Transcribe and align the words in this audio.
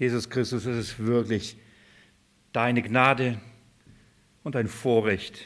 Jesus 0.00 0.30
Christus, 0.30 0.64
es 0.64 0.78
ist 0.78 0.98
wirklich 0.98 1.58
deine 2.54 2.80
Gnade 2.80 3.38
und 4.42 4.56
ein 4.56 4.66
Vorrecht, 4.66 5.44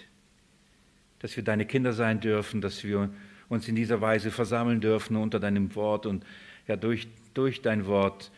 dass 1.18 1.34
wir 1.34 1.42
deine 1.42 1.66
Kinder 1.66 1.92
sein 1.92 2.20
dürfen, 2.20 2.60
dass 2.60 2.84
wir 2.84 3.10
uns 3.48 3.66
in 3.66 3.74
dieser 3.74 4.00
Weise 4.00 4.30
versammeln 4.30 4.80
dürfen 4.80 5.16
unter 5.16 5.40
deinem 5.40 5.74
Wort 5.74 6.06
und 6.06 6.24
ja 6.68 6.76
durch, 6.76 7.08
durch 7.34 7.62
dein 7.62 7.86
Wort 7.86 8.30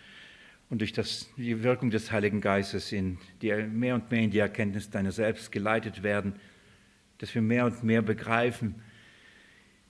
und 0.70 0.78
durch 0.78 0.94
das, 0.94 1.28
die 1.36 1.62
Wirkung 1.62 1.90
des 1.90 2.10
Heiligen 2.10 2.40
Geistes 2.40 2.92
in 2.92 3.18
die, 3.42 3.52
mehr 3.52 3.94
und 3.96 4.10
mehr 4.10 4.22
in 4.22 4.30
die 4.30 4.38
Erkenntnis 4.38 4.88
deiner 4.88 5.12
selbst 5.12 5.52
geleitet 5.52 6.02
werden, 6.02 6.36
dass 7.18 7.34
wir 7.34 7.42
mehr 7.42 7.66
und 7.66 7.84
mehr 7.84 8.00
begreifen, 8.00 8.76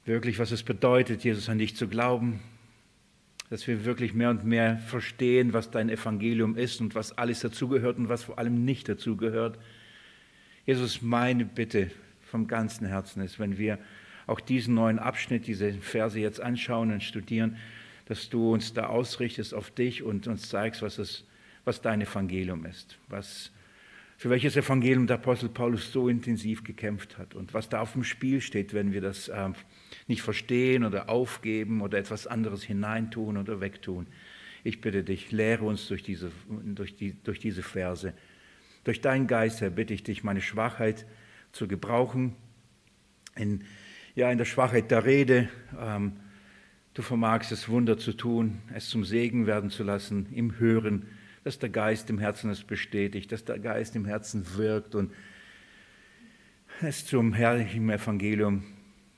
wirklich, 0.04 0.40
was 0.40 0.50
es 0.50 0.64
bedeutet, 0.64 1.22
Jesus 1.22 1.48
an 1.48 1.58
dich 1.58 1.76
zu 1.76 1.86
glauben, 1.86 2.40
dass 3.50 3.66
wir 3.66 3.84
wirklich 3.84 4.12
mehr 4.14 4.30
und 4.30 4.44
mehr 4.44 4.78
verstehen, 4.78 5.52
was 5.52 5.70
dein 5.70 5.88
Evangelium 5.88 6.56
ist 6.56 6.80
und 6.80 6.94
was 6.94 7.16
alles 7.16 7.40
dazugehört 7.40 7.98
und 7.98 8.08
was 8.08 8.24
vor 8.24 8.38
allem 8.38 8.64
nicht 8.64 8.88
dazugehört. 8.88 9.58
Jesus, 10.64 11.00
meine 11.00 11.44
Bitte 11.44 11.90
vom 12.22 12.48
ganzen 12.48 12.86
Herzen 12.86 13.22
ist, 13.22 13.38
wenn 13.38 13.56
wir 13.56 13.78
auch 14.26 14.40
diesen 14.40 14.74
neuen 14.74 14.98
Abschnitt, 14.98 15.46
diese 15.46 15.72
Verse 15.74 16.18
jetzt 16.18 16.40
anschauen 16.40 16.90
und 16.90 17.02
studieren, 17.02 17.56
dass 18.06 18.28
du 18.28 18.52
uns 18.52 18.72
da 18.72 18.86
ausrichtest 18.86 19.54
auf 19.54 19.70
dich 19.70 20.02
und 20.02 20.26
uns 20.26 20.48
zeigst, 20.48 20.82
was, 20.82 20.98
es, 20.98 21.24
was 21.64 21.80
dein 21.80 22.02
Evangelium 22.02 22.64
ist, 22.66 22.98
was, 23.08 23.52
für 24.16 24.30
welches 24.30 24.56
Evangelium 24.56 25.06
der 25.06 25.16
Apostel 25.16 25.48
Paulus 25.48 25.92
so 25.92 26.08
intensiv 26.08 26.64
gekämpft 26.64 27.18
hat 27.18 27.34
und 27.34 27.52
was 27.52 27.68
da 27.68 27.80
auf 27.80 27.92
dem 27.92 28.04
Spiel 28.04 28.40
steht, 28.40 28.72
wenn 28.72 28.92
wir 28.92 29.02
das 29.02 29.28
äh, 29.28 29.50
nicht 30.06 30.22
verstehen 30.22 30.84
oder 30.84 31.10
aufgeben 31.10 31.82
oder 31.82 31.98
etwas 31.98 32.26
anderes 32.26 32.62
hineintun 32.62 33.36
oder 33.36 33.60
wegtun. 33.60 34.06
Ich 34.64 34.80
bitte 34.80 35.04
dich, 35.04 35.32
lehre 35.32 35.64
uns 35.64 35.86
durch 35.88 36.02
diese, 36.02 36.32
durch 36.48 36.96
die, 36.96 37.14
durch 37.22 37.38
diese 37.38 37.62
Verse. 37.62 38.14
Durch 38.84 39.00
deinen 39.00 39.26
Geist, 39.26 39.60
Herr, 39.60 39.70
bitte 39.70 39.92
ich 39.92 40.02
dich, 40.02 40.24
meine 40.24 40.40
Schwachheit 40.40 41.06
zu 41.52 41.68
gebrauchen, 41.68 42.34
in, 43.36 43.64
ja, 44.14 44.30
in 44.30 44.38
der 44.38 44.44
Schwachheit 44.46 44.90
der 44.90 45.04
Rede. 45.04 45.50
Ähm, 45.78 46.12
du 46.94 47.02
vermagst 47.02 47.52
es, 47.52 47.68
Wunder 47.68 47.98
zu 47.98 48.14
tun, 48.14 48.60
es 48.74 48.88
zum 48.88 49.04
Segen 49.04 49.46
werden 49.46 49.68
zu 49.68 49.84
lassen, 49.84 50.26
im 50.32 50.58
Hören, 50.58 51.06
dass 51.46 51.60
der 51.60 51.68
Geist 51.68 52.10
im 52.10 52.18
Herzen 52.18 52.50
es 52.50 52.64
bestätigt, 52.64 53.30
dass 53.30 53.44
der 53.44 53.60
Geist 53.60 53.94
im 53.94 54.04
Herzen 54.04 54.56
wirkt 54.56 54.96
und 54.96 55.12
es 56.82 57.06
zum 57.06 57.34
herrlichen 57.34 57.88
Evangelium 57.88 58.64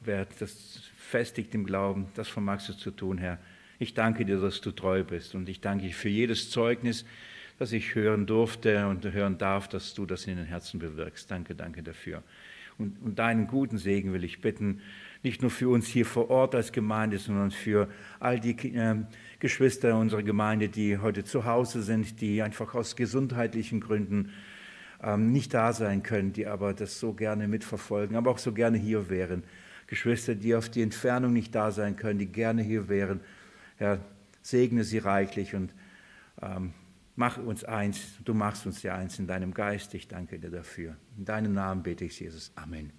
wird, 0.03 0.29
das 0.39 0.83
festigt 0.99 1.55
im 1.55 1.65
Glauben, 1.65 2.09
das 2.17 2.29
vermagst 2.29 2.69
du 2.69 2.75
zu 2.75 2.91
tun, 2.91 3.17
Herr. 3.17 3.39
Ich 3.79 3.95
danke 3.95 4.27
dir, 4.27 4.39
dass 4.39 4.61
du 4.61 4.73
treu 4.73 5.05
bist 5.05 5.35
und 5.35 5.49
ich 5.49 5.63
danke 5.63 5.87
dir 5.87 5.95
für 5.95 6.11
jedes 6.11 6.51
Zeugnis, 6.51 7.07
das 7.59 7.73
ich 7.73 7.95
hören 7.95 8.27
durfte 8.27 8.87
und 8.89 9.11
hören 9.11 9.39
darf, 9.39 9.67
dass 9.67 9.95
du 9.95 10.05
das 10.05 10.27
in 10.27 10.37
den 10.37 10.45
Herzen 10.45 10.79
bewirkst. 10.81 11.31
Danke, 11.31 11.55
danke 11.55 11.83
dafür. 11.83 12.23
Und, 12.77 13.01
und 13.03 13.19
deinen 13.19 13.47
guten 13.47 13.79
Segen 13.79 14.13
will 14.13 14.23
ich 14.23 14.43
bitten, 14.43 14.83
nicht 15.23 15.41
nur 15.41 15.51
für 15.51 15.71
uns 15.71 15.87
hier 15.87 16.05
vor 16.05 16.29
Ort 16.29 16.55
als 16.55 16.73
Gemeinde, 16.73 17.17
sondern 17.17 17.53
für 17.53 17.89
all 18.21 18.39
die 18.39 18.51
äh, 18.75 18.97
Geschwister 19.41 19.97
unserer 19.97 20.23
Gemeinde, 20.23 20.69
die 20.69 20.99
heute 20.99 21.25
zu 21.25 21.45
Hause 21.45 21.83
sind, 21.83 22.21
die 22.21 22.43
einfach 22.43 22.75
aus 22.75 22.97
gesundheitlichen 22.97 23.81
Gründen 23.81 24.33
ähm, 25.03 25.31
nicht 25.33 25.55
da 25.55 25.73
sein 25.73 26.03
können, 26.03 26.33
die 26.33 26.47
aber 26.47 26.75
das 26.75 26.99
so 26.99 27.13
gerne 27.13 27.47
mitverfolgen, 27.47 28.17
aber 28.17 28.31
auch 28.31 28.39
so 28.39 28.53
gerne 28.53 28.79
hier 28.79 29.09
wären. 29.09 29.45
Geschwister, 29.87 30.35
die 30.35 30.55
auf 30.55 30.69
die 30.69 30.83
Entfernung 30.83 31.33
nicht 31.33 31.55
da 31.55 31.71
sein 31.71 31.97
können, 31.97 32.19
die 32.19 32.27
gerne 32.27 32.63
hier 32.63 32.89
wären. 32.89 33.21
Herr, 33.77 34.01
segne 34.43 34.85
sie 34.85 34.99
reichlich 34.99 35.55
und 35.55 35.73
ähm, 36.43 36.73
mach 37.17 37.39
uns 37.39 37.65
eins. 37.65 38.01
Du 38.25 38.35
machst 38.35 38.67
uns 38.67 38.83
ja 38.83 38.97
eins 38.97 39.19
in 39.19 39.27
deinem 39.27 39.55
Geist. 39.55 39.95
Ich 39.95 40.09
danke 40.09 40.39
dir 40.39 40.51
dafür. 40.51 40.97
In 41.17 41.25
deinem 41.25 41.55
Namen 41.55 41.83
bete 41.83 42.05
ich, 42.05 42.19
Jesus. 42.21 42.53
Amen. 42.55 42.93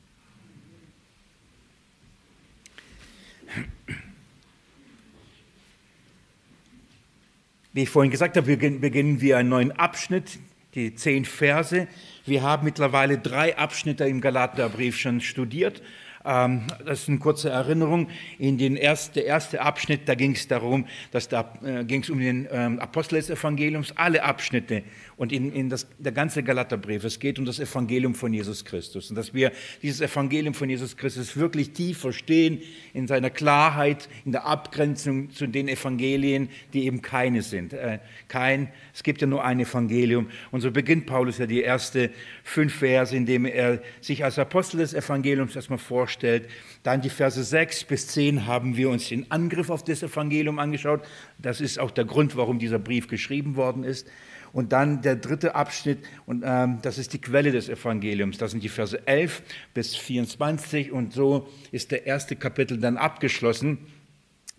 Wie 7.79 7.83
ich 7.83 7.89
vorhin 7.89 8.11
gesagt 8.11 8.35
habe, 8.35 8.57
beginnen 8.57 9.21
wir 9.21 9.37
einen 9.37 9.47
neuen 9.47 9.71
Abschnitt, 9.71 10.37
die 10.75 10.95
zehn 10.95 11.23
Verse. 11.23 11.87
Wir 12.25 12.43
haben 12.43 12.65
mittlerweile 12.65 13.19
drei 13.19 13.57
Abschnitte 13.57 14.03
im 14.03 14.19
Galaterbrief 14.19 14.97
schon 14.97 15.21
studiert 15.21 15.81
ähm, 16.25 16.63
das 16.85 17.03
ist 17.03 17.09
eine 17.09 17.19
kurze 17.19 17.49
Erinnerung. 17.49 18.09
In 18.37 18.57
den 18.57 18.75
erst, 18.75 19.15
der 19.15 19.25
erste 19.25 19.61
Abschnitt, 19.61 20.07
da 20.07 20.15
ging 20.15 20.33
es 20.33 20.47
darum, 20.47 20.85
dass 21.11 21.29
da 21.29 21.53
äh, 21.63 21.83
ging 21.85 22.01
es 22.01 22.09
um 22.09 22.19
den 22.19 22.47
ähm, 22.51 22.79
Apostel 22.79 23.15
des 23.15 23.29
Evangeliums, 23.29 23.93
alle 23.95 24.23
Abschnitte 24.23 24.83
und 25.19 25.33
in, 25.33 25.51
in 25.51 25.69
das, 25.69 25.85
der 25.99 26.13
ganze 26.13 26.43
Galaterbrief. 26.43 27.03
Es 27.03 27.19
geht 27.19 27.37
um 27.39 27.45
das 27.45 27.59
Evangelium 27.59 28.15
von 28.15 28.33
Jesus 28.33 28.63
Christus 28.63 29.09
und 29.09 29.17
dass 29.17 29.33
wir 29.33 29.51
dieses 29.83 29.99
Evangelium 29.99 30.53
von 30.53 30.69
Jesus 30.69 30.95
Christus 30.95 31.35
wirklich 31.35 31.71
tief 31.71 31.97
verstehen 31.97 32.61
in 32.93 33.05
seiner 33.05 33.29
Klarheit, 33.29 34.07
in 34.23 34.31
der 34.31 34.45
Abgrenzung 34.45 35.29
zu 35.31 35.45
den 35.45 35.67
Evangelien, 35.67 36.47
die 36.71 36.85
eben 36.85 37.01
keine 37.01 37.41
sind. 37.41 37.73
Äh, 37.73 37.99
kein, 38.29 38.71
es 38.93 39.03
gibt 39.03 39.19
ja 39.19 39.27
nur 39.27 39.43
ein 39.43 39.59
Evangelium. 39.59 40.29
Und 40.51 40.61
so 40.61 40.71
beginnt 40.71 41.05
Paulus 41.05 41.37
ja 41.37 41.47
die 41.47 41.61
erste 41.61 42.11
fünf 42.45 42.75
Verse, 42.75 43.13
indem 43.13 43.43
er 43.43 43.81
sich 43.99 44.23
als 44.23 44.39
Apostel 44.39 44.77
des 44.77 44.93
Evangeliums 44.93 45.53
erstmal 45.53 45.79
vorstellt. 45.79 46.47
Dann 46.83 47.01
die 47.01 47.09
Verse 47.09 47.43
sechs 47.43 47.83
bis 47.83 48.07
zehn 48.07 48.47
haben 48.47 48.77
wir 48.77 48.89
uns 48.89 49.09
den 49.09 49.29
Angriff 49.29 49.69
auf 49.69 49.83
das 49.83 50.01
Evangelium 50.01 50.59
angeschaut. 50.59 51.01
Das 51.39 51.59
ist 51.59 51.77
auch 51.77 51.91
der 51.91 52.05
Grund, 52.05 52.37
warum 52.37 52.57
dieser 52.57 52.79
Brief 52.79 53.09
geschrieben 53.09 53.57
worden 53.57 53.83
ist. 53.83 54.07
Und 54.51 54.71
dann 54.71 55.01
der 55.01 55.15
dritte 55.15 55.55
Abschnitt, 55.55 55.99
und 56.25 56.43
ähm, 56.45 56.79
das 56.81 56.97
ist 56.97 57.13
die 57.13 57.21
Quelle 57.21 57.51
des 57.51 57.69
Evangeliums. 57.69 58.37
Das 58.37 58.51
sind 58.51 58.63
die 58.63 58.69
Verse 58.69 59.07
11 59.07 59.43
bis 59.73 59.95
24. 59.95 60.91
Und 60.91 61.13
so 61.13 61.47
ist 61.71 61.91
der 61.91 62.05
erste 62.05 62.35
Kapitel 62.35 62.77
dann 62.79 62.97
abgeschlossen. 62.97 63.79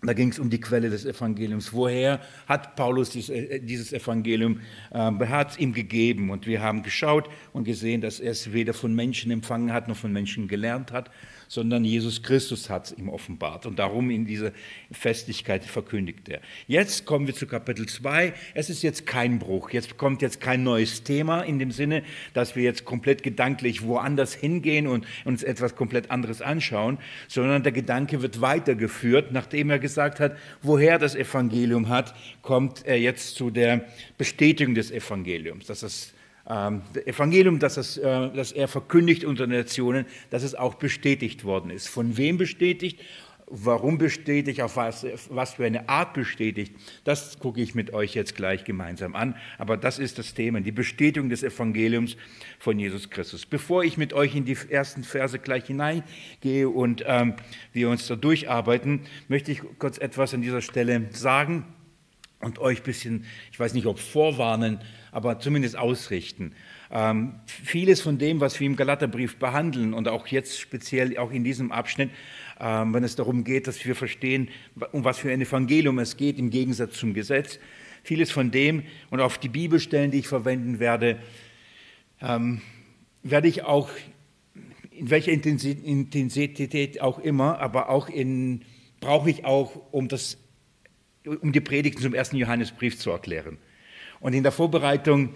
Da 0.03 0.13
ging 0.13 0.29
es 0.29 0.39
um 0.39 0.49
die 0.49 0.59
Quelle 0.59 0.89
des 0.89 1.05
Evangeliums. 1.05 1.73
Woher 1.73 2.21
hat 2.47 2.75
Paulus 2.75 3.29
äh, 3.29 3.59
dieses 3.59 3.93
Evangelium, 3.93 4.61
äh, 4.91 4.97
hat 4.97 5.51
es 5.51 5.57
ihm 5.59 5.73
gegeben? 5.73 6.31
Und 6.31 6.47
wir 6.47 6.61
haben 6.61 6.81
geschaut 6.81 7.29
und 7.53 7.65
gesehen, 7.65 8.01
dass 8.01 8.19
er 8.19 8.31
es 8.31 8.51
weder 8.51 8.73
von 8.73 8.95
Menschen 8.95 9.29
empfangen 9.29 9.71
hat, 9.71 9.87
noch 9.87 9.97
von 9.97 10.11
Menschen 10.11 10.47
gelernt 10.47 10.91
hat, 10.91 11.11
sondern 11.51 11.83
Jesus 11.83 12.23
Christus 12.23 12.69
hat 12.69 12.85
es 12.85 12.97
ihm 12.97 13.09
offenbart. 13.09 13.65
Und 13.65 13.77
darum 13.77 14.09
in 14.09 14.25
dieser 14.25 14.53
Festigkeit 14.89 15.65
verkündigt 15.65 16.29
er. 16.29 16.39
Jetzt 16.65 17.05
kommen 17.05 17.27
wir 17.27 17.35
zu 17.35 17.45
Kapitel 17.45 17.87
2. 17.87 18.33
Es 18.53 18.69
ist 18.69 18.83
jetzt 18.83 19.05
kein 19.05 19.37
Bruch. 19.37 19.71
Jetzt 19.71 19.97
kommt 19.97 20.21
jetzt 20.21 20.39
kein 20.39 20.63
neues 20.63 21.03
Thema 21.03 21.41
in 21.41 21.59
dem 21.59 21.71
Sinne, 21.71 22.03
dass 22.33 22.55
wir 22.55 22.63
jetzt 22.63 22.85
komplett 22.85 23.21
gedanklich 23.21 23.83
woanders 23.83 24.33
hingehen 24.33 24.87
und 24.87 25.05
uns 25.25 25.43
etwas 25.43 25.75
komplett 25.75 26.09
anderes 26.09 26.41
anschauen, 26.41 26.99
sondern 27.27 27.63
der 27.63 27.73
Gedanke 27.73 28.21
wird 28.21 28.39
weitergeführt. 28.39 29.33
Nachdem 29.33 29.71
er 29.71 29.79
gesagt 29.79 30.21
hat, 30.21 30.37
woher 30.61 30.99
das 30.99 31.15
Evangelium 31.15 31.89
hat, 31.89 32.15
kommt 32.43 32.85
er 32.85 32.97
jetzt 32.97 33.35
zu 33.35 33.49
der 33.49 33.89
Bestätigung 34.17 34.73
des 34.73 34.89
Evangeliums, 34.89 35.65
dass 35.65 35.83
es 35.83 36.13
ähm, 36.51 36.81
Evangelium, 37.05 37.59
das, 37.59 37.77
es, 37.77 37.97
äh, 37.97 38.29
das 38.33 38.51
er 38.51 38.67
verkündigt 38.67 39.23
unter 39.23 39.47
den 39.47 39.57
Nationen, 39.57 40.05
dass 40.29 40.43
es 40.43 40.53
auch 40.53 40.75
bestätigt 40.75 41.45
worden 41.45 41.71
ist. 41.71 41.87
Von 41.87 42.17
wem 42.17 42.37
bestätigt? 42.37 42.99
Warum 43.53 43.97
bestätigt, 43.97 44.61
auf 44.61 44.77
was, 44.77 45.05
was 45.29 45.55
für 45.55 45.65
eine 45.65 45.89
Art 45.89 46.13
bestätigt, 46.13 46.73
das 47.03 47.37
gucke 47.37 47.59
ich 47.59 47.75
mit 47.75 47.93
euch 47.93 48.15
jetzt 48.15 48.37
gleich 48.37 48.63
gemeinsam 48.63 49.13
an. 49.13 49.35
Aber 49.57 49.75
das 49.75 49.99
ist 49.99 50.19
das 50.19 50.33
Thema, 50.33 50.61
die 50.61 50.71
Bestätigung 50.71 51.29
des 51.29 51.43
Evangeliums 51.43 52.15
von 52.59 52.79
Jesus 52.79 53.09
Christus. 53.09 53.45
Bevor 53.45 53.83
ich 53.83 53.97
mit 53.97 54.13
euch 54.13 54.35
in 54.35 54.45
die 54.45 54.55
ersten 54.69 55.03
Verse 55.03 55.37
gleich 55.37 55.65
hineingehe 55.65 56.69
und 56.69 57.03
ähm, 57.05 57.33
wir 57.73 57.89
uns 57.89 58.07
da 58.07 58.15
durcharbeiten, 58.15 59.01
möchte 59.27 59.51
ich 59.51 59.61
kurz 59.79 59.97
etwas 59.97 60.33
an 60.33 60.41
dieser 60.41 60.61
Stelle 60.61 61.09
sagen 61.11 61.65
und 62.41 62.59
euch 62.59 62.79
ein 62.79 62.83
bisschen, 62.83 63.25
ich 63.51 63.59
weiß 63.59 63.73
nicht, 63.73 63.85
ob 63.85 63.99
vorwarnen, 63.99 64.79
aber 65.11 65.39
zumindest 65.39 65.77
ausrichten. 65.77 66.53
Ähm, 66.91 67.35
vieles 67.45 68.01
von 68.01 68.17
dem, 68.17 68.41
was 68.41 68.59
wir 68.59 68.67
im 68.67 68.75
Galaterbrief 68.75 69.37
behandeln 69.37 69.93
und 69.93 70.07
auch 70.07 70.27
jetzt 70.27 70.59
speziell 70.59 71.17
auch 71.17 71.31
in 71.31 71.43
diesem 71.43 71.71
Abschnitt, 71.71 72.09
ähm, 72.59 72.93
wenn 72.93 73.03
es 73.03 73.15
darum 73.15 73.43
geht, 73.43 73.67
dass 73.67 73.83
wir 73.85 73.95
verstehen, 73.95 74.49
um 74.91 75.03
was 75.03 75.17
für 75.17 75.31
ein 75.31 75.41
Evangelium 75.41 75.99
es 75.99 76.17
geht 76.17 76.37
im 76.37 76.49
Gegensatz 76.49 76.93
zum 76.93 77.13
Gesetz, 77.13 77.59
vieles 78.03 78.31
von 78.31 78.51
dem 78.51 78.83
und 79.09 79.21
auf 79.21 79.37
die 79.37 79.49
Bibelstellen, 79.49 80.11
die 80.11 80.19
ich 80.19 80.27
verwenden 80.27 80.79
werde, 80.79 81.19
ähm, 82.21 82.61
werde 83.23 83.47
ich 83.47 83.63
auch 83.63 83.89
in 84.91 85.09
welcher 85.09 85.31
Intensität 85.31 87.01
auch 87.01 87.19
immer, 87.19 87.59
aber 87.59 87.89
auch 87.89 88.09
in 88.09 88.63
brauche 88.99 89.29
ich 89.29 89.45
auch, 89.45 89.71
um 89.91 90.07
das 90.07 90.37
um 91.25 91.51
die 91.51 91.61
Predigten 91.61 92.01
zum 92.01 92.13
ersten 92.13 92.37
Johannesbrief 92.37 92.97
zu 92.97 93.11
erklären. 93.11 93.57
Und 94.19 94.33
in 94.33 94.43
der 94.43 94.51
Vorbereitung 94.51 95.33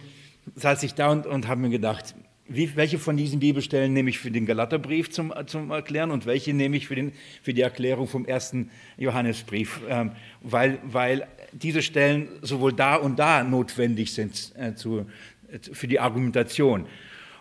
saß 0.55 0.83
ich 0.83 0.93
da 0.93 1.11
und, 1.11 1.25
und 1.25 1.47
habe 1.47 1.61
mir 1.61 1.69
gedacht, 1.69 2.15
wie, 2.47 2.75
welche 2.75 2.99
von 2.99 3.17
diesen 3.17 3.39
Bibelstellen 3.39 3.93
nehme 3.93 4.11
ich 4.11 4.19
für 4.19 4.29
den 4.29 4.45
Galaterbrief 4.45 5.09
zum, 5.09 5.33
zum 5.47 5.71
Erklären 5.71 6.11
und 6.11 6.27
welche 6.27 6.53
nehme 6.53 6.77
ich 6.77 6.87
für, 6.87 6.95
den, 6.95 7.11
für 7.41 7.55
die 7.55 7.61
Erklärung 7.61 8.07
vom 8.07 8.25
ersten 8.25 8.69
Johannesbrief, 8.97 9.81
ähm, 9.89 10.11
weil, 10.41 10.77
weil 10.83 11.27
diese 11.53 11.81
Stellen 11.81 12.27
sowohl 12.41 12.73
da 12.73 12.97
und 12.97 13.17
da 13.17 13.43
notwendig 13.43 14.13
sind 14.13 14.53
äh, 14.57 14.75
zu, 14.75 15.07
äh, 15.51 15.59
für 15.71 15.87
die 15.87 15.99
Argumentation. 15.99 16.85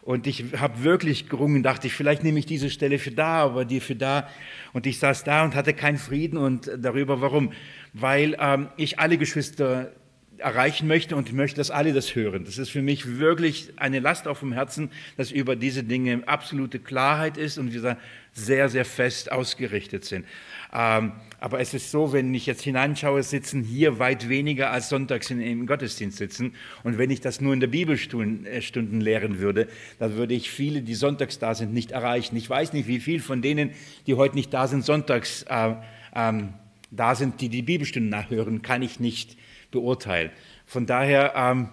Und 0.00 0.26
ich 0.26 0.44
habe 0.58 0.84
wirklich 0.84 1.28
gerungen, 1.28 1.62
dachte 1.62 1.86
ich, 1.86 1.94
vielleicht 1.94 2.24
nehme 2.24 2.38
ich 2.38 2.46
diese 2.46 2.68
Stelle 2.68 2.98
für 2.98 3.10
da, 3.10 3.42
aber 3.42 3.64
die 3.64 3.80
für 3.80 3.96
da. 3.96 4.28
Und 4.74 4.86
ich 4.86 4.98
saß 4.98 5.24
da 5.24 5.44
und 5.44 5.54
hatte 5.54 5.72
keinen 5.72 5.96
Frieden 5.96 6.36
und 6.38 6.70
darüber, 6.78 7.20
warum. 7.20 7.52
Weil 7.94 8.36
ähm, 8.38 8.68
ich 8.76 8.98
alle 8.98 9.16
Geschwister 9.16 9.90
erreichen 10.38 10.86
möchte 10.86 11.16
und 11.16 11.32
möchte, 11.32 11.56
dass 11.56 11.70
alle 11.70 11.92
das 11.92 12.14
hören. 12.14 12.44
Das 12.44 12.58
ist 12.58 12.70
für 12.70 12.82
mich 12.82 13.18
wirklich 13.18 13.72
eine 13.76 14.00
Last 14.00 14.28
auf 14.28 14.40
dem 14.40 14.52
Herzen, 14.52 14.90
dass 15.16 15.30
über 15.30 15.56
diese 15.56 15.84
Dinge 15.84 16.22
absolute 16.26 16.78
Klarheit 16.78 17.36
ist 17.36 17.56
und 17.58 17.72
wir 17.72 17.96
sehr, 18.32 18.68
sehr 18.68 18.84
fest 18.84 19.30
ausgerichtet 19.30 20.04
sind. 20.04 20.26
Ähm, 20.72 21.12
aber 21.40 21.60
es 21.60 21.72
ist 21.72 21.90
so, 21.90 22.12
wenn 22.12 22.34
ich 22.34 22.46
jetzt 22.46 22.62
hineinschaue, 22.62 23.22
sitzen 23.22 23.62
hier 23.62 23.98
weit 23.98 24.28
weniger 24.28 24.70
als 24.70 24.88
sonntags 24.88 25.30
im 25.30 25.66
Gottesdienst 25.66 26.18
sitzen. 26.18 26.54
Und 26.82 26.98
wenn 26.98 27.10
ich 27.10 27.20
das 27.20 27.40
nur 27.40 27.52
in 27.52 27.60
der 27.60 27.68
Bibelstunden 27.68 28.46
äh, 28.46 29.04
lehren 29.04 29.38
würde, 29.38 29.68
dann 29.98 30.16
würde 30.16 30.34
ich 30.34 30.50
viele, 30.50 30.82
die 30.82 30.94
sonntags 30.94 31.38
da 31.38 31.54
sind, 31.54 31.72
nicht 31.72 31.92
erreichen. 31.92 32.36
Ich 32.36 32.50
weiß 32.50 32.72
nicht, 32.72 32.88
wie 32.88 32.98
viel 32.98 33.20
von 33.20 33.40
denen, 33.40 33.70
die 34.06 34.14
heute 34.14 34.34
nicht 34.34 34.52
da 34.52 34.66
sind, 34.66 34.84
sonntags 34.84 35.44
äh, 35.48 35.74
ähm, 36.14 36.54
da 36.90 37.14
sind, 37.14 37.40
die 37.40 37.48
die 37.48 37.62
Bibelstunden 37.62 38.10
nachhören, 38.10 38.62
kann 38.62 38.82
ich 38.82 39.00
nicht 39.00 39.36
beurteilen. 39.70 40.30
Von 40.66 40.86
daher 40.86 41.34
ähm, 41.36 41.68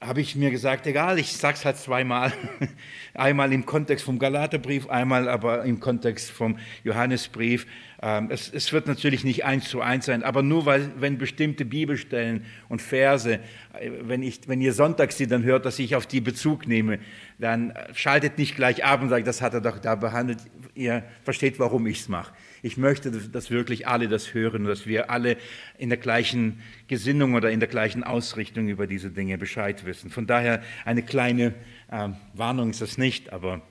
habe 0.00 0.20
ich 0.20 0.36
mir 0.36 0.50
gesagt, 0.50 0.86
egal, 0.86 1.18
ich 1.18 1.32
sage 1.36 1.56
es 1.56 1.64
halt 1.64 1.76
zweimal. 1.78 2.32
einmal 3.14 3.52
im 3.52 3.66
Kontext 3.66 4.04
vom 4.04 4.18
Galaterbrief, 4.18 4.88
einmal 4.88 5.28
aber 5.28 5.64
im 5.64 5.80
Kontext 5.80 6.30
vom 6.30 6.58
Johannesbrief. 6.84 7.66
Ähm, 8.02 8.28
es, 8.30 8.50
es, 8.52 8.72
wird 8.72 8.86
natürlich 8.86 9.24
nicht 9.24 9.44
eins 9.46 9.70
zu 9.70 9.80
eins 9.80 10.04
sein, 10.04 10.22
aber 10.22 10.42
nur 10.42 10.66
weil, 10.66 10.90
wenn 10.98 11.16
bestimmte 11.16 11.64
Bibelstellen 11.64 12.44
und 12.68 12.82
Verse, 12.82 13.32
äh, 13.32 13.90
wenn, 14.02 14.22
ich, 14.22 14.40
wenn 14.46 14.60
ihr 14.60 14.74
sonntags 14.74 15.16
sie 15.16 15.26
dann 15.26 15.44
hört, 15.44 15.64
dass 15.64 15.78
ich 15.78 15.96
auf 15.96 16.06
die 16.06 16.20
Bezug 16.20 16.66
nehme, 16.66 16.98
dann 17.38 17.72
schaltet 17.94 18.36
nicht 18.36 18.54
gleich 18.54 18.84
ab 18.84 19.00
und 19.00 19.08
sagt, 19.08 19.26
das 19.26 19.40
hat 19.40 19.54
er 19.54 19.62
doch 19.62 19.78
da 19.78 19.94
behandelt. 19.94 20.38
Ihr 20.74 21.04
versteht, 21.24 21.58
warum 21.58 21.86
ich 21.86 22.00
es 22.00 22.08
mache. 22.08 22.34
Ich 22.62 22.76
möchte, 22.76 23.10
dass 23.10 23.50
wirklich 23.50 23.88
alle 23.88 24.08
das 24.08 24.34
hören, 24.34 24.64
dass 24.64 24.86
wir 24.86 25.10
alle 25.10 25.38
in 25.78 25.88
der 25.88 25.98
gleichen 25.98 26.60
Gesinnung 26.88 27.34
oder 27.34 27.50
in 27.50 27.60
der 27.60 27.68
gleichen 27.68 28.04
Ausrichtung 28.04 28.68
über 28.68 28.86
diese 28.86 29.10
Dinge 29.10 29.38
Bescheid 29.38 29.86
wissen. 29.86 30.10
Von 30.10 30.26
daher 30.26 30.62
eine 30.84 31.02
kleine 31.02 31.54
äh, 31.90 32.08
Warnung 32.34 32.70
ist 32.70 32.82
das 32.82 32.98
nicht, 32.98 33.32
aber 33.32 33.62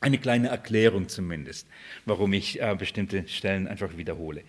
eine 0.00 0.18
kleine 0.18 0.48
Erklärung 0.48 1.08
zumindest, 1.08 1.66
warum 2.04 2.32
ich 2.32 2.60
äh, 2.60 2.74
bestimmte 2.78 3.26
Stellen 3.28 3.66
einfach 3.66 3.96
wiederhole. 3.96 4.42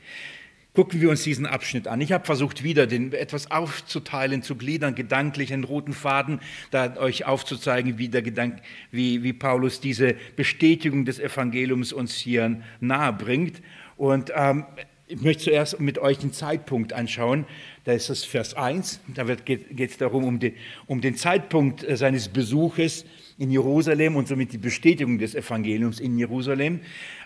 Gucken 0.78 1.02
wir 1.02 1.10
uns 1.10 1.24
diesen 1.24 1.48
Abschnitt 1.48 1.88
an. 1.88 2.02
Ich 2.02 2.12
habe 2.12 2.24
versucht, 2.24 2.64
wieder 2.64 2.86
den 2.86 3.12
etwas 3.12 3.50
aufzuteilen, 3.50 4.44
zu 4.44 4.56
gliedern, 4.56 4.94
gedanklich 4.94 5.52
einen 5.52 5.64
roten 5.64 5.94
Faden, 5.94 6.40
da 6.70 6.98
euch 6.98 7.26
aufzuzeigen, 7.26 7.98
wie, 7.98 8.10
der 8.10 8.22
Gedank, 8.22 8.62
wie, 8.92 9.24
wie 9.24 9.34
Paulus 9.34 9.80
diese 9.80 10.16
Bestätigung 10.36 11.04
des 11.04 11.20
Evangeliums 11.20 11.94
uns 11.94 12.14
hier 12.14 12.62
nahe 12.80 13.12
bringt. 13.14 13.64
Und 13.96 14.32
ähm, 14.36 14.66
ich 15.08 15.20
möchte 15.20 15.46
zuerst 15.46 15.80
mit 15.80 15.98
euch 15.98 16.20
den 16.20 16.32
Zeitpunkt 16.32 16.94
anschauen. 16.94 17.46
Da 17.86 17.94
ist 17.94 18.12
das 18.12 18.24
Vers 18.24 18.54
1. 18.54 19.00
Da 19.16 19.24
geht 19.24 19.80
es 19.80 19.98
darum, 19.98 20.26
um 20.26 20.40
den, 20.40 20.54
um 20.86 21.02
den 21.02 21.16
Zeitpunkt 21.16 21.84
äh, 21.84 21.98
seines 21.98 22.30
Besuches 22.30 23.04
in 23.38 23.52
Jerusalem 23.52 24.16
und 24.16 24.28
somit 24.28 24.52
die 24.52 24.58
Bestätigung 24.58 25.20
des 25.20 25.36
Evangeliums 25.36 26.00
in 26.00 26.18
Jerusalem. 26.18 26.80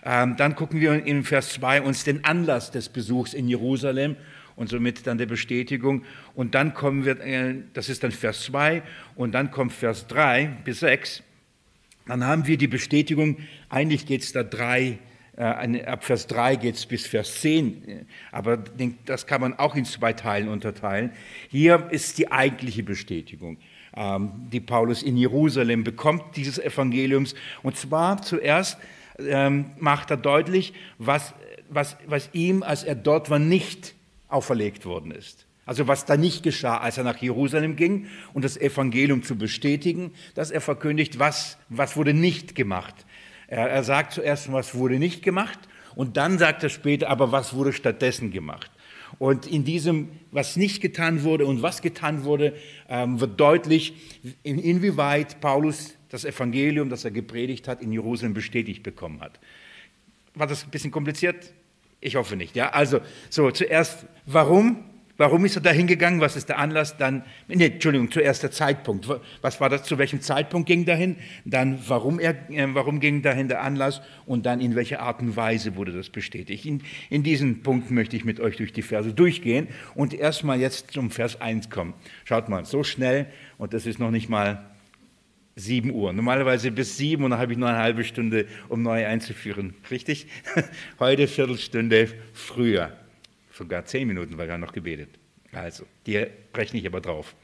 Ähm, 0.04 0.36
dann 0.36 0.54
gucken 0.54 0.80
wir 0.80 1.04
in 1.04 1.24
Vers 1.24 1.50
2 1.54 1.82
uns 1.82 2.04
den 2.04 2.24
Anlass 2.24 2.70
des 2.70 2.88
Besuchs 2.88 3.32
in 3.32 3.48
Jerusalem 3.48 4.16
und 4.56 4.68
somit 4.68 5.06
dann 5.06 5.18
der 5.18 5.26
Bestätigung. 5.26 6.04
Und 6.34 6.54
dann 6.54 6.74
kommen 6.74 7.04
wir, 7.04 7.20
äh, 7.20 7.54
das 7.72 7.88
ist 7.88 8.04
dann 8.04 8.12
Vers 8.12 8.42
2 8.44 8.82
und 9.16 9.32
dann 9.32 9.50
kommt 9.50 9.72
Vers 9.72 10.06
3 10.08 10.58
bis 10.64 10.80
6. 10.80 11.22
Dann 12.06 12.24
haben 12.24 12.46
wir 12.46 12.58
die 12.58 12.68
Bestätigung, 12.68 13.38
eigentlich 13.68 14.06
geht 14.06 14.22
es 14.22 14.32
da 14.32 14.42
drei, 14.42 14.98
äh, 15.36 15.84
ab 15.84 16.04
Vers 16.04 16.26
3 16.26 16.56
geht 16.56 16.74
es 16.74 16.84
bis 16.84 17.06
Vers 17.06 17.40
10, 17.40 18.06
aber 18.32 18.62
das 19.06 19.26
kann 19.26 19.40
man 19.40 19.54
auch 19.54 19.76
in 19.76 19.84
zwei 19.84 20.12
Teilen 20.12 20.48
unterteilen. 20.48 21.12
Hier 21.48 21.88
ist 21.90 22.18
die 22.18 22.30
eigentliche 22.30 22.82
Bestätigung. 22.82 23.56
Ähm, 23.94 24.30
die 24.52 24.60
Paulus 24.60 25.02
in 25.02 25.16
Jerusalem 25.16 25.84
bekommt, 25.84 26.36
dieses 26.36 26.58
Evangeliums. 26.58 27.34
Und 27.62 27.76
zwar 27.76 28.22
zuerst 28.22 28.78
ähm, 29.18 29.70
macht 29.78 30.10
er 30.10 30.16
deutlich, 30.16 30.72
was, 30.98 31.34
was, 31.68 31.96
was 32.06 32.30
ihm, 32.32 32.62
als 32.62 32.84
er 32.84 32.94
dort 32.94 33.28
war, 33.30 33.38
nicht 33.38 33.94
auferlegt 34.28 34.86
worden 34.86 35.10
ist. 35.10 35.46
Also 35.64 35.86
was 35.86 36.06
da 36.06 36.16
nicht 36.16 36.42
geschah, 36.42 36.78
als 36.78 36.98
er 36.98 37.04
nach 37.04 37.18
Jerusalem 37.18 37.76
ging 37.76 38.06
und 38.32 38.44
das 38.44 38.56
Evangelium 38.56 39.22
zu 39.22 39.36
bestätigen, 39.36 40.12
dass 40.34 40.50
er 40.50 40.60
verkündigt, 40.60 41.18
was, 41.18 41.58
was 41.68 41.96
wurde 41.96 42.14
nicht 42.14 42.54
gemacht. 42.54 42.94
Er, 43.46 43.68
er 43.68 43.84
sagt 43.84 44.12
zuerst, 44.12 44.52
was 44.52 44.74
wurde 44.74 44.98
nicht 44.98 45.22
gemacht 45.22 45.58
und 45.94 46.16
dann 46.16 46.38
sagt 46.38 46.62
er 46.62 46.68
später, 46.68 47.10
aber 47.10 47.30
was 47.30 47.54
wurde 47.54 47.72
stattdessen 47.72 48.30
gemacht. 48.32 48.70
Und 49.18 49.46
in 49.46 49.64
diesem, 49.64 50.08
was 50.30 50.56
nicht 50.56 50.80
getan 50.80 51.22
wurde 51.22 51.46
und 51.46 51.62
was 51.62 51.82
getan 51.82 52.24
wurde, 52.24 52.54
ähm, 52.88 53.20
wird 53.20 53.38
deutlich, 53.38 53.94
inwieweit 54.42 55.40
Paulus 55.40 55.94
das 56.08 56.24
Evangelium, 56.24 56.90
das 56.90 57.04
er 57.04 57.10
gepredigt 57.10 57.68
hat, 57.68 57.82
in 57.82 57.92
Jerusalem 57.92 58.34
bestätigt 58.34 58.82
bekommen 58.82 59.20
hat. 59.20 59.40
War 60.34 60.46
das 60.46 60.64
ein 60.64 60.70
bisschen 60.70 60.90
kompliziert? 60.90 61.52
Ich 62.00 62.16
hoffe 62.16 62.36
nicht. 62.36 62.56
Ja, 62.56 62.70
also 62.70 63.00
so 63.30 63.50
zuerst, 63.50 64.06
warum? 64.26 64.84
Warum 65.18 65.44
ist 65.44 65.56
er 65.56 65.62
da 65.62 65.70
hingegangen? 65.70 66.20
Was 66.20 66.36
ist 66.36 66.48
der 66.48 66.58
Anlass? 66.58 66.96
Dann, 66.96 67.22
nee, 67.46 67.66
Entschuldigung, 67.66 68.10
zuerst 68.10 68.42
der 68.42 68.50
Zeitpunkt. 68.50 69.06
Was 69.42 69.60
war 69.60 69.68
das? 69.68 69.82
Zu 69.84 69.98
welchem 69.98 70.22
Zeitpunkt 70.22 70.66
ging 70.66 70.86
dahin? 70.86 71.16
Dann, 71.44 71.78
warum, 71.86 72.18
er, 72.18 72.50
äh, 72.50 72.66
warum 72.72 72.98
ging 72.98 73.20
dahin 73.20 73.48
der 73.48 73.62
Anlass? 73.62 74.00
Und 74.24 74.46
dann, 74.46 74.60
in 74.60 74.74
welcher 74.74 75.00
Art 75.00 75.20
und 75.20 75.36
Weise 75.36 75.76
wurde 75.76 75.92
das 75.92 76.08
bestätigt? 76.08 76.64
In, 76.64 76.82
in 77.10 77.22
diesen 77.22 77.62
Punkten 77.62 77.94
möchte 77.94 78.16
ich 78.16 78.24
mit 78.24 78.40
euch 78.40 78.56
durch 78.56 78.72
die 78.72 78.80
Verse 78.80 79.12
durchgehen 79.12 79.68
und 79.94 80.14
erstmal 80.14 80.58
jetzt 80.58 80.92
zum 80.92 81.10
Vers 81.10 81.40
1 81.40 81.68
kommen. 81.68 81.92
Schaut 82.24 82.48
mal, 82.48 82.64
so 82.64 82.82
schnell, 82.82 83.26
und 83.58 83.74
das 83.74 83.84
ist 83.84 83.98
noch 83.98 84.10
nicht 84.10 84.30
mal 84.30 84.64
7 85.56 85.90
Uhr. 85.90 86.14
Normalerweise 86.14 86.70
bis 86.70 86.96
7 86.96 87.22
und 87.22 87.32
dann 87.32 87.38
habe 87.38 87.52
ich 87.52 87.58
noch 87.58 87.68
eine 87.68 87.78
halbe 87.78 88.04
Stunde, 88.04 88.46
um 88.70 88.82
neu 88.82 89.06
einzuführen. 89.06 89.74
Richtig? 89.90 90.26
Heute 90.98 91.28
Viertelstunde 91.28 92.08
früher 92.32 92.96
sogar 93.62 93.84
zehn 93.84 94.08
Minuten 94.08 94.38
war 94.38 94.46
gar 94.46 94.58
noch 94.58 94.72
gebetet. 94.72 95.18
Also, 95.52 95.86
die 96.06 96.26
rechne 96.54 96.80
ich 96.80 96.86
aber 96.86 97.00
drauf. 97.00 97.34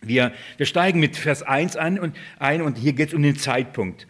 Wir, 0.00 0.32
wir 0.56 0.66
steigen 0.66 1.00
mit 1.00 1.16
Vers 1.16 1.42
1 1.42 1.76
an 1.76 1.98
und, 1.98 2.16
ein 2.38 2.62
und 2.62 2.76
hier 2.76 2.92
geht 2.92 3.08
es 3.08 3.14
um 3.14 3.22
den 3.22 3.36
Zeitpunkt. 3.36 4.06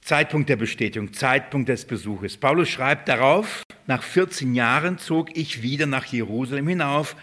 Zeitpunkt 0.00 0.48
der 0.48 0.56
Bestätigung, 0.56 1.12
Zeitpunkt 1.12 1.68
des 1.68 1.84
Besuches. 1.84 2.36
Paulus 2.36 2.68
schreibt 2.68 3.08
darauf, 3.08 3.62
nach 3.86 4.02
14 4.02 4.54
Jahren 4.54 4.98
zog 4.98 5.36
ich 5.36 5.62
wieder 5.62 5.86
nach 5.86 6.06
Jerusalem 6.06 6.68
hinauf 6.68 7.16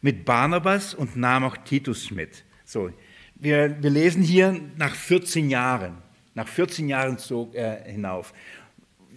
mit 0.00 0.24
Barnabas 0.24 0.94
und 0.94 1.16
nahm 1.16 1.44
auch 1.44 1.56
Titus 1.56 2.10
mit. 2.10 2.44
So, 2.64 2.90
wir, 3.34 3.82
wir 3.82 3.90
lesen 3.90 4.22
hier 4.22 4.60
nach 4.76 4.94
14 4.94 5.50
Jahren. 5.50 5.96
Nach 6.34 6.46
14 6.46 6.88
Jahren 6.88 7.18
zog 7.18 7.54
er 7.54 7.82
hinauf 7.84 8.32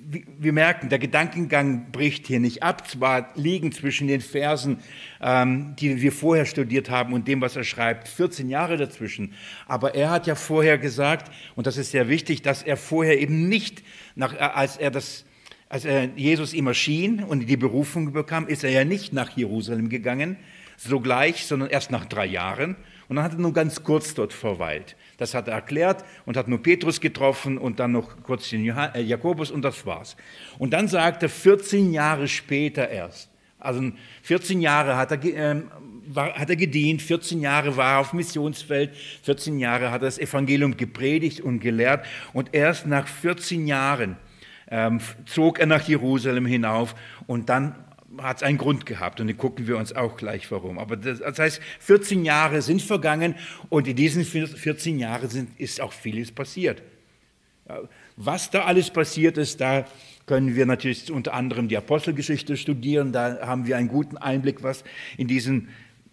wir 0.03 0.53
merken, 0.53 0.89
der 0.89 0.99
Gedankengang 0.99 1.91
bricht 1.91 2.27
hier 2.27 2.39
nicht 2.39 2.63
ab. 2.63 2.87
Zwar 2.89 3.29
liegen 3.35 3.71
zwischen 3.71 4.07
den 4.07 4.21
Versen, 4.21 4.79
ähm, 5.21 5.75
die 5.77 6.01
wir 6.01 6.11
vorher 6.11 6.45
studiert 6.45 6.89
haben, 6.89 7.13
und 7.13 7.27
dem, 7.27 7.41
was 7.41 7.55
er 7.55 7.63
schreibt, 7.63 8.07
14 8.07 8.49
Jahre 8.49 8.77
dazwischen. 8.77 9.33
Aber 9.67 9.95
er 9.95 10.09
hat 10.09 10.27
ja 10.27 10.35
vorher 10.35 10.77
gesagt, 10.77 11.31
und 11.55 11.67
das 11.67 11.77
ist 11.77 11.91
sehr 11.91 12.09
wichtig, 12.09 12.41
dass 12.41 12.63
er 12.63 12.77
vorher 12.77 13.19
eben 13.19 13.47
nicht, 13.47 13.83
nach, 14.15 14.33
äh, 14.33 14.37
als 14.39 14.77
er 14.77 14.91
das 14.91 15.25
als 15.69 15.85
er 15.85 16.09
Jesus 16.17 16.53
ihm 16.53 16.67
erschien 16.67 17.23
und 17.23 17.47
die 17.47 17.55
Berufung 17.55 18.11
bekam, 18.11 18.45
ist 18.49 18.65
er 18.65 18.71
ja 18.71 18.83
nicht 18.83 19.13
nach 19.13 19.37
Jerusalem 19.37 19.87
gegangen, 19.87 20.35
sogleich, 20.75 21.45
sondern 21.45 21.69
erst 21.69 21.91
nach 21.91 22.03
drei 22.03 22.25
Jahren. 22.25 22.75
Und 23.11 23.17
dann 23.17 23.25
hat 23.25 23.33
er 23.33 23.39
nur 23.39 23.51
ganz 23.51 23.83
kurz 23.83 24.13
dort 24.13 24.31
verweilt. 24.31 24.95
Das 25.17 25.33
hat 25.33 25.49
er 25.49 25.55
erklärt 25.55 26.05
und 26.25 26.37
hat 26.37 26.47
nur 26.47 26.63
Petrus 26.63 27.01
getroffen 27.01 27.57
und 27.57 27.81
dann 27.81 27.91
noch 27.91 28.23
kurz 28.23 28.49
den 28.49 28.65
äh, 28.65 29.01
Jakobus 29.01 29.51
und 29.51 29.63
das 29.63 29.85
war's. 29.85 30.15
Und 30.59 30.71
dann 30.71 30.87
sagt 30.87 31.21
er 31.21 31.27
14 31.27 31.91
Jahre 31.91 32.29
später 32.29 32.87
erst, 32.87 33.29
also 33.59 33.91
14 34.23 34.61
Jahre 34.61 34.95
hat 34.95 35.11
er, 35.11 35.25
äh, 35.25 35.61
war, 36.07 36.35
hat 36.35 36.49
er 36.51 36.55
gedient, 36.55 37.01
14 37.01 37.41
Jahre 37.41 37.75
war 37.75 37.95
er 37.95 37.99
auf 37.99 38.13
Missionsfeld, 38.13 38.95
14 39.23 39.59
Jahre 39.59 39.91
hat 39.91 40.03
er 40.03 40.05
das 40.05 40.17
Evangelium 40.17 40.77
gepredigt 40.77 41.41
und 41.41 41.59
gelehrt 41.59 42.05
und 42.31 42.53
erst 42.53 42.87
nach 42.87 43.09
14 43.09 43.67
Jahren 43.67 44.15
ähm, 44.69 45.01
zog 45.25 45.59
er 45.59 45.65
nach 45.65 45.85
Jerusalem 45.85 46.45
hinauf 46.45 46.95
und 47.27 47.49
dann 47.49 47.75
hat 48.17 48.37
es 48.37 48.43
einen 48.43 48.57
Grund 48.57 48.85
gehabt 48.85 49.19
und 49.19 49.27
den 49.27 49.37
gucken 49.37 49.67
wir 49.67 49.77
uns 49.77 49.93
auch 49.93 50.17
gleich 50.17 50.51
warum. 50.51 50.79
Aber 50.79 50.97
das, 50.97 51.19
das, 51.19 51.39
heißt, 51.39 51.61
14 51.79 52.25
Jahre 52.25 52.61
sind 52.61 52.81
vergangen 52.81 53.35
und 53.69 53.87
in 53.87 53.95
diesen 53.95 54.25
14 54.25 54.99
Jahren 54.99 55.29
sind, 55.29 55.59
ist 55.59 55.81
auch 55.81 55.93
vieles 55.93 56.31
passiert. 56.31 56.81
Was 58.17 58.49
da 58.49 58.63
alles 58.63 58.89
passiert 58.89 59.37
ist, 59.37 59.61
da 59.61 59.85
können 60.25 60.55
wir 60.55 60.65
natürlich 60.65 61.11
unter 61.11 61.33
anderem 61.33 61.67
die 61.67 61.77
Apostelgeschichte 61.77 62.57
studieren. 62.57 63.11
Da 63.11 63.39
haben 63.41 63.65
wir 63.65 63.77
einen 63.77 63.87
guten 63.87 64.17
Einblick, 64.17 64.63
was 64.63 64.83
in 65.17 65.27
diesen 65.27 65.69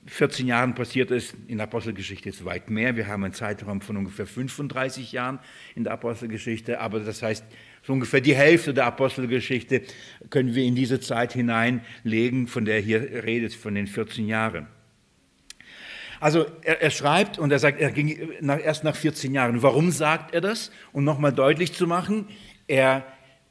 14 0.06 0.46
Jahren 0.46 0.74
passiert 0.74 1.10
ist. 1.10 1.34
In 1.48 1.58
der 1.58 1.64
Apostelgeschichte 1.64 2.28
ist 2.28 2.44
weit 2.44 2.70
mehr. 2.70 2.96
Wir 2.96 3.08
haben 3.08 3.24
einen 3.24 3.34
Zeitraum 3.34 3.80
von 3.80 3.96
ungefähr 3.96 4.26
35 4.26 5.12
Jahren 5.12 5.38
in 5.74 5.84
der 5.84 5.92
Apostelgeschichte. 5.92 6.80
Aber 6.80 7.00
das 7.00 7.22
heißt, 7.22 7.44
so 7.88 7.94
ungefähr 7.94 8.20
die 8.20 8.34
Hälfte 8.34 8.74
der 8.74 8.84
Apostelgeschichte 8.84 9.80
können 10.28 10.54
wir 10.54 10.62
in 10.62 10.74
diese 10.74 11.00
Zeit 11.00 11.32
hineinlegen, 11.32 12.46
von 12.46 12.66
der 12.66 12.80
hier 12.80 13.24
redet, 13.24 13.54
von 13.54 13.74
den 13.74 13.86
14 13.86 14.28
Jahren. 14.28 14.66
Also 16.20 16.44
er, 16.60 16.82
er, 16.82 16.90
schreibt 16.90 17.38
und 17.38 17.50
er 17.50 17.58
sagt, 17.58 17.80
er 17.80 17.90
ging 17.90 18.28
nach, 18.42 18.60
erst 18.62 18.84
nach 18.84 18.94
14 18.94 19.32
Jahren. 19.32 19.62
Warum 19.62 19.90
sagt 19.90 20.34
er 20.34 20.42
das? 20.42 20.70
Um 20.92 21.04
nochmal 21.04 21.32
deutlich 21.32 21.72
zu 21.72 21.86
machen, 21.86 22.28
er 22.66 23.06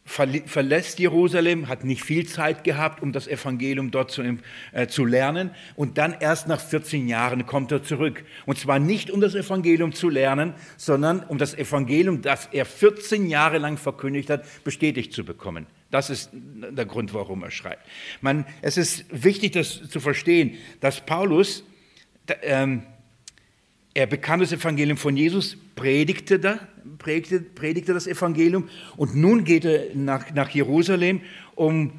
verlässt 0.08 1.00
Jerusalem, 1.00 1.68
hat 1.68 1.84
nicht 1.84 2.02
viel 2.02 2.26
Zeit 2.26 2.64
gehabt, 2.64 3.04
um 3.04 3.12
das 3.12 3.28
Evangelium 3.28 3.92
dort 3.92 4.10
zu, 4.10 4.24
äh, 4.72 4.88
zu 4.88 5.06
lernen. 5.06 5.52
Und 5.76 5.98
dann 5.98 6.16
erst 6.20 6.48
nach 6.48 6.62
14 6.62 7.08
Jahren 7.08 7.46
kommt 7.46 7.72
er 7.74 7.84
zurück. 7.84 8.24
Und 8.46 8.58
zwar 8.58 8.80
nicht, 8.80 9.12
um 9.12 9.20
das 9.20 9.36
Evangelium 9.36 9.92
zu 9.92 10.10
lernen, 10.10 10.54
sondern 10.78 11.20
um 11.24 11.38
das 11.38 11.54
Evangelium, 11.54 12.22
das 12.22 12.48
er 12.54 12.66
14 12.66 13.28
Jahre 13.28 13.58
lang 13.58 13.78
verkündigt 13.78 14.30
hat, 14.30 14.46
bestätigt 14.64 15.12
zu 15.12 15.26
bekommen. 15.26 15.68
Das 15.92 16.10
ist 16.10 16.30
der 16.34 16.86
Grund, 16.86 17.14
warum 17.14 17.44
er 17.44 17.52
schreibt. 17.52 17.86
Man, 18.22 18.46
es 18.62 18.78
ist 18.78 19.06
wichtig, 19.12 19.54
das 19.54 19.90
zu 19.90 20.00
verstehen, 20.00 20.56
dass 20.80 21.06
Paulus 21.06 21.64
ähm, 22.42 22.84
er 23.94 24.06
bekam 24.06 24.40
das 24.40 24.52
Evangelium 24.52 24.98
von 24.98 25.18
Jesus, 25.18 25.58
predigte, 25.76 26.38
da, 26.38 26.60
predigte, 26.98 27.40
predigte 27.40 27.94
das 27.94 28.08
Evangelium 28.08 28.70
und 28.96 29.16
nun 29.16 29.44
geht 29.44 29.66
er 29.66 29.96
nach, 29.96 30.34
nach 30.34 30.50
Jerusalem, 30.50 31.22
um 31.56 31.94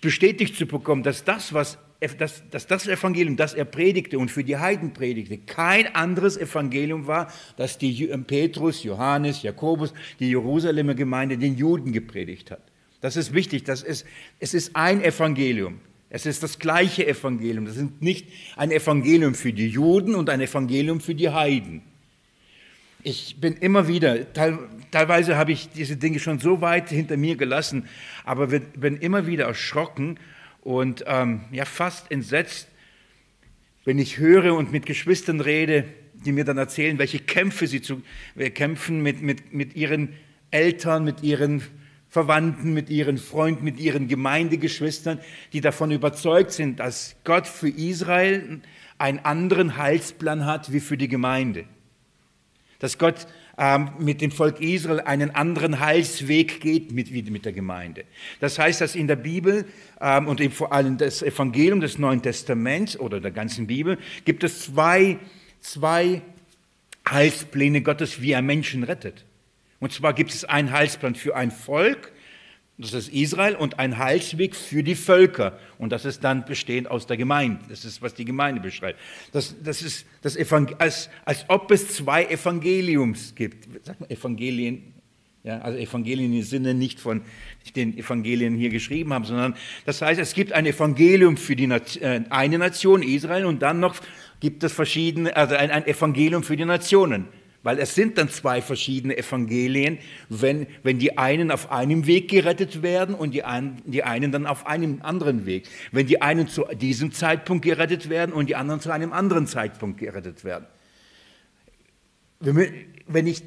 bestätigt 0.00 0.56
zu 0.56 0.66
bekommen, 0.66 1.02
dass 1.02 1.24
das, 1.24 1.52
was 1.52 1.78
dass, 2.18 2.42
dass 2.48 2.66
das 2.66 2.88
Evangelium, 2.88 3.36
das 3.36 3.52
er 3.52 3.66
predigte 3.66 4.18
und 4.18 4.30
für 4.30 4.42
die 4.42 4.56
Heiden 4.56 4.94
predigte, 4.94 5.36
kein 5.36 5.94
anderes 5.94 6.38
Evangelium 6.38 7.06
war, 7.06 7.30
das 7.58 7.76
die 7.76 8.06
Petrus, 8.26 8.82
Johannes, 8.82 9.42
Jakobus, 9.42 9.92
die 10.18 10.30
Jerusalemer 10.30 10.94
Gemeinde 10.94 11.36
den 11.36 11.56
Juden 11.56 11.92
gepredigt 11.92 12.50
hat. 12.50 12.62
Das 13.02 13.16
ist 13.16 13.34
wichtig, 13.34 13.64
das 13.64 13.82
ist, 13.82 14.06
es 14.38 14.54
ist 14.54 14.74
ein 14.74 15.02
Evangelium. 15.02 15.80
Es 16.08 16.26
ist 16.26 16.42
das 16.42 16.58
gleiche 16.58 17.06
Evangelium. 17.06 17.66
Das 17.66 17.76
ist 17.76 18.02
nicht 18.02 18.28
ein 18.56 18.72
Evangelium 18.72 19.34
für 19.34 19.52
die 19.52 19.68
Juden 19.68 20.14
und 20.14 20.28
ein 20.28 20.40
Evangelium 20.40 21.00
für 21.00 21.14
die 21.14 21.28
Heiden. 21.28 21.82
Ich 23.02 23.40
bin 23.40 23.54
immer 23.54 23.88
wieder, 23.88 24.30
teilweise 24.90 25.36
habe 25.36 25.52
ich 25.52 25.70
diese 25.70 25.96
Dinge 25.96 26.18
schon 26.18 26.38
so 26.38 26.60
weit 26.60 26.90
hinter 26.90 27.16
mir 27.16 27.36
gelassen, 27.36 27.88
aber 28.24 28.48
bin 28.48 28.98
immer 28.98 29.26
wieder 29.26 29.46
erschrocken 29.46 30.18
und 30.60 31.04
ähm, 31.06 31.42
ja 31.50 31.64
fast 31.64 32.10
entsetzt, 32.10 32.68
wenn 33.86 33.98
ich 33.98 34.18
höre 34.18 34.54
und 34.54 34.70
mit 34.70 34.84
Geschwistern 34.84 35.40
rede, 35.40 35.84
die 36.12 36.32
mir 36.32 36.44
dann 36.44 36.58
erzählen, 36.58 36.98
welche 36.98 37.18
Kämpfe 37.18 37.66
sie 37.66 37.80
zu, 37.80 38.02
kämpfen 38.54 39.02
mit, 39.02 39.22
mit, 39.22 39.54
mit 39.54 39.76
ihren 39.76 40.10
Eltern, 40.50 41.04
mit 41.04 41.22
ihren 41.22 41.62
Verwandten, 42.10 42.74
mit 42.74 42.90
ihren 42.90 43.16
Freunden, 43.16 43.64
mit 43.64 43.80
ihren 43.80 44.08
Gemeindegeschwistern, 44.08 45.20
die 45.54 45.62
davon 45.62 45.90
überzeugt 45.90 46.52
sind, 46.52 46.80
dass 46.80 47.16
Gott 47.24 47.46
für 47.46 47.70
Israel 47.70 48.60
einen 48.98 49.20
anderen 49.20 49.78
Heilsplan 49.78 50.44
hat 50.44 50.72
wie 50.72 50.80
für 50.80 50.98
die 50.98 51.08
Gemeinde. 51.08 51.64
Dass 52.80 52.98
Gott 52.98 53.26
ähm, 53.56 53.90
mit 53.98 54.20
dem 54.20 54.32
Volk 54.32 54.60
Israel 54.60 55.00
einen 55.00 55.30
anderen 55.34 55.80
Heilsweg 55.80 56.60
geht 56.60 56.92
mit, 56.92 57.10
mit 57.12 57.44
der 57.44 57.52
Gemeinde. 57.52 58.04
Das 58.40 58.58
heißt, 58.58 58.80
dass 58.80 58.94
in 58.94 59.06
der 59.06 59.16
Bibel 59.16 59.66
ähm, 60.00 60.26
und 60.26 60.42
vor 60.52 60.72
allem 60.72 60.98
das 60.98 61.22
Evangelium 61.22 61.80
des 61.80 61.98
Neuen 61.98 62.22
Testaments 62.22 62.98
oder 62.98 63.20
der 63.20 63.30
ganzen 63.30 63.66
Bibel 63.66 63.98
gibt 64.24 64.44
es 64.44 64.64
zwei, 64.64 65.18
zwei 65.60 66.22
Heilspläne 67.08 67.82
Gottes, 67.82 68.22
wie 68.22 68.32
er 68.32 68.42
Menschen 68.42 68.82
rettet. 68.82 69.24
Und 69.78 69.92
zwar 69.92 70.12
gibt 70.12 70.32
es 70.32 70.44
einen 70.44 70.72
Heilsplan 70.72 71.14
für 71.14 71.36
ein 71.36 71.50
Volk, 71.50 72.12
das 72.80 72.94
ist 72.94 73.08
Israel, 73.12 73.56
und 73.56 73.78
einen 73.78 73.98
Heilsweg 73.98 74.56
für 74.56 74.82
die 74.82 74.94
Völker. 74.94 75.58
Und 75.78 75.92
das 75.92 76.04
ist 76.04 76.24
dann 76.24 76.44
bestehend 76.44 76.90
aus 76.90 77.06
der 77.06 77.16
Gemeinde. 77.16 77.60
Das 77.68 77.84
ist, 77.84 78.00
was 78.00 78.14
die 78.14 78.24
Gemeinde 78.24 78.60
beschreibt. 78.60 78.98
Das, 79.32 79.54
das 79.62 79.82
ist 79.82 80.06
das 80.22 80.36
als, 80.78 81.10
als 81.24 81.44
ob 81.48 81.70
es 81.70 81.88
zwei 81.94 82.24
Evangeliums 82.24 83.34
gibt. 83.34 83.68
Sag 83.84 84.00
mal 84.00 84.10
Evangelien. 84.10 84.94
Ja, 85.42 85.58
also 85.60 85.78
Evangelien 85.78 86.34
im 86.34 86.42
Sinne 86.42 86.74
nicht 86.74 87.00
von 87.00 87.22
den 87.74 87.96
Evangelien 87.96 88.56
hier 88.56 88.68
geschrieben 88.68 89.14
haben, 89.14 89.24
sondern 89.24 89.54
das 89.86 90.02
heißt, 90.02 90.20
es 90.20 90.34
gibt 90.34 90.52
ein 90.52 90.66
Evangelium 90.66 91.38
für 91.38 91.56
die 91.56 91.64
äh, 91.64 92.20
eine 92.28 92.58
Nation, 92.58 93.02
Israel, 93.02 93.46
und 93.46 93.62
dann 93.62 93.80
noch 93.80 93.96
gibt 94.40 94.62
es 94.64 94.72
verschiedene, 94.74 95.34
also 95.34 95.54
ein, 95.54 95.70
ein 95.70 95.86
Evangelium 95.86 96.42
für 96.42 96.56
die 96.56 96.66
Nationen. 96.66 97.26
Weil 97.62 97.78
es 97.78 97.94
sind 97.94 98.16
dann 98.16 98.30
zwei 98.30 98.62
verschiedene 98.62 99.18
Evangelien, 99.18 99.98
wenn, 100.30 100.66
wenn 100.82 100.98
die 100.98 101.18
einen 101.18 101.50
auf 101.50 101.70
einem 101.70 102.06
Weg 102.06 102.30
gerettet 102.30 102.82
werden 102.82 103.14
und 103.14 103.34
die, 103.34 103.44
ein, 103.44 103.82
die 103.84 104.02
einen 104.02 104.32
dann 104.32 104.46
auf 104.46 104.66
einem 104.66 105.02
anderen 105.02 105.44
Weg. 105.44 105.68
Wenn 105.92 106.06
die 106.06 106.22
einen 106.22 106.48
zu 106.48 106.64
diesem 106.74 107.12
Zeitpunkt 107.12 107.64
gerettet 107.64 108.08
werden 108.08 108.32
und 108.32 108.48
die 108.48 108.56
anderen 108.56 108.80
zu 108.80 108.90
einem 108.90 109.12
anderen 109.12 109.46
Zeitpunkt 109.46 109.98
gerettet 109.98 110.42
werden. 110.42 110.66
Wenn 112.40 113.26
ich, 113.26 113.42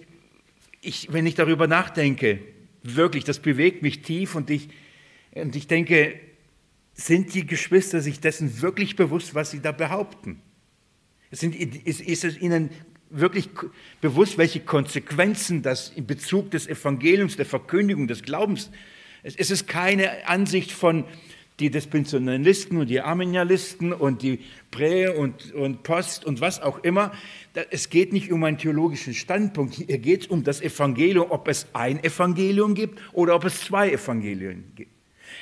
ich, 0.81 1.11
wenn 1.11 1.25
ich 1.25 1.33
darüber 1.33 1.65
nachdenke, 1.65 2.39
wirklich, 2.83 3.23
das 3.23 3.39
bewegt 3.39 3.81
mich 3.81 4.03
tief 4.03 4.35
und 4.35 4.51
ich, 4.51 4.69
und 5.33 5.55
ich 5.55 5.65
denke, 5.65 6.19
sind 6.93 7.33
die 7.33 7.47
Geschwister 7.47 8.01
sich 8.01 8.19
dessen 8.19 8.61
wirklich 8.61 8.95
bewusst, 8.95 9.33
was 9.33 9.49
sie 9.49 9.61
da 9.61 9.71
behaupten? 9.71 10.39
Sind, 11.31 11.55
ist, 11.55 11.99
ist 11.99 12.23
es 12.23 12.39
ihnen 12.39 12.69
wirklich 13.13 13.49
bewusst, 14.01 14.37
welche 14.37 14.59
Konsequenzen 14.59 15.61
das 15.61 15.89
in 15.89 16.05
Bezug 16.05 16.51
des 16.51 16.67
Evangeliums, 16.67 17.37
der 17.37 17.45
Verkündigung, 17.45 18.07
des 18.07 18.23
Glaubens, 18.23 18.71
es, 19.23 19.51
ist 19.51 19.67
keine 19.67 20.27
Ansicht 20.27 20.71
von 20.71 21.05
die 21.59 21.69
Dispensionalisten 21.69 22.77
und 22.77 22.89
die 22.89 22.99
Arminialisten 22.99 23.93
und 23.93 24.21
die 24.21 24.39
Prä- 24.71 25.07
und, 25.07 25.53
und 25.53 25.83
Post 25.83 26.25
und 26.25 26.41
was 26.41 26.61
auch 26.61 26.83
immer. 26.83 27.13
Es 27.69 27.89
geht 27.89 28.11
nicht 28.11 28.31
um 28.31 28.43
einen 28.43 28.57
theologischen 28.57 29.13
Standpunkt, 29.13 29.75
hier 29.75 29.99
geht 29.99 30.23
es 30.23 30.27
um 30.27 30.43
das 30.43 30.61
Evangelium, 30.61 31.27
ob 31.29 31.47
es 31.47 31.67
ein 31.73 32.03
Evangelium 32.03 32.73
gibt 32.73 32.99
oder 33.13 33.35
ob 33.35 33.45
es 33.45 33.61
zwei 33.61 33.91
Evangelien 33.91 34.71
gibt. 34.75 34.91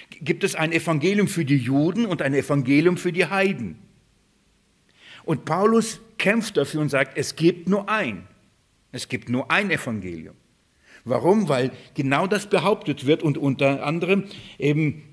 Gibt 0.09 0.43
es 0.43 0.55
ein 0.55 0.73
Evangelium 0.73 1.27
für 1.27 1.45
die 1.45 1.57
Juden 1.57 2.05
und 2.05 2.21
ein 2.21 2.33
Evangelium 2.33 2.97
für 2.97 3.13
die 3.13 3.25
Heiden? 3.25 3.77
Und 5.23 5.45
Paulus 5.45 5.99
kämpft 6.17 6.57
dafür 6.57 6.81
und 6.81 6.89
sagt, 6.89 7.17
es 7.17 7.35
gibt 7.35 7.67
nur 7.69 7.89
ein. 7.89 8.27
Es 8.91 9.07
gibt 9.07 9.29
nur 9.29 9.49
ein 9.49 9.71
Evangelium. 9.71 10.35
Warum? 11.03 11.49
Weil 11.49 11.71
genau 11.93 12.27
das 12.27 12.47
behauptet 12.47 13.05
wird 13.05 13.23
und 13.23 13.37
unter 13.37 13.83
anderem 13.85 14.25
eben 14.59 15.03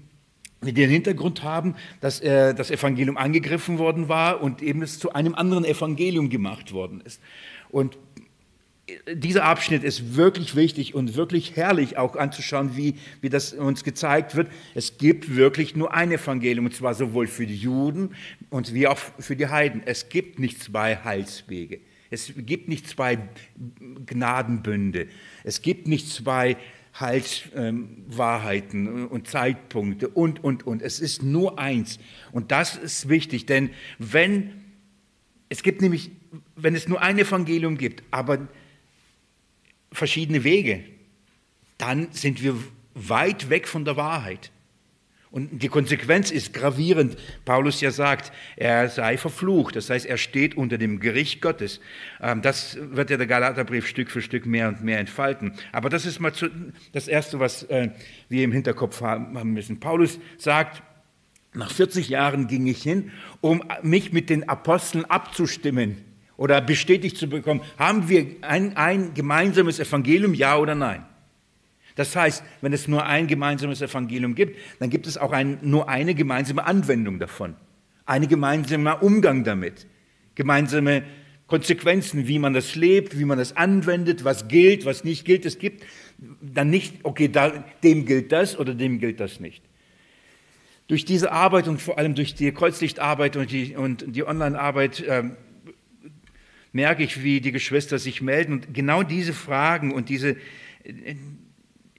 wir 0.60 0.72
den 0.72 0.90
Hintergrund 0.90 1.44
haben, 1.44 1.76
dass 2.00 2.20
äh, 2.20 2.52
das 2.52 2.70
Evangelium 2.70 3.16
angegriffen 3.16 3.78
worden 3.78 4.08
war 4.08 4.42
und 4.42 4.60
eben 4.60 4.82
es 4.82 4.98
zu 4.98 5.12
einem 5.12 5.34
anderen 5.34 5.64
Evangelium 5.64 6.30
gemacht 6.30 6.72
worden 6.72 7.00
ist. 7.04 7.20
Und 7.70 7.96
dieser 9.12 9.44
Abschnitt 9.44 9.84
ist 9.84 10.16
wirklich 10.16 10.56
wichtig 10.56 10.94
und 10.94 11.14
wirklich 11.14 11.56
herrlich 11.56 11.98
auch 11.98 12.16
anzuschauen, 12.16 12.76
wie, 12.76 12.94
wie 13.20 13.28
das 13.28 13.52
uns 13.52 13.84
gezeigt 13.84 14.34
wird. 14.34 14.48
Es 14.74 14.98
gibt 14.98 15.36
wirklich 15.36 15.76
nur 15.76 15.92
ein 15.94 16.10
Evangelium, 16.10 16.66
und 16.66 16.74
zwar 16.74 16.94
sowohl 16.94 17.26
für 17.26 17.46
die 17.46 17.56
Juden 17.56 18.14
und 18.50 18.74
wie 18.74 18.86
auch 18.86 18.98
für 19.18 19.36
die 19.36 19.48
Heiden. 19.48 19.82
Es 19.84 20.08
gibt 20.08 20.38
nicht 20.38 20.62
zwei 20.62 20.96
Heilswege. 20.96 21.80
Es 22.10 22.32
gibt 22.36 22.68
nicht 22.68 22.88
zwei 22.88 23.18
Gnadenbünde. 24.06 25.08
Es 25.44 25.60
gibt 25.60 25.86
nicht 25.86 26.08
zwei 26.08 26.56
Heilswahrheiten 26.98 28.86
ähm, 28.86 29.08
und 29.08 29.28
Zeitpunkte 29.28 30.08
und, 30.08 30.42
und, 30.42 30.66
und. 30.66 30.82
Es 30.82 31.00
ist 31.00 31.22
nur 31.22 31.58
eins. 31.58 31.98
Und 32.32 32.50
das 32.50 32.76
ist 32.76 33.08
wichtig, 33.10 33.44
denn 33.46 33.70
wenn, 33.98 34.52
es 35.50 35.62
gibt 35.62 35.82
nämlich, 35.82 36.10
wenn 36.56 36.74
es 36.74 36.88
nur 36.88 37.02
ein 37.02 37.18
Evangelium 37.18 37.76
gibt, 37.76 38.02
aber 38.10 38.48
verschiedene 39.92 40.44
Wege, 40.44 40.84
dann 41.78 42.08
sind 42.12 42.42
wir 42.42 42.56
weit 42.94 43.50
weg 43.50 43.68
von 43.68 43.84
der 43.84 43.96
Wahrheit. 43.96 44.50
Und 45.30 45.62
die 45.62 45.68
Konsequenz 45.68 46.30
ist 46.30 46.54
gravierend. 46.54 47.16
Paulus 47.44 47.82
ja 47.82 47.90
sagt, 47.90 48.32
er 48.56 48.88
sei 48.88 49.18
verflucht. 49.18 49.76
Das 49.76 49.90
heißt, 49.90 50.06
er 50.06 50.16
steht 50.16 50.56
unter 50.56 50.78
dem 50.78 51.00
Gericht 51.00 51.42
Gottes. 51.42 51.80
Ähm, 52.20 52.40
das 52.40 52.78
wird 52.80 53.10
ja 53.10 53.18
der 53.18 53.26
Galaterbrief 53.26 53.86
Stück 53.86 54.10
für 54.10 54.22
Stück 54.22 54.46
mehr 54.46 54.68
und 54.68 54.82
mehr 54.82 54.98
entfalten. 54.98 55.52
Aber 55.70 55.90
das 55.90 56.06
ist 56.06 56.18
mal 56.18 56.32
das 56.92 57.08
Erste, 57.08 57.40
was 57.40 57.64
äh, 57.64 57.90
wir 58.30 58.42
im 58.42 58.52
Hinterkopf 58.52 59.02
haben 59.02 59.52
müssen. 59.52 59.80
Paulus 59.80 60.18
sagt, 60.38 60.82
Nach 61.52 61.70
40 61.70 62.08
Jahren 62.08 62.46
ging 62.46 62.66
ich 62.66 62.82
hin, 62.82 63.10
um 63.40 63.62
mich 63.82 64.12
mit 64.12 64.30
den 64.30 64.48
Aposteln 64.48 65.04
abzustimmen 65.04 66.07
oder 66.38 66.62
bestätigt 66.62 67.18
zu 67.18 67.28
bekommen, 67.28 67.60
haben 67.76 68.08
wir 68.08 68.26
ein, 68.40 68.74
ein 68.76 69.12
gemeinsames 69.12 69.78
Evangelium, 69.78 70.32
ja 70.32 70.56
oder 70.56 70.74
nein? 70.74 71.04
Das 71.96 72.14
heißt, 72.14 72.44
wenn 72.60 72.72
es 72.72 72.86
nur 72.86 73.04
ein 73.04 73.26
gemeinsames 73.26 73.82
Evangelium 73.82 74.36
gibt, 74.36 74.56
dann 74.78 74.88
gibt 74.88 75.08
es 75.08 75.18
auch 75.18 75.32
ein, 75.32 75.58
nur 75.62 75.88
eine 75.88 76.14
gemeinsame 76.14 76.64
Anwendung 76.64 77.18
davon, 77.18 77.56
ein 78.06 78.28
gemeinsamer 78.28 79.02
Umgang 79.02 79.42
damit, 79.42 79.86
gemeinsame 80.36 81.02
Konsequenzen, 81.48 82.28
wie 82.28 82.38
man 82.38 82.54
das 82.54 82.76
lebt, 82.76 83.18
wie 83.18 83.24
man 83.24 83.36
das 83.36 83.56
anwendet, 83.56 84.22
was 84.22 84.46
gilt, 84.46 84.84
was 84.84 85.02
nicht 85.02 85.24
gilt. 85.24 85.44
Es 85.44 85.58
gibt 85.58 85.84
dann 86.40 86.70
nicht, 86.70 87.04
okay, 87.04 87.28
da, 87.28 87.64
dem 87.82 88.06
gilt 88.06 88.30
das 88.30 88.56
oder 88.56 88.74
dem 88.74 89.00
gilt 89.00 89.18
das 89.18 89.40
nicht. 89.40 89.64
Durch 90.86 91.04
diese 91.04 91.32
Arbeit 91.32 91.66
und 91.66 91.82
vor 91.82 91.98
allem 91.98 92.14
durch 92.14 92.34
die 92.36 92.52
Kreuzlichtarbeit 92.52 93.36
und 93.36 93.50
die, 93.50 93.74
und 93.74 94.04
die 94.06 94.24
Online-Arbeit 94.24 95.00
äh, 95.00 95.24
merke 96.78 97.02
ich, 97.02 97.24
wie 97.24 97.40
die 97.40 97.50
Geschwister 97.50 97.98
sich 97.98 98.22
melden 98.22 98.52
und 98.52 98.72
genau 98.72 99.02
diese 99.02 99.32
Fragen 99.32 99.92
und 99.92 100.08
diese 100.08 100.36
äh, 100.84 101.16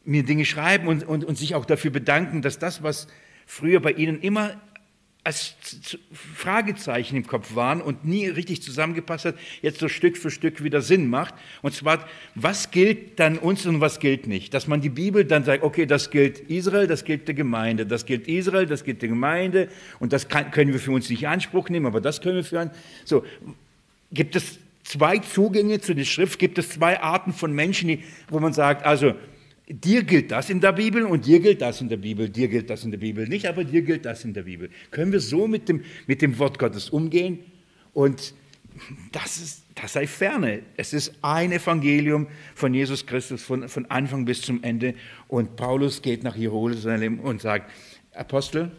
mir 0.06 0.24
Dinge 0.24 0.46
schreiben 0.46 0.88
und, 0.88 1.04
und, 1.04 1.26
und 1.26 1.38
sich 1.38 1.54
auch 1.54 1.66
dafür 1.66 1.92
bedanken, 1.92 2.42
dass 2.42 2.60
das, 2.60 2.82
was 2.82 3.08
früher 3.46 3.82
bei 3.82 3.92
ihnen 3.92 4.22
immer 4.22 4.56
als 5.26 5.58
Fragezeichen 6.14 7.18
im 7.18 7.28
Kopf 7.28 7.56
waren 7.56 7.82
und 7.82 8.06
nie 8.06 8.28
richtig 8.28 8.62
zusammengepasst 8.62 9.26
hat, 9.26 9.36
jetzt 9.62 9.80
so 9.80 9.90
Stück 9.90 10.16
für 10.16 10.32
Stück 10.32 10.64
wieder 10.64 10.82
Sinn 10.82 11.10
macht. 11.10 11.36
Und 11.62 11.74
zwar, 11.76 12.08
was 12.36 12.72
gilt 12.72 13.20
dann 13.20 13.38
uns 13.38 13.66
und 13.66 13.82
was 13.82 14.00
gilt 14.00 14.28
nicht? 14.28 14.54
Dass 14.54 14.66
man 14.68 14.80
die 14.80 14.90
Bibel 14.90 15.26
dann 15.26 15.44
sagt, 15.44 15.62
okay, 15.62 15.86
das 15.86 16.10
gilt 16.10 16.40
Israel, 16.40 16.88
das 16.88 17.04
gilt 17.04 17.28
der 17.28 17.36
Gemeinde, 17.36 17.86
das 17.86 18.06
gilt 18.06 18.30
Israel, 18.30 18.66
das 18.66 18.86
gilt 18.86 19.02
der 19.02 19.10
Gemeinde 19.10 19.68
und 20.00 20.14
das 20.14 20.30
kann, 20.30 20.52
können 20.52 20.72
wir 20.72 20.80
für 20.80 20.94
uns 20.94 21.10
nicht 21.10 21.24
in 21.24 21.28
Anspruch 21.28 21.68
nehmen, 21.68 21.86
aber 21.86 22.00
das 22.00 22.22
können 22.22 22.38
wir 22.38 22.46
für 22.46 22.62
einen. 22.62 22.72
So, 23.04 23.26
gibt 24.12 24.36
es 24.36 24.60
zwei 24.90 25.20
Zugänge 25.20 25.80
zu 25.80 25.94
der 25.94 26.04
Schrift, 26.04 26.40
gibt 26.40 26.58
es 26.58 26.70
zwei 26.70 27.00
Arten 27.00 27.32
von 27.32 27.54
Menschen, 27.54 28.00
wo 28.28 28.40
man 28.40 28.54
sagt, 28.54 28.86
also 28.86 29.14
dir 29.68 30.04
gilt 30.04 30.32
das 30.32 30.50
in 30.50 30.62
der 30.62 30.72
Bibel 30.72 31.06
und 31.06 31.28
dir 31.28 31.40
gilt 31.40 31.62
das 31.62 31.80
in 31.80 31.90
der 31.90 31.98
Bibel, 31.98 32.28
dir 32.28 32.48
gilt 32.48 32.72
das 32.72 32.84
in 32.84 32.90
der 32.90 32.98
Bibel 32.98 33.28
nicht, 33.28 33.46
aber 33.46 33.64
dir 33.64 33.84
gilt 33.84 34.06
das 34.06 34.26
in 34.26 34.34
der 34.34 34.44
Bibel. 34.44 34.72
Können 34.90 35.12
wir 35.12 35.20
so 35.20 35.48
mit 35.48 35.70
dem, 35.70 35.84
mit 36.08 36.24
dem 36.24 36.40
Wort 36.40 36.58
Gottes 36.58 36.90
umgehen? 36.90 37.40
Und 37.94 38.34
das, 39.12 39.38
ist, 39.38 39.64
das 39.76 39.94
sei 39.94 40.08
ferne. 40.08 40.64
Es 40.76 40.94
ist 40.94 41.14
ein 41.22 41.52
Evangelium 41.52 42.28
von 42.56 42.74
Jesus 42.74 43.06
Christus 43.06 43.44
von, 43.44 43.70
von 43.70 43.86
Anfang 43.88 44.26
bis 44.26 44.42
zum 44.42 44.64
Ende. 44.64 44.96
Und 45.28 45.56
Paulus 45.56 46.02
geht 46.02 46.24
nach 46.24 46.36
Jerusalem 46.36 47.20
und 47.20 47.42
sagt, 47.42 47.72
Apostel, 48.16 48.72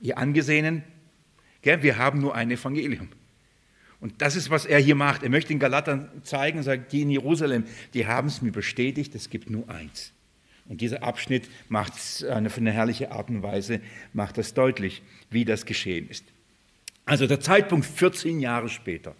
ihr 0.00 0.16
Angesehenen, 0.16 0.82
gell, 1.60 1.82
wir 1.82 1.98
haben 1.98 2.20
nur 2.20 2.34
ein 2.34 2.50
Evangelium. 2.50 3.08
Und 4.00 4.22
das 4.22 4.36
ist, 4.36 4.50
was 4.50 4.64
er 4.64 4.78
hier 4.78 4.94
macht. 4.94 5.22
Er 5.22 5.30
möchte 5.30 5.48
den 5.48 5.58
Galatern 5.58 6.08
zeigen 6.22 6.58
und 6.58 6.64
sagt, 6.64 6.92
die 6.92 7.02
in 7.02 7.10
Jerusalem, 7.10 7.64
die 7.94 8.06
haben 8.06 8.28
es 8.28 8.42
mir 8.42 8.52
bestätigt, 8.52 9.14
es 9.14 9.28
gibt 9.28 9.50
nur 9.50 9.68
eins. 9.68 10.12
Und 10.68 10.80
dieser 10.82 11.02
Abschnitt 11.02 11.48
macht 11.68 11.94
es 11.94 12.24
auf 12.24 12.58
eine 12.58 12.72
herrliche 12.72 13.10
Art 13.10 13.30
und 13.30 13.42
Weise, 13.42 13.80
macht 14.12 14.38
das 14.38 14.54
deutlich, 14.54 15.02
wie 15.30 15.44
das 15.44 15.64
geschehen 15.64 16.08
ist. 16.08 16.24
Also 17.06 17.26
der 17.26 17.40
Zeitpunkt 17.40 17.86
14 17.86 18.38
Jahre 18.38 18.68
später. 18.68 19.14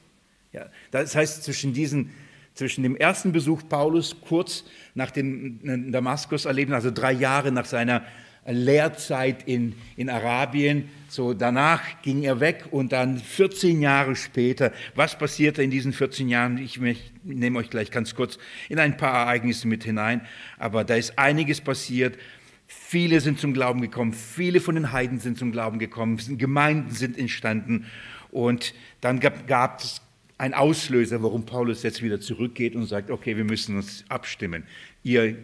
Ja, 0.52 0.66
das 0.90 1.14
heißt, 1.14 1.42
zwischen, 1.42 1.72
diesen, 1.72 2.10
zwischen 2.54 2.82
dem 2.82 2.96
ersten 2.96 3.32
Besuch 3.32 3.62
Paulus, 3.68 4.16
kurz 4.20 4.64
nach 4.94 5.10
dem 5.10 5.90
Damaskus-Erleben, 5.90 6.74
also 6.74 6.90
drei 6.90 7.12
Jahre 7.12 7.50
nach 7.50 7.64
seiner 7.64 8.04
Lehrzeit 8.52 9.46
in, 9.46 9.74
in 9.96 10.08
Arabien. 10.08 10.88
So 11.08 11.34
danach 11.34 12.02
ging 12.02 12.22
er 12.22 12.40
weg 12.40 12.66
und 12.70 12.92
dann 12.92 13.18
14 13.18 13.80
Jahre 13.80 14.16
später, 14.16 14.72
was 14.94 15.18
passierte 15.18 15.62
in 15.62 15.70
diesen 15.70 15.92
14 15.92 16.28
Jahren? 16.28 16.58
Ich, 16.58 16.80
ich 16.82 17.12
nehme 17.24 17.58
euch 17.58 17.70
gleich 17.70 17.90
ganz 17.90 18.14
kurz 18.14 18.38
in 18.68 18.78
ein 18.78 18.96
paar 18.96 19.14
Ereignisse 19.14 19.68
mit 19.68 19.84
hinein, 19.84 20.22
aber 20.58 20.84
da 20.84 20.96
ist 20.96 21.18
einiges 21.18 21.60
passiert. 21.60 22.18
Viele 22.66 23.20
sind 23.20 23.38
zum 23.38 23.54
Glauben 23.54 23.80
gekommen, 23.80 24.12
viele 24.12 24.60
von 24.60 24.74
den 24.74 24.92
Heiden 24.92 25.20
sind 25.20 25.38
zum 25.38 25.52
Glauben 25.52 25.78
gekommen, 25.78 26.18
Gemeinden 26.36 26.90
sind 26.90 27.18
entstanden 27.18 27.86
und 28.30 28.74
dann 29.00 29.20
gab, 29.20 29.46
gab 29.46 29.80
es 29.80 30.02
einen 30.36 30.54
Auslöser, 30.54 31.22
warum 31.22 31.46
Paulus 31.46 31.82
jetzt 31.82 32.02
wieder 32.02 32.20
zurückgeht 32.20 32.76
und 32.76 32.86
sagt, 32.86 33.10
okay, 33.10 33.36
wir 33.36 33.44
müssen 33.44 33.76
uns 33.76 34.04
abstimmen. 34.08 34.64
Ihr 35.02 35.36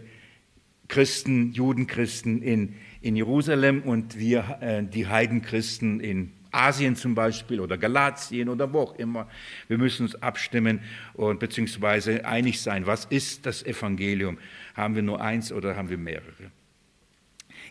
Christen, 0.89 1.53
Judenchristen 1.53 2.43
in, 2.43 2.75
in 3.05 3.17
Jerusalem 3.17 3.83
und 3.83 4.19
wir, 4.19 4.59
äh, 4.63 4.83
die 4.83 5.07
Heidenchristen 5.07 6.01
in 6.01 6.33
Asien 6.53 6.97
zum 6.97 7.15
Beispiel 7.15 7.61
oder 7.61 7.77
Galatien 7.77 8.49
oder 8.49 8.73
wo 8.73 8.81
auch 8.81 8.95
immer. 8.97 9.29
Wir 9.69 9.77
müssen 9.77 10.07
uns 10.07 10.15
abstimmen 10.23 10.81
und 11.13 11.39
beziehungsweise 11.39 12.25
einig 12.25 12.63
sein, 12.63 12.87
was 12.87 13.05
ist 13.05 13.45
das 13.45 13.63
Evangelium? 13.63 14.39
Haben 14.75 14.95
wir 14.95 15.03
nur 15.03 15.21
eins 15.21 15.53
oder 15.53 15.77
haben 15.77 15.91
wir 15.91 15.99
mehrere? 15.99 16.51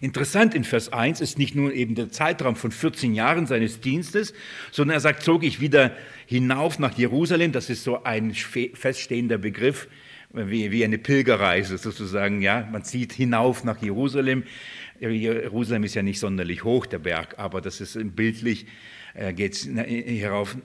Interessant 0.01 0.53
in 0.53 0.65
Vers 0.65 0.93
1 0.93 1.19
ist 1.19 1.39
nicht 1.39 1.55
nur 1.55 1.73
eben 1.73 1.95
der 1.95 2.11
Zeitraum 2.11 2.55
von 2.55 2.71
14 2.71 3.15
Jahren 3.15 3.47
seines 3.47 3.79
Dienstes, 3.79 4.35
sondern 4.71 4.97
er 4.97 4.99
sagt, 4.99 5.23
zog 5.23 5.43
ich 5.43 5.61
wieder 5.61 5.95
hinauf 6.27 6.77
nach 6.77 6.95
Jerusalem. 6.95 7.53
Das 7.53 7.71
ist 7.71 7.83
so 7.83 8.03
ein 8.03 8.33
feststehender 8.33 9.39
Begriff, 9.39 9.87
wie, 10.33 10.71
wie 10.71 10.83
eine 10.83 10.97
Pilgerreise 10.97 11.77
sozusagen. 11.77 12.41
Ja, 12.41 12.67
man 12.71 12.83
zieht 12.83 13.13
hinauf 13.13 13.63
nach 13.63 13.81
Jerusalem. 13.81 14.43
Jerusalem 14.99 15.83
ist 15.83 15.95
ja 15.95 16.01
nicht 16.01 16.19
sonderlich 16.19 16.63
hoch, 16.63 16.85
der 16.85 16.99
Berg, 16.99 17.37
aber 17.37 17.61
das 17.61 17.81
ist 17.81 17.97
bildlich, 18.15 18.65
äh, 19.15 19.33
geht 19.33 19.53
es 19.53 19.63
hierauf, 19.63 20.57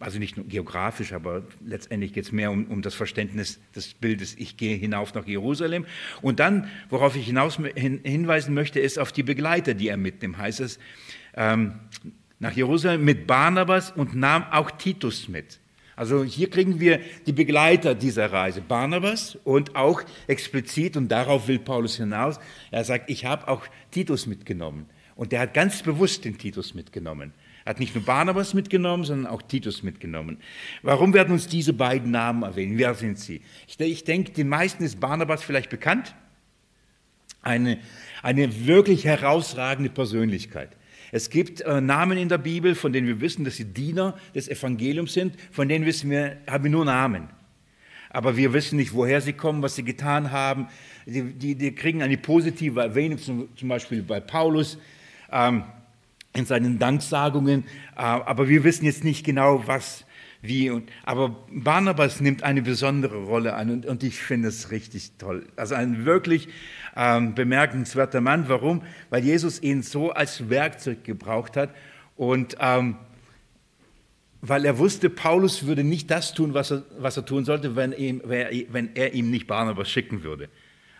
also 0.00 0.18
nicht 0.18 0.36
nur 0.36 0.46
geografisch, 0.46 1.12
aber 1.12 1.44
letztendlich 1.64 2.12
geht 2.12 2.24
es 2.24 2.32
mehr 2.32 2.50
um, 2.50 2.66
um, 2.66 2.82
das 2.82 2.94
Verständnis 2.94 3.60
des 3.74 3.94
Bildes, 3.94 4.34
ich 4.38 4.56
gehe 4.56 4.76
hinauf 4.76 5.14
nach 5.14 5.26
Jerusalem. 5.26 5.86
Und 6.20 6.40
dann, 6.40 6.68
worauf 6.90 7.16
ich 7.16 7.26
hinaus 7.26 7.58
hin, 7.74 8.00
hinweisen 8.02 8.54
möchte, 8.54 8.80
ist 8.80 8.98
auf 8.98 9.12
die 9.12 9.22
Begleiter, 9.22 9.74
die 9.74 9.88
er 9.88 9.96
mitnimmt. 9.96 10.38
Heißt 10.38 10.60
es, 10.60 10.78
ähm, 11.34 11.74
nach 12.38 12.52
Jerusalem 12.52 13.04
mit 13.04 13.26
Barnabas 13.26 13.90
und 13.90 14.14
nahm 14.14 14.44
auch 14.50 14.70
Titus 14.70 15.28
mit. 15.28 15.58
Also 15.96 16.24
hier 16.24 16.50
kriegen 16.50 16.78
wir 16.78 17.00
die 17.24 17.32
Begleiter 17.32 17.94
dieser 17.94 18.30
Reise, 18.30 18.60
Barnabas 18.60 19.38
und 19.44 19.74
auch 19.74 20.02
explizit, 20.26 20.96
und 20.96 21.08
darauf 21.08 21.48
will 21.48 21.58
Paulus 21.58 21.96
hinaus, 21.96 22.38
er 22.70 22.84
sagt, 22.84 23.08
ich 23.08 23.24
habe 23.24 23.48
auch 23.48 23.62
Titus 23.90 24.26
mitgenommen. 24.26 24.86
Und 25.16 25.32
der 25.32 25.40
hat 25.40 25.54
ganz 25.54 25.82
bewusst 25.82 26.26
den 26.26 26.36
Titus 26.36 26.74
mitgenommen. 26.74 27.32
Er 27.64 27.70
hat 27.70 27.80
nicht 27.80 27.94
nur 27.94 28.04
Barnabas 28.04 28.52
mitgenommen, 28.52 29.04
sondern 29.04 29.26
auch 29.26 29.40
Titus 29.40 29.82
mitgenommen. 29.82 30.36
Warum 30.82 31.14
werden 31.14 31.32
uns 31.32 31.48
diese 31.48 31.72
beiden 31.72 32.10
Namen 32.10 32.42
erwähnen? 32.42 32.76
Wer 32.76 32.94
sind 32.94 33.18
sie? 33.18 33.40
Ich, 33.66 33.80
ich 33.80 34.04
denke, 34.04 34.32
den 34.32 34.48
meisten 34.50 34.84
ist 34.84 35.00
Barnabas 35.00 35.42
vielleicht 35.42 35.70
bekannt. 35.70 36.14
Eine, 37.40 37.78
eine 38.22 38.66
wirklich 38.66 39.06
herausragende 39.06 39.88
Persönlichkeit. 39.88 40.76
Es 41.12 41.30
gibt 41.30 41.60
äh, 41.60 41.80
Namen 41.80 42.18
in 42.18 42.28
der 42.28 42.38
Bibel, 42.38 42.74
von 42.74 42.92
denen 42.92 43.06
wir 43.06 43.20
wissen, 43.20 43.44
dass 43.44 43.56
sie 43.56 43.64
Diener 43.64 44.16
des 44.34 44.48
Evangeliums 44.48 45.12
sind, 45.12 45.34
von 45.52 45.68
denen 45.68 45.86
wissen 45.86 46.10
wir, 46.10 46.38
haben 46.46 46.64
wir 46.64 46.70
nur 46.70 46.84
Namen. 46.84 47.28
Aber 48.10 48.36
wir 48.36 48.52
wissen 48.52 48.76
nicht, 48.76 48.94
woher 48.94 49.20
sie 49.20 49.34
kommen, 49.34 49.62
was 49.62 49.76
sie 49.76 49.84
getan 49.84 50.30
haben. 50.30 50.68
Die, 51.04 51.22
die, 51.22 51.54
die 51.54 51.74
kriegen 51.74 52.02
eine 52.02 52.16
positive 52.16 52.80
Erwähnung, 52.80 53.18
zum, 53.18 53.48
zum 53.56 53.68
Beispiel 53.68 54.02
bei 54.02 54.20
Paulus 54.20 54.78
ähm, 55.30 55.64
in 56.32 56.46
seinen 56.46 56.78
Danksagungen. 56.78 57.64
Äh, 57.94 58.00
aber 58.00 58.48
wir 58.48 58.64
wissen 58.64 58.86
jetzt 58.86 59.04
nicht 59.04 59.24
genau, 59.24 59.62
was, 59.66 60.05
wie. 60.42 60.70
Und, 60.70 60.90
aber 61.04 61.36
Barnabas 61.50 62.20
nimmt 62.20 62.42
eine 62.42 62.62
besondere 62.62 63.24
Rolle 63.24 63.54
an 63.54 63.70
und, 63.70 63.86
und 63.86 64.02
ich 64.02 64.18
finde 64.18 64.48
es 64.48 64.70
richtig 64.70 65.12
toll. 65.18 65.46
Also 65.56 65.74
ein 65.74 66.04
wirklich 66.04 66.48
ähm, 66.96 67.34
bemerkenswerter 67.34 68.20
Mann. 68.20 68.48
Warum? 68.48 68.82
Weil 69.10 69.24
Jesus 69.24 69.62
ihn 69.62 69.82
so 69.82 70.12
als 70.12 70.48
Werkzeug 70.48 71.04
gebraucht 71.04 71.56
hat 71.56 71.74
und 72.16 72.56
ähm, 72.60 72.96
weil 74.40 74.64
er 74.64 74.78
wusste, 74.78 75.10
Paulus 75.10 75.66
würde 75.66 75.82
nicht 75.82 76.10
das 76.10 76.34
tun, 76.34 76.54
was 76.54 76.70
er, 76.70 76.84
was 76.98 77.16
er 77.16 77.24
tun 77.24 77.44
sollte, 77.44 77.74
wenn, 77.74 77.92
ihm, 77.92 78.22
wenn 78.24 78.94
er 78.94 79.14
ihm 79.14 79.30
nicht 79.30 79.46
Barnabas 79.46 79.90
schicken 79.90 80.22
würde. 80.22 80.48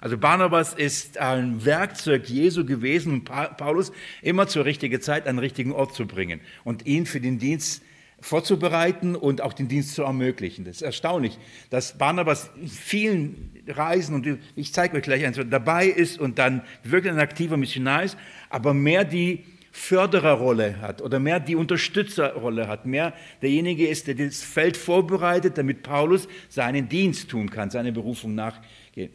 Also 0.00 0.18
Barnabas 0.18 0.74
ist 0.74 1.18
ein 1.18 1.64
Werkzeug 1.64 2.28
Jesu 2.28 2.64
gewesen, 2.64 3.12
um 3.12 3.24
Paulus 3.24 3.92
immer 4.20 4.46
zur 4.46 4.64
richtigen 4.64 5.00
Zeit 5.00 5.26
an 5.26 5.36
den 5.36 5.40
richtigen 5.40 5.72
Ort 5.72 5.94
zu 5.94 6.06
bringen 6.06 6.40
und 6.64 6.86
ihn 6.86 7.06
für 7.06 7.20
den 7.20 7.38
Dienst 7.38 7.82
vorzubereiten 8.20 9.14
und 9.14 9.40
auch 9.40 9.52
den 9.52 9.68
Dienst 9.68 9.94
zu 9.94 10.02
ermöglichen. 10.02 10.64
Das 10.64 10.76
ist 10.76 10.82
erstaunlich, 10.82 11.38
dass 11.70 11.98
Barnabas 11.98 12.50
in 12.60 12.68
vielen 12.68 13.52
Reisen, 13.68 14.14
und 14.14 14.38
ich 14.54 14.72
zeige 14.72 14.96
euch 14.96 15.02
gleich 15.02 15.24
eins, 15.24 15.38
dabei 15.50 15.86
ist 15.86 16.18
und 16.18 16.38
dann 16.38 16.62
wirklich 16.82 17.12
ein 17.12 17.18
aktiver 17.18 17.56
Missionar 17.56 18.04
ist, 18.04 18.16
aber 18.48 18.74
mehr 18.74 19.04
die 19.04 19.44
Fördererrolle 19.70 20.80
hat 20.80 21.02
oder 21.02 21.18
mehr 21.20 21.38
die 21.38 21.54
Unterstützerrolle 21.54 22.66
hat, 22.66 22.86
mehr 22.86 23.12
derjenige 23.42 23.86
ist, 23.86 24.06
der 24.06 24.14
das 24.14 24.42
Feld 24.42 24.74
vorbereitet, 24.74 25.58
damit 25.58 25.82
Paulus 25.82 26.28
seinen 26.48 26.88
Dienst 26.88 27.28
tun 27.28 27.50
kann, 27.50 27.68
seine 27.68 27.92
Berufung 27.92 28.34
nachgehen. 28.34 29.10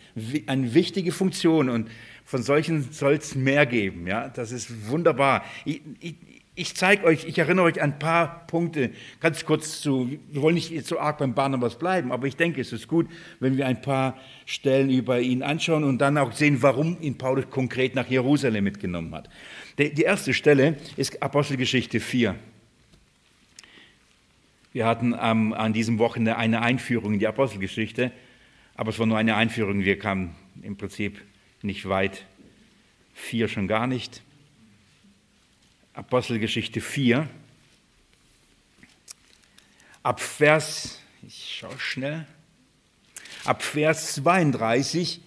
Eine 0.46 0.72
wichtige 0.76 1.12
Funktion 1.12 1.68
und 1.68 1.90
von 2.26 2.44
solchen 2.44 2.92
soll 2.92 3.14
es 3.14 3.34
mehr 3.34 3.66
geben. 3.66 4.06
Ja? 4.06 4.30
Das 4.30 4.52
ist 4.52 4.88
wunderbar. 4.88 5.44
Ich, 5.66 5.82
ich, 6.00 6.16
ich 6.62 6.76
zeige 6.76 7.06
euch, 7.06 7.26
ich 7.26 7.40
erinnere 7.40 7.66
euch 7.66 7.82
an 7.82 7.94
ein 7.94 8.00
paar 8.00 8.46
Punkte, 8.46 8.92
ganz 9.20 9.46
kurz 9.46 9.82
zu, 9.82 10.16
wir 10.30 10.42
wollen 10.44 10.54
nicht 10.54 10.86
so 10.86 11.00
arg 11.00 11.18
beim 11.18 11.34
Barnabas 11.34 11.80
bleiben, 11.80 12.12
aber 12.12 12.28
ich 12.28 12.36
denke, 12.36 12.62
es 12.62 12.72
ist 12.72 12.88
gut, 12.88 13.10
wenn 13.40 13.58
wir 13.58 13.66
ein 13.66 13.82
paar 13.82 14.16
Stellen 14.46 14.92
über 14.92 15.20
ihn 15.20 15.42
anschauen 15.42 15.84
und 15.84 15.98
dann 15.98 16.20
auch 16.20 16.32
sehen, 16.34 16.62
warum 16.62 17.02
ihn 17.02 17.18
Paulus 17.18 17.50
konkret 17.50 17.96
nach 17.96 18.08
Jerusalem 18.08 18.64
mitgenommen 18.64 19.14
hat. 19.16 19.28
Die 19.80 20.04
erste 20.04 20.36
Stelle 20.36 20.78
ist 20.98 21.24
Apostelgeschichte 21.24 22.00
4. 22.00 22.36
Wir 24.72 24.86
hatten 24.86 25.16
an 25.16 25.74
diesem 25.74 25.98
Wochenende 25.98 26.38
eine 26.38 26.62
Einführung 26.62 27.14
in 27.14 27.20
die 27.20 27.28
Apostelgeschichte, 27.28 28.12
aber 28.76 28.92
es 28.92 29.00
war 29.00 29.08
nur 29.08 29.18
eine 29.18 29.36
Einführung, 29.36 29.84
wir 29.84 29.98
kamen 29.98 30.36
im 30.62 30.78
Prinzip 30.78 31.20
nicht 31.64 31.90
weit, 31.90 32.24
vier 33.16 33.48
schon 33.48 33.68
gar 33.68 33.88
nicht. 33.88 34.22
Apostelgeschichte 35.94 36.80
4, 36.80 37.28
ab 40.04 40.22
Vers, 40.22 41.02
ich 41.22 41.58
schaue 41.60 41.78
schnell, 41.80 42.26
ab 43.44 43.62
Vers 43.62 44.16
32 44.16 45.20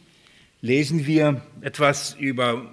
lesen 0.63 1.07
wir 1.07 1.43
etwas 1.61 2.15
über 2.15 2.73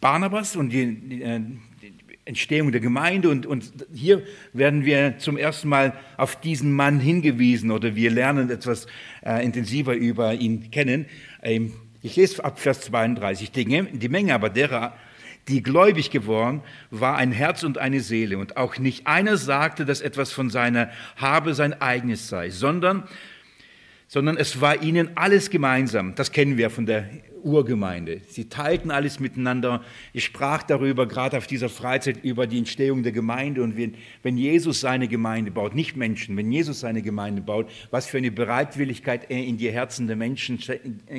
Barnabas 0.00 0.54
und 0.54 0.70
die, 0.70 0.94
die, 0.94 1.22
äh, 1.22 1.40
Entstehung 2.24 2.70
der 2.70 2.80
Gemeinde. 2.80 3.30
Und, 3.30 3.46
und 3.46 3.72
hier 3.92 4.22
werden 4.52 4.84
wir 4.84 5.18
zum 5.18 5.36
ersten 5.36 5.68
Mal 5.68 5.98
auf 6.16 6.40
diesen 6.40 6.72
Mann 6.72 7.00
hingewiesen 7.00 7.72
oder 7.72 7.96
wir 7.96 8.10
lernen 8.12 8.50
etwas 8.50 8.86
äh, 9.24 9.44
intensiver 9.44 9.94
über 9.94 10.34
ihn 10.34 10.70
kennen. 10.70 11.06
Ähm, 11.42 11.72
ich 12.00 12.14
lese 12.14 12.44
ab 12.44 12.60
Vers 12.60 12.82
32. 12.82 13.50
Die, 13.50 13.64
die 13.64 14.08
Menge 14.08 14.34
aber 14.34 14.50
derer, 14.50 14.94
die 15.48 15.62
gläubig 15.62 16.10
geworden, 16.10 16.62
war 16.90 17.16
ein 17.16 17.32
Herz 17.32 17.62
und 17.62 17.78
eine 17.78 18.00
Seele. 18.00 18.38
Und 18.38 18.56
auch 18.56 18.78
nicht 18.78 19.06
einer 19.06 19.36
sagte, 19.36 19.84
dass 19.84 20.00
etwas 20.00 20.32
von 20.32 20.50
seiner 20.50 20.90
Habe 21.16 21.54
sein 21.54 21.80
eigenes 21.80 22.28
sei, 22.28 22.50
sondern 22.50 23.04
sondern 24.08 24.38
es 24.38 24.60
war 24.60 24.82
ihnen 24.82 25.10
alles 25.16 25.50
gemeinsam. 25.50 26.14
Das 26.14 26.32
kennen 26.32 26.56
wir 26.56 26.70
von 26.70 26.86
der 26.86 27.08
Urgemeinde. 27.42 28.20
Sie 28.28 28.48
teilten 28.48 28.90
alles 28.90 29.20
miteinander. 29.20 29.82
Ich 30.12 30.24
sprach 30.24 30.62
darüber, 30.62 31.06
gerade 31.06 31.36
auf 31.36 31.46
dieser 31.46 31.68
Freizeit, 31.68 32.24
über 32.24 32.46
die 32.46 32.58
Entstehung 32.58 33.02
der 33.02 33.12
Gemeinde. 33.12 33.62
Und 33.62 33.76
wenn, 33.76 33.94
wenn 34.22 34.36
Jesus 34.36 34.80
seine 34.80 35.08
Gemeinde 35.08 35.50
baut, 35.50 35.74
nicht 35.74 35.96
Menschen, 35.96 36.36
wenn 36.36 36.50
Jesus 36.50 36.80
seine 36.80 37.02
Gemeinde 37.02 37.42
baut, 37.42 37.70
was 37.90 38.06
für 38.06 38.18
eine 38.18 38.30
Bereitwilligkeit 38.30 39.30
er 39.30 39.44
in 39.44 39.58
die 39.58 39.70
Herzen 39.70 40.06
der 40.06 40.16
Menschen 40.16 40.58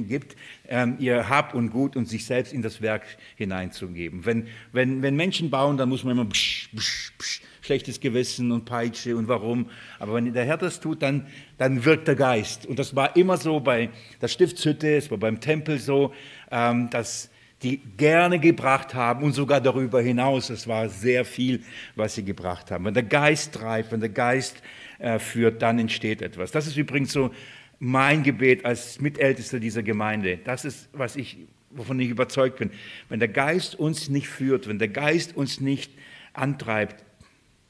gibt, 0.08 0.36
ähm, 0.68 0.96
ihr 1.00 1.30
Hab 1.30 1.54
und 1.54 1.70
Gut 1.70 1.96
und 1.96 2.08
sich 2.08 2.26
selbst 2.26 2.54
in 2.54 2.62
das 2.62 2.82
Werk 2.82 3.04
hineinzugeben. 3.36 4.26
Wenn, 4.26 4.48
wenn, 4.72 5.02
wenn 5.02 5.16
Menschen 5.16 5.50
bauen, 5.50 5.78
dann 5.78 5.90
muss 5.90 6.04
man 6.04 6.14
immer 6.14 6.26
psch, 6.26 6.70
psch, 6.76 7.14
psch, 7.18 7.42
schlechtes 7.70 8.00
Gewissen 8.00 8.52
und 8.52 8.66
Peitsche 8.66 9.16
und 9.16 9.28
warum. 9.28 9.70
Aber 10.00 10.16
wenn 10.16 10.34
der 10.34 10.44
Herr 10.44 10.58
das 10.58 10.80
tut, 10.80 11.04
dann, 11.04 11.28
dann 11.60 11.86
wirkt 11.86 12.08
der 12.08 12.16
Geist. 12.16 12.66
Und 12.66 12.80
das 12.80 12.96
war 12.96 13.16
immer 13.16 13.38
so 13.38 13.60
bei 13.60 13.92
der 14.20 14.28
Stiftshütte, 14.28 14.96
es 14.96 15.12
war 15.12 15.20
beim 15.20 15.40
Tempel 15.40 15.78
so, 15.78 16.12
ähm, 16.50 16.90
dass 16.90 17.30
die 17.62 17.78
gerne 17.96 18.40
gebracht 18.40 18.96
haben 18.96 19.24
und 19.24 19.34
sogar 19.34 19.62
darüber 19.62 20.02
hinaus. 20.02 20.50
Es 20.50 20.68
war 20.68 20.90
sehr 20.90 21.26
viel, 21.26 21.62
was 21.96 22.16
sie 22.16 22.26
gebracht 22.26 22.72
haben. 22.72 22.86
Wenn 22.86 22.96
der 22.96 23.04
Geist 23.04 23.54
treibt, 23.54 23.92
wenn 23.92 24.00
der 24.00 24.10
Geist 24.10 24.64
äh, 24.98 25.20
führt, 25.20 25.62
dann 25.62 25.78
entsteht 25.78 26.24
etwas. 26.24 26.50
Das 26.50 26.66
ist 26.66 26.76
übrigens 26.76 27.12
so 27.12 27.30
mein 27.78 28.24
Gebet 28.24 28.66
als 28.66 29.00
Mitältester 29.00 29.60
dieser 29.60 29.84
Gemeinde. 29.84 30.40
Das 30.44 30.66
ist, 30.66 30.90
was 30.94 31.16
ich, 31.16 31.38
wovon 31.70 32.00
ich 32.00 32.10
überzeugt 32.10 32.58
bin. 32.58 32.72
Wenn 33.10 33.20
der 33.20 33.30
Geist 33.30 33.76
uns 33.76 34.10
nicht 34.10 34.28
führt, 34.28 34.68
wenn 34.68 34.80
der 34.80 34.88
Geist 34.88 35.38
uns 35.38 35.62
nicht 35.62 35.92
antreibt, 36.34 37.06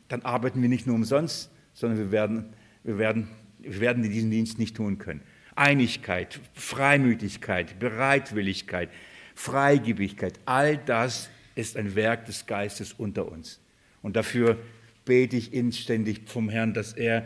dann 0.10 0.24
arbeiten 0.24 0.62
wir 0.62 0.70
nicht 0.70 0.86
nur 0.86 0.96
umsonst, 0.96 1.52
sondern 1.74 2.00
wir 2.00 2.12
werden, 2.12 2.54
wir 2.84 2.98
werden, 2.98 3.30
wir 3.60 3.80
werden 3.80 4.04
diesen 4.04 4.32
Dienst 4.32 4.60
nicht 4.60 4.76
tun 4.76 4.98
können. 4.98 5.22
Einigkeit, 5.56 6.40
Freimütigkeit, 6.54 7.80
Bereitwilligkeit, 7.80 8.90
Freigebigkeit, 9.36 10.40
all 10.46 10.78
das 10.78 11.30
ist 11.56 11.78
ein 11.78 11.96
Werk 11.96 12.26
des 12.26 12.46
Geistes 12.46 12.94
unter 12.94 13.32
uns. 13.32 13.60
Und 14.02 14.16
dafür 14.16 14.58
bete 15.06 15.38
ich 15.38 15.54
inständig 15.54 16.22
vom 16.26 16.50
Herrn, 16.50 16.74
dass 16.74 16.94
er 16.94 17.26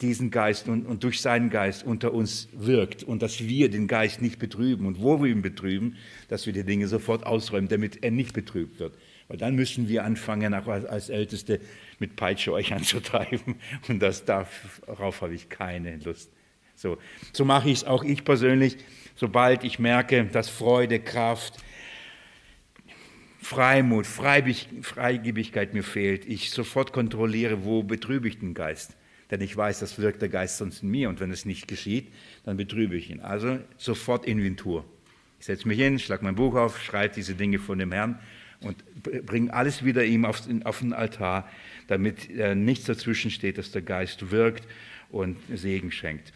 diesen 0.00 0.30
Geist 0.30 0.68
und, 0.68 0.86
und, 0.86 1.04
durch 1.04 1.20
seinen 1.20 1.48
Geist 1.50 1.84
unter 1.84 2.12
uns 2.12 2.48
wirkt 2.52 3.02
und 3.02 3.22
dass 3.22 3.40
wir 3.40 3.70
den 3.70 3.86
Geist 3.86 4.20
nicht 4.20 4.38
betrüben 4.38 4.86
und 4.86 5.00
wo 5.00 5.22
wir 5.22 5.30
ihn 5.30 5.42
betrüben, 5.42 5.96
dass 6.28 6.46
wir 6.46 6.52
die 6.52 6.64
Dinge 6.64 6.86
sofort 6.86 7.24
ausräumen, 7.24 7.68
damit 7.68 8.02
er 8.04 8.10
nicht 8.10 8.34
betrübt 8.34 8.78
wird. 8.78 8.94
Weil 9.28 9.38
dann 9.38 9.56
müssen 9.56 9.88
wir 9.88 10.04
anfangen, 10.04 10.54
auch 10.54 10.68
als 10.68 11.08
Älteste 11.08 11.60
mit 11.98 12.16
Peitsche 12.16 12.52
euch 12.52 12.72
anzutreiben. 12.72 13.56
Und 13.88 14.00
das, 14.00 14.24
darauf 14.24 15.20
habe 15.20 15.34
ich 15.34 15.48
keine 15.48 15.96
Lust. 15.96 16.30
So, 16.74 16.98
so 17.32 17.44
mache 17.44 17.70
ich 17.70 17.78
es 17.78 17.84
auch 17.84 18.04
ich 18.04 18.24
persönlich, 18.24 18.76
sobald 19.14 19.64
ich 19.64 19.78
merke, 19.78 20.24
dass 20.26 20.48
Freude, 20.48 21.00
Kraft, 21.00 21.54
Freimut, 23.40 24.06
Freigebigkeit 24.06 25.72
mir 25.72 25.84
fehlt, 25.84 26.26
ich 26.26 26.50
sofort 26.50 26.92
kontrolliere, 26.92 27.64
wo 27.64 27.82
betrübe 27.82 28.28
ich 28.28 28.38
den 28.38 28.54
Geist. 28.54 28.96
Denn 29.30 29.40
ich 29.40 29.56
weiß, 29.56 29.80
das 29.80 29.98
wirkt 29.98 30.20
der 30.20 30.28
Geist 30.28 30.58
sonst 30.58 30.82
in 30.82 30.90
mir 30.90 31.08
und 31.08 31.18
wenn 31.20 31.30
es 31.30 31.44
nicht 31.44 31.66
geschieht, 31.66 32.12
dann 32.44 32.56
betrübe 32.56 32.96
ich 32.96 33.10
ihn. 33.10 33.20
Also 33.20 33.58
sofort 33.76 34.26
Inventur. 34.26 34.84
Ich 35.40 35.46
setze 35.46 35.66
mich 35.66 35.78
hin, 35.78 35.98
schlage 35.98 36.24
mein 36.24 36.34
Buch 36.34 36.54
auf, 36.54 36.82
schreibe 36.82 37.14
diese 37.14 37.34
Dinge 37.34 37.58
von 37.58 37.78
dem 37.78 37.92
Herrn 37.92 38.18
und 38.60 38.76
bringe 39.26 39.52
alles 39.52 39.84
wieder 39.84 40.04
ihm 40.04 40.24
auf, 40.24 40.42
auf 40.64 40.80
den 40.80 40.92
Altar, 40.92 41.48
damit 41.86 42.30
äh, 42.30 42.54
nichts 42.54 42.86
dazwischen 42.86 43.30
steht, 43.30 43.58
dass 43.58 43.70
der 43.70 43.82
Geist 43.82 44.30
wirkt 44.30 44.66
und 45.10 45.36
Segen 45.54 45.90
schenkt. 45.92 46.32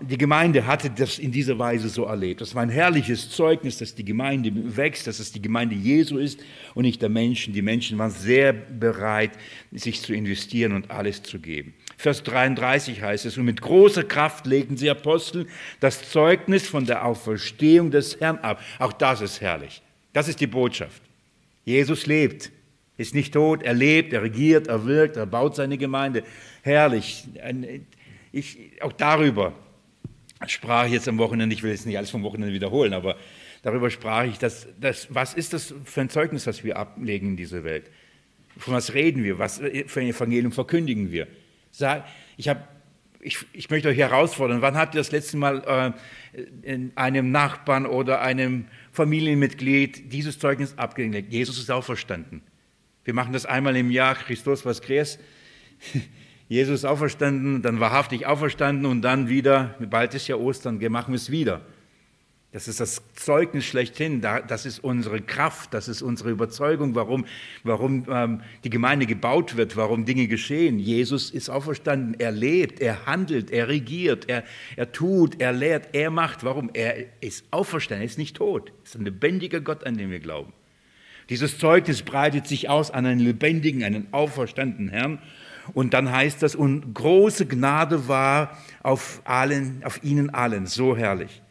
Die 0.00 0.18
Gemeinde 0.18 0.66
hatte 0.66 0.90
das 0.90 1.20
in 1.20 1.30
dieser 1.30 1.56
Weise 1.56 1.88
so 1.88 2.02
erlebt. 2.02 2.40
Das 2.40 2.52
war 2.56 2.62
ein 2.62 2.68
herrliches 2.68 3.30
Zeugnis, 3.30 3.78
dass 3.78 3.94
die 3.94 4.04
Gemeinde 4.04 4.50
wächst, 4.76 5.06
dass 5.06 5.20
es 5.20 5.30
die 5.30 5.40
Gemeinde 5.40 5.76
Jesu 5.76 6.18
ist 6.18 6.40
und 6.74 6.82
nicht 6.82 7.00
der 7.00 7.08
Menschen. 7.08 7.54
Die 7.54 7.62
Menschen 7.62 7.96
waren 7.96 8.10
sehr 8.10 8.52
bereit, 8.52 9.30
sich 9.70 10.02
zu 10.02 10.12
investieren 10.12 10.72
und 10.72 10.90
alles 10.90 11.22
zu 11.22 11.38
geben. 11.38 11.74
Vers 11.96 12.24
33 12.24 13.02
heißt 13.02 13.24
es, 13.26 13.38
und 13.38 13.44
mit 13.44 13.60
großer 13.60 14.02
Kraft 14.02 14.46
legten 14.46 14.76
sie 14.76 14.90
Apostel 14.90 15.46
das 15.78 16.10
Zeugnis 16.10 16.66
von 16.66 16.84
der 16.84 17.04
Auferstehung 17.04 17.92
des 17.92 18.18
Herrn 18.20 18.38
ab. 18.38 18.60
Auch 18.80 18.92
das 18.92 19.20
ist 19.20 19.40
herrlich. 19.40 19.80
Das 20.12 20.26
ist 20.26 20.40
die 20.40 20.48
Botschaft. 20.48 21.02
Jesus 21.68 22.06
lebt, 22.06 22.50
ist 22.96 23.14
nicht 23.14 23.34
tot, 23.34 23.62
er 23.62 23.74
lebt, 23.74 24.14
er 24.14 24.22
regiert, 24.22 24.68
er 24.68 24.86
wirkt, 24.86 25.18
er 25.18 25.26
baut 25.26 25.54
seine 25.54 25.76
Gemeinde. 25.76 26.24
Herrlich. 26.62 27.28
Ich, 28.32 28.58
auch 28.80 28.92
darüber 28.92 29.52
sprach 30.46 30.86
ich 30.86 30.92
jetzt 30.92 31.08
am 31.08 31.18
Wochenende, 31.18 31.54
ich 31.54 31.62
will 31.62 31.70
jetzt 31.70 31.84
nicht 31.84 31.98
alles 31.98 32.08
vom 32.08 32.22
Wochenende 32.22 32.54
wiederholen, 32.54 32.94
aber 32.94 33.16
darüber 33.62 33.90
sprach 33.90 34.24
ich, 34.24 34.38
dass, 34.38 34.66
dass, 34.80 35.14
was 35.14 35.34
ist 35.34 35.52
das 35.52 35.74
für 35.84 36.00
ein 36.00 36.08
Zeugnis, 36.08 36.44
das 36.44 36.64
wir 36.64 36.78
ablegen 36.78 37.28
in 37.28 37.36
dieser 37.36 37.64
Welt? 37.64 37.90
Von 38.56 38.72
was 38.72 38.94
reden 38.94 39.22
wir? 39.22 39.38
Was 39.38 39.58
für 39.58 40.00
ein 40.00 40.06
Evangelium 40.06 40.52
verkündigen 40.52 41.12
wir? 41.12 41.26
Ich, 42.38 42.48
hab, 42.48 42.68
ich, 43.20 43.44
ich 43.52 43.68
möchte 43.68 43.90
euch 43.90 43.98
herausfordern, 43.98 44.62
wann 44.62 44.76
habt 44.78 44.94
ihr 44.94 45.00
das 45.00 45.12
letzte 45.12 45.36
Mal 45.36 45.94
äh, 46.64 46.78
einem 46.94 47.30
Nachbarn 47.30 47.84
oder 47.84 48.22
einem 48.22 48.68
Familienmitglied 48.98 50.12
dieses 50.12 50.40
Zeugnis 50.40 50.76
abgelegt? 50.76 51.32
Jesus 51.32 51.56
ist 51.56 51.70
auferstanden. 51.70 52.42
Wir 53.04 53.14
machen 53.14 53.32
das 53.32 53.46
einmal 53.46 53.76
im 53.76 53.92
Jahr, 53.92 54.16
Christus 54.16 54.66
was 54.66 54.82
Kreis. 54.82 55.20
Jesus 56.48 56.84
auferstanden, 56.84 57.62
dann 57.62 57.78
wahrhaftig 57.78 58.26
auferstanden 58.26 58.86
und 58.86 59.02
dann 59.02 59.28
wieder, 59.28 59.76
bald 59.78 60.14
ist 60.14 60.26
ja 60.26 60.34
Ostern, 60.34 60.80
machen 60.90 61.12
wir 61.12 61.16
es 61.16 61.30
wieder. 61.30 61.60
Das 62.50 62.66
ist 62.66 62.80
das 62.80 63.02
Zeugnis 63.14 63.66
schlechthin. 63.66 64.22
Das 64.22 64.64
ist 64.64 64.78
unsere 64.78 65.20
Kraft, 65.20 65.74
das 65.74 65.86
ist 65.86 66.00
unsere 66.00 66.30
Überzeugung, 66.30 66.94
warum, 66.94 67.26
warum 67.62 68.06
ähm, 68.10 68.40
die 68.64 68.70
Gemeinde 68.70 69.04
gebaut 69.04 69.56
wird, 69.56 69.76
warum 69.76 70.06
Dinge 70.06 70.28
geschehen. 70.28 70.78
Jesus 70.78 71.30
ist 71.30 71.50
auferstanden, 71.50 72.18
er 72.18 72.32
lebt, 72.32 72.80
er 72.80 73.04
handelt, 73.04 73.50
er 73.50 73.68
regiert, 73.68 74.30
er, 74.30 74.44
er 74.76 74.92
tut, 74.92 75.40
er 75.42 75.52
lehrt, 75.52 75.90
er 75.92 76.10
macht. 76.10 76.42
Warum? 76.42 76.70
Er 76.72 77.04
ist 77.20 77.44
auferstanden, 77.50 78.02
er 78.02 78.06
ist 78.06 78.18
nicht 78.18 78.36
tot. 78.36 78.70
Er 78.70 78.84
ist 78.84 78.94
ein 78.94 79.04
lebendiger 79.04 79.60
Gott, 79.60 79.84
an 79.84 79.98
den 79.98 80.10
wir 80.10 80.20
glauben. 80.20 80.54
Dieses 81.28 81.58
Zeugnis 81.58 82.00
breitet 82.00 82.46
sich 82.46 82.70
aus 82.70 82.90
an 82.90 83.04
einen 83.04 83.20
lebendigen, 83.20 83.84
einen 83.84 84.08
auferstandenen 84.12 84.88
Herrn 84.88 85.18
und 85.74 85.92
dann 85.92 86.10
heißt 86.10 86.42
das, 86.42 86.54
und 86.54 86.94
große 86.94 87.44
Gnade 87.46 88.08
war 88.08 88.56
auf, 88.82 89.20
allen, 89.24 89.82
auf 89.84 90.02
ihnen 90.02 90.30
allen, 90.30 90.64
so 90.66 90.96
herrlich. 90.96 91.42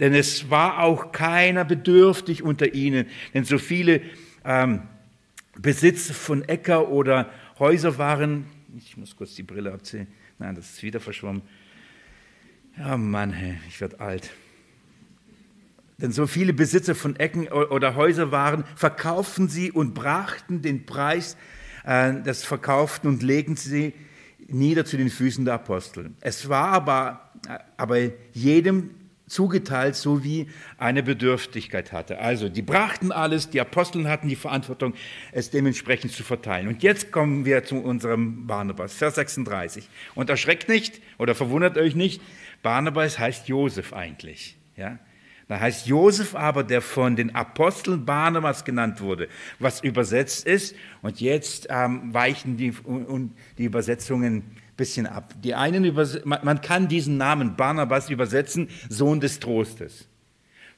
Denn 0.00 0.14
es 0.14 0.50
war 0.50 0.80
auch 0.80 1.12
keiner 1.12 1.64
bedürftig 1.64 2.42
unter 2.42 2.74
ihnen, 2.74 3.06
denn 3.34 3.44
so 3.44 3.58
viele 3.58 4.00
ähm, 4.44 4.82
Besitz 5.58 6.10
von 6.10 6.48
Äcker 6.48 6.88
oder 6.88 7.30
Häuser 7.58 7.98
waren, 7.98 8.46
ich 8.76 8.96
muss 8.96 9.16
kurz 9.16 9.34
die 9.34 9.42
Brille 9.42 9.72
abziehen, 9.72 10.06
nein, 10.38 10.54
das 10.54 10.70
ist 10.70 10.82
wieder 10.82 11.00
verschwommen. 11.00 11.42
Ja, 12.76 12.96
Mann, 12.96 13.34
ich 13.66 13.80
werde 13.80 13.98
alt. 13.98 14.30
denn 16.00 16.12
so 16.12 16.28
viele 16.28 16.52
Besitzer 16.52 16.94
von 16.94 17.16
Ecken 17.16 17.48
oder 17.48 17.96
Häuser 17.96 18.30
waren, 18.30 18.62
verkauften 18.76 19.48
sie 19.48 19.72
und 19.72 19.94
brachten 19.94 20.62
den 20.62 20.86
Preis 20.86 21.36
äh, 21.84 22.22
des 22.22 22.44
Verkauften 22.44 23.08
und 23.08 23.24
legten 23.24 23.56
sie 23.56 23.94
nieder 24.46 24.84
zu 24.84 24.96
den 24.96 25.10
Füßen 25.10 25.44
der 25.44 25.54
Apostel. 25.54 26.12
Es 26.20 26.48
war 26.48 26.68
aber, 26.68 27.32
äh, 27.48 27.58
aber 27.76 27.98
jedem 28.32 28.90
zugeteilt, 29.28 29.94
so 29.94 30.24
wie 30.24 30.48
eine 30.76 31.02
Bedürftigkeit 31.02 31.92
hatte. 31.92 32.18
Also, 32.18 32.48
die 32.48 32.62
brachten 32.62 33.12
alles, 33.12 33.50
die 33.50 33.60
Aposteln 33.60 34.08
hatten 34.08 34.28
die 34.28 34.36
Verantwortung, 34.36 34.94
es 35.32 35.50
dementsprechend 35.50 36.12
zu 36.12 36.24
verteilen. 36.24 36.68
Und 36.68 36.82
jetzt 36.82 37.12
kommen 37.12 37.44
wir 37.44 37.64
zu 37.64 37.76
unserem 37.76 38.46
Barnabas, 38.46 38.94
Vers 38.94 39.16
36. 39.16 39.88
Und 40.14 40.30
erschreckt 40.30 40.68
nicht 40.68 41.00
oder 41.18 41.34
verwundert 41.34 41.76
euch 41.78 41.94
nicht, 41.94 42.20
Barnabas 42.62 43.18
heißt 43.18 43.48
Josef 43.48 43.92
eigentlich. 43.92 44.56
Ja? 44.76 44.98
Da 45.48 45.58
heißt 45.60 45.86
Josef 45.86 46.34
aber, 46.34 46.62
der 46.62 46.82
von 46.82 47.16
den 47.16 47.34
Aposteln 47.34 48.04
Barnabas 48.04 48.66
genannt 48.66 49.00
wurde, 49.00 49.28
was 49.58 49.80
übersetzt 49.80 50.46
ist. 50.46 50.76
Und 51.00 51.20
jetzt 51.20 51.68
ähm, 51.70 52.12
weichen 52.12 52.58
die, 52.58 52.72
und 52.84 53.34
die 53.56 53.64
Übersetzungen 53.64 54.44
bisschen 54.78 55.06
ab. 55.06 55.34
Die 55.44 55.54
einen 55.54 55.94
man 56.24 56.60
kann 56.62 56.88
diesen 56.88 57.18
Namen 57.18 57.56
Barnabas 57.56 58.08
übersetzen, 58.08 58.70
Sohn 58.88 59.20
des 59.20 59.40
Trostes. 59.40 60.08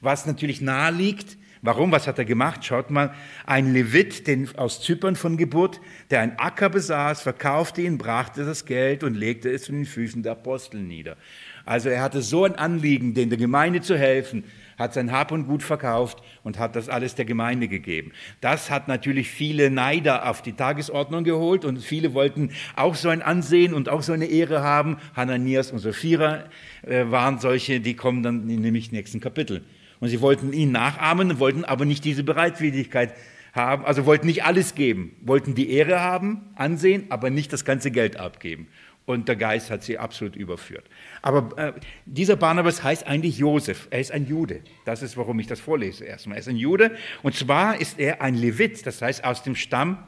Was 0.01 0.25
natürlich 0.25 0.59
nahe 0.59 0.91
liegt, 0.91 1.37
warum, 1.61 1.91
was 1.91 2.07
hat 2.07 2.17
er 2.17 2.25
gemacht? 2.25 2.65
Schaut 2.65 2.89
mal, 2.89 3.13
ein 3.45 3.71
Levit 3.71 4.27
den, 4.27 4.49
aus 4.57 4.81
Zypern 4.81 5.15
von 5.15 5.37
Geburt, 5.37 5.79
der 6.09 6.21
ein 6.21 6.37
Acker 6.39 6.69
besaß, 6.69 7.21
verkaufte 7.21 7.83
ihn, 7.83 7.97
brachte 7.97 8.43
das 8.43 8.65
Geld 8.65 9.03
und 9.03 9.15
legte 9.15 9.49
es 9.49 9.63
zu 9.63 9.71
den 9.71 9.85
Füßen 9.85 10.23
der 10.23 10.33
Apostel 10.33 10.81
nieder. 10.81 11.15
Also 11.63 11.89
er 11.89 12.01
hatte 12.01 12.21
so 12.21 12.43
ein 12.43 12.55
Anliegen, 12.55 13.13
den 13.13 13.29
der 13.29 13.37
Gemeinde 13.37 13.81
zu 13.81 13.97
helfen, 13.97 14.43
hat 14.81 14.93
sein 14.93 15.11
Hab 15.11 15.31
und 15.31 15.47
Gut 15.47 15.63
verkauft 15.63 16.21
und 16.43 16.59
hat 16.59 16.75
das 16.75 16.89
alles 16.89 17.15
der 17.15 17.25
Gemeinde 17.25 17.67
gegeben. 17.67 18.11
Das 18.41 18.69
hat 18.69 18.87
natürlich 18.87 19.29
viele 19.29 19.69
Neider 19.69 20.29
auf 20.29 20.41
die 20.41 20.53
Tagesordnung 20.53 21.23
geholt 21.23 21.65
und 21.65 21.79
viele 21.79 22.13
wollten 22.13 22.51
auch 22.75 22.95
so 22.95 23.09
ein 23.09 23.21
Ansehen 23.21 23.73
und 23.73 23.89
auch 23.89 24.01
so 24.01 24.13
eine 24.13 24.25
Ehre 24.25 24.63
haben. 24.63 24.97
Hananias 25.15 25.71
und 25.71 25.79
Sapphira 25.79 26.45
äh, 26.81 27.05
waren 27.09 27.39
solche, 27.39 27.79
die 27.79 27.95
kommen 27.95 28.23
dann 28.23 28.45
nämlich 28.45 28.91
nächsten 28.91 29.19
Kapitel. 29.19 29.63
Und 29.99 30.09
sie 30.09 30.19
wollten 30.19 30.51
ihn 30.51 30.71
nachahmen, 30.71 31.39
wollten 31.39 31.63
aber 31.63 31.85
nicht 31.85 32.03
diese 32.03 32.23
Bereitwilligkeit 32.23 33.13
haben, 33.53 33.85
also 33.85 34.05
wollten 34.05 34.27
nicht 34.27 34.45
alles 34.45 34.75
geben, 34.75 35.13
wollten 35.21 35.55
die 35.55 35.69
Ehre 35.71 35.99
haben, 35.99 36.41
ansehen, 36.55 37.05
aber 37.09 37.29
nicht 37.29 37.53
das 37.53 37.65
ganze 37.65 37.91
Geld 37.91 38.17
abgeben 38.17 38.67
und 39.05 39.27
der 39.27 39.35
Geist 39.35 39.71
hat 39.71 39.83
sie 39.83 39.97
absolut 39.97 40.35
überführt. 40.35 40.85
Aber 41.21 41.57
äh, 41.57 41.73
dieser 42.05 42.35
Barnabas 42.35 42.83
heißt 42.83 43.07
eigentlich 43.07 43.37
Josef. 43.37 43.87
Er 43.89 43.99
ist 43.99 44.11
ein 44.11 44.27
Jude. 44.27 44.61
Das 44.85 45.01
ist, 45.01 45.17
warum 45.17 45.39
ich 45.39 45.47
das 45.47 45.59
vorlese 45.59 46.05
erstmal. 46.05 46.37
Er 46.37 46.41
ist 46.41 46.47
ein 46.47 46.55
Jude 46.55 46.95
und 47.23 47.35
zwar 47.35 47.79
ist 47.79 47.99
er 47.99 48.21
ein 48.21 48.35
Levit, 48.35 48.85
das 48.85 49.01
heißt 49.01 49.23
aus 49.23 49.43
dem 49.43 49.55
Stamm 49.55 50.07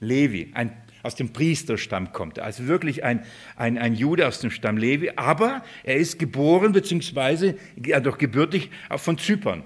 Levi, 0.00 0.50
ein, 0.54 0.76
aus 1.02 1.14
dem 1.14 1.32
Priesterstamm 1.32 2.12
kommt 2.12 2.38
er. 2.38 2.44
Also 2.44 2.66
wirklich 2.66 3.02
ein, 3.04 3.24
ein, 3.56 3.78
ein 3.78 3.94
Jude 3.94 4.26
aus 4.26 4.40
dem 4.40 4.50
Stamm 4.50 4.76
Levi, 4.76 5.12
aber 5.16 5.62
er 5.84 5.96
ist 5.96 6.18
geboren 6.18 6.72
beziehungsweise 6.72 7.56
ja, 7.84 8.00
doch 8.00 8.18
gebürtig 8.18 8.70
von 8.96 9.18
Zypern. 9.18 9.62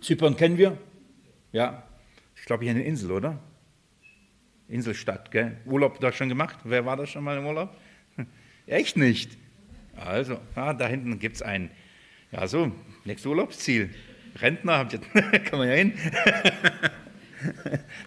Zypern 0.00 0.36
kennen 0.36 0.58
wir? 0.58 0.76
Ja, 1.52 1.84
ich 2.36 2.44
glaube, 2.44 2.64
hier 2.64 2.72
eine 2.72 2.84
Insel, 2.84 3.12
oder? 3.12 3.38
Inselstadt, 4.68 5.30
gell? 5.30 5.56
Urlaub 5.66 6.00
da 6.00 6.12
schon 6.12 6.28
gemacht? 6.28 6.58
Wer 6.64 6.86
war 6.86 6.96
da 6.96 7.06
schon 7.06 7.24
mal 7.24 7.38
im 7.38 7.46
Urlaub? 7.46 7.76
Echt 8.66 8.96
nicht. 8.96 9.36
Also, 9.96 10.38
ah, 10.54 10.72
da 10.72 10.88
hinten 10.88 11.18
gibt 11.18 11.36
es 11.36 11.42
ein, 11.42 11.70
ja 12.32 12.46
so, 12.46 12.72
nächstes 13.04 13.26
Urlaubsziel. 13.26 13.90
Rentner, 14.40 14.78
habt 14.78 14.94
ihr, 14.94 14.98
kann 15.44 15.58
man 15.58 15.68
ja 15.68 15.74
hin. 15.74 15.92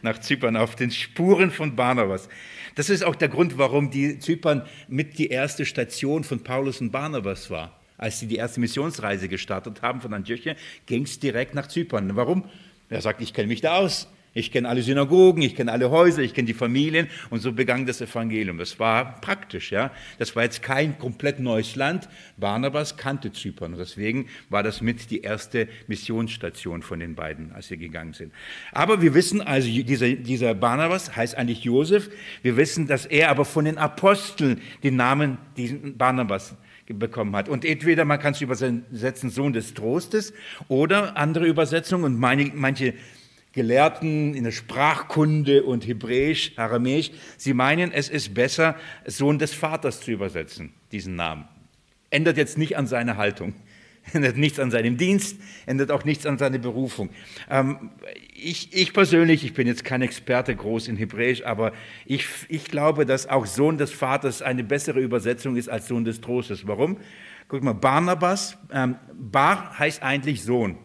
Nach 0.02 0.20
Zypern, 0.20 0.58
auf 0.58 0.76
den 0.76 0.92
Spuren 0.92 1.52
von 1.52 1.76
Barnabas. 1.76 2.28
Das 2.76 2.90
ist 2.90 3.04
auch 3.04 3.16
der 3.16 3.30
Grund, 3.30 3.58
warum 3.58 3.92
die 3.92 4.20
Zypern 4.20 4.64
mit 4.88 5.18
die 5.18 5.28
erste 5.28 5.66
Station 5.66 6.24
von 6.24 6.44
Paulus 6.44 6.82
und 6.82 6.92
Barnabas 6.92 7.50
war. 7.50 7.80
Als 7.98 8.20
sie 8.20 8.28
die 8.28 8.36
erste 8.36 8.60
Missionsreise 8.60 9.30
gestartet 9.30 9.82
haben 9.82 10.02
von 10.02 10.14
Antiochia, 10.14 10.56
ging 10.86 11.04
es 11.04 11.20
direkt 11.20 11.56
nach 11.56 11.68
Zypern. 11.68 12.16
Warum? 12.16 12.46
Er 12.90 13.02
sagt, 13.02 13.22
ich 13.22 13.34
kenne 13.34 13.48
mich 13.48 13.62
da 13.62 13.78
aus. 13.78 14.08
Ich 14.38 14.52
kenne 14.52 14.70
alle 14.70 14.84
Synagogen, 14.84 15.42
ich 15.42 15.56
kenne 15.56 15.72
alle 15.72 15.90
Häuser, 15.90 16.22
ich 16.22 16.34
kenne 16.34 16.46
die 16.46 16.54
Familien 16.54 17.08
und 17.32 17.42
so 17.42 17.54
begann 17.54 17.88
das 17.88 18.02
Evangelium. 18.02 18.60
Das 18.60 18.80
war 18.80 19.20
praktisch, 19.20 19.72
ja. 19.72 19.92
Das 20.20 20.36
war 20.36 20.44
jetzt 20.44 20.62
kein 20.62 21.00
komplett 21.00 21.40
neues 21.40 21.76
Land. 21.76 22.08
Barnabas 22.38 22.98
kannte 22.98 23.32
Zypern 23.32 23.74
und 23.74 23.80
deswegen 23.80 24.28
war 24.50 24.62
das 24.62 24.82
mit 24.82 25.10
die 25.10 25.22
erste 25.22 25.68
Missionsstation 25.88 26.84
von 26.84 27.00
den 27.00 27.16
beiden, 27.16 27.52
als 27.52 27.70
sie 27.70 27.78
gegangen 27.78 28.14
sind. 28.14 28.32
Aber 28.72 29.02
wir 29.02 29.16
wissen 29.16 29.42
also, 29.42 29.68
dieser, 29.68 30.10
dieser 30.10 30.54
Barnabas 30.54 31.16
heißt 31.16 31.36
eigentlich 31.36 31.64
Josef. 31.64 32.10
Wir 32.44 32.58
wissen, 32.58 32.86
dass 32.86 33.08
er 33.08 33.30
aber 33.30 33.44
von 33.44 33.66
den 33.66 33.80
Aposteln 33.80 34.62
den 34.84 34.98
Namen 34.98 35.40
diesen 35.58 35.98
Barnabas 35.98 36.56
bekommen 36.94 37.36
hat. 37.36 37.50
Und 37.50 37.66
entweder 37.66 38.06
man 38.06 38.20
kann 38.20 38.34
es 38.34 38.42
übersetzen 38.42 39.30
Sohn 39.30 39.54
des 39.54 39.74
Trostes 39.74 40.34
oder 40.68 41.18
andere 41.18 41.46
Übersetzungen 41.46 42.04
und 42.06 42.20
meine, 42.20 42.52
manche 42.54 42.94
Gelehrten 43.58 44.36
in 44.36 44.44
der 44.44 44.52
Sprachkunde 44.52 45.64
und 45.64 45.88
Hebräisch, 45.88 46.52
Aramäisch, 46.58 47.10
sie 47.38 47.56
meinen, 47.56 47.92
es 47.92 48.08
ist 48.08 48.36
besser, 48.36 48.76
Sohn 49.08 49.40
des 49.40 49.56
Vaters 49.56 50.00
zu 50.00 50.12
übersetzen, 50.12 50.74
diesen 50.92 51.16
Namen. 51.16 51.46
Ändert 52.12 52.38
jetzt 52.38 52.60
nicht 52.60 52.78
an 52.78 52.86
seiner 52.86 53.18
Haltung, 53.18 53.56
ändert 54.14 54.38
nichts 54.38 54.60
an 54.60 54.70
seinem 54.70 54.98
Dienst, 54.98 55.38
ändert 55.66 55.90
auch 55.90 56.06
nichts 56.06 56.28
an 56.28 56.38
seiner 56.38 56.60
Berufung. 56.60 57.10
Ähm, 57.50 57.90
ich, 58.36 58.76
ich, 58.76 58.94
persönlich, 58.94 59.44
ich 59.44 59.56
bin 59.56 59.66
jetzt 59.66 59.84
kein 59.84 60.04
Experte 60.04 60.56
groß 60.56 60.88
in 60.88 60.96
Hebräisch, 60.96 61.44
aber 61.44 61.74
ich, 62.06 62.28
ich 62.50 62.66
glaube, 62.66 63.08
dass 63.08 63.28
auch 63.28 63.48
Sohn 63.48 63.80
des 63.80 63.92
Vaters 63.92 64.44
eine 64.44 64.64
bessere 64.64 65.00
Übersetzung 65.00 65.56
ist 65.56 65.68
als 65.68 65.88
Sohn 65.88 66.06
des 66.06 66.22
Trostes. 66.22 66.68
Warum? 66.68 66.98
Guck 67.48 67.64
mal, 67.64 67.74
Barnabas, 67.74 68.56
ähm, 68.72 68.98
Bar 69.16 69.80
heißt 69.80 70.04
eigentlich 70.04 70.44
Sohn. 70.44 70.78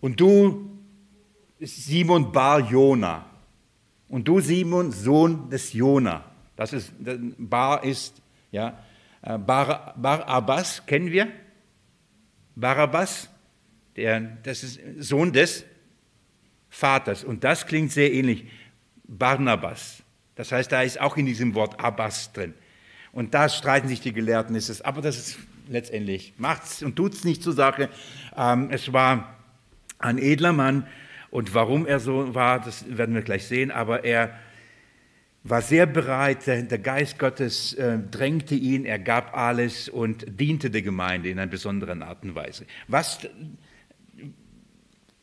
Und 0.00 0.20
du 0.20 0.77
Simon 1.60 2.30
Bar 2.32 2.60
Jona. 2.60 3.26
Und 4.08 4.26
du, 4.26 4.40
Simon, 4.40 4.90
Sohn 4.92 5.50
des 5.50 5.72
Jona. 5.72 6.24
Das 6.56 6.72
ist, 6.72 6.92
Bar 7.38 7.84
ist, 7.84 8.14
ja, 8.50 8.78
äh, 9.22 9.38
Bar, 9.38 9.94
Bar 9.96 10.26
Abbas, 10.26 10.84
kennen 10.86 11.10
wir? 11.10 11.28
Barabbas, 12.56 13.28
der, 13.94 14.20
das 14.42 14.64
ist 14.64 14.80
Sohn 14.98 15.32
des 15.32 15.64
Vaters. 16.68 17.22
Und 17.22 17.44
das 17.44 17.66
klingt 17.66 17.92
sehr 17.92 18.12
ähnlich. 18.12 18.46
Barnabas. 19.04 20.02
Das 20.34 20.52
heißt, 20.52 20.70
da 20.70 20.82
ist 20.82 21.00
auch 21.00 21.16
in 21.16 21.26
diesem 21.26 21.54
Wort 21.54 21.80
Abbas 21.80 22.32
drin. 22.32 22.54
Und 23.12 23.34
da 23.34 23.48
streiten 23.48 23.88
sich 23.88 24.00
die 24.00 24.12
Gelehrten, 24.12 24.54
ist 24.54 24.68
es, 24.68 24.82
aber 24.82 25.00
das 25.00 25.16
ist 25.16 25.38
letztendlich, 25.68 26.34
macht 26.36 26.64
es 26.64 26.82
und 26.82 26.94
tut 26.96 27.14
es 27.14 27.24
nicht 27.24 27.42
zur 27.42 27.52
Sache. 27.52 27.88
Ähm, 28.36 28.68
es 28.70 28.92
war 28.92 29.36
ein 29.98 30.18
edler 30.18 30.52
Mann, 30.52 30.86
und 31.30 31.54
warum 31.54 31.86
er 31.86 32.00
so 32.00 32.34
war, 32.34 32.60
das 32.60 32.84
werden 32.88 33.14
wir 33.14 33.22
gleich 33.22 33.46
sehen, 33.46 33.70
aber 33.70 34.04
er 34.04 34.32
war 35.44 35.62
sehr 35.62 35.86
bereit, 35.86 36.46
der, 36.46 36.62
Geist 36.78 37.18
Gottes 37.18 37.74
äh, 37.74 37.98
drängte 37.98 38.54
ihn, 38.54 38.84
er 38.84 38.98
gab 38.98 39.36
alles 39.36 39.88
und 39.88 40.26
diente 40.40 40.70
der 40.70 40.82
Gemeinde 40.82 41.30
in 41.30 41.38
einer 41.38 41.50
besonderen 41.50 42.02
Art 42.02 42.22
und 42.22 42.34
Weise. 42.34 42.66
Was, 42.86 43.20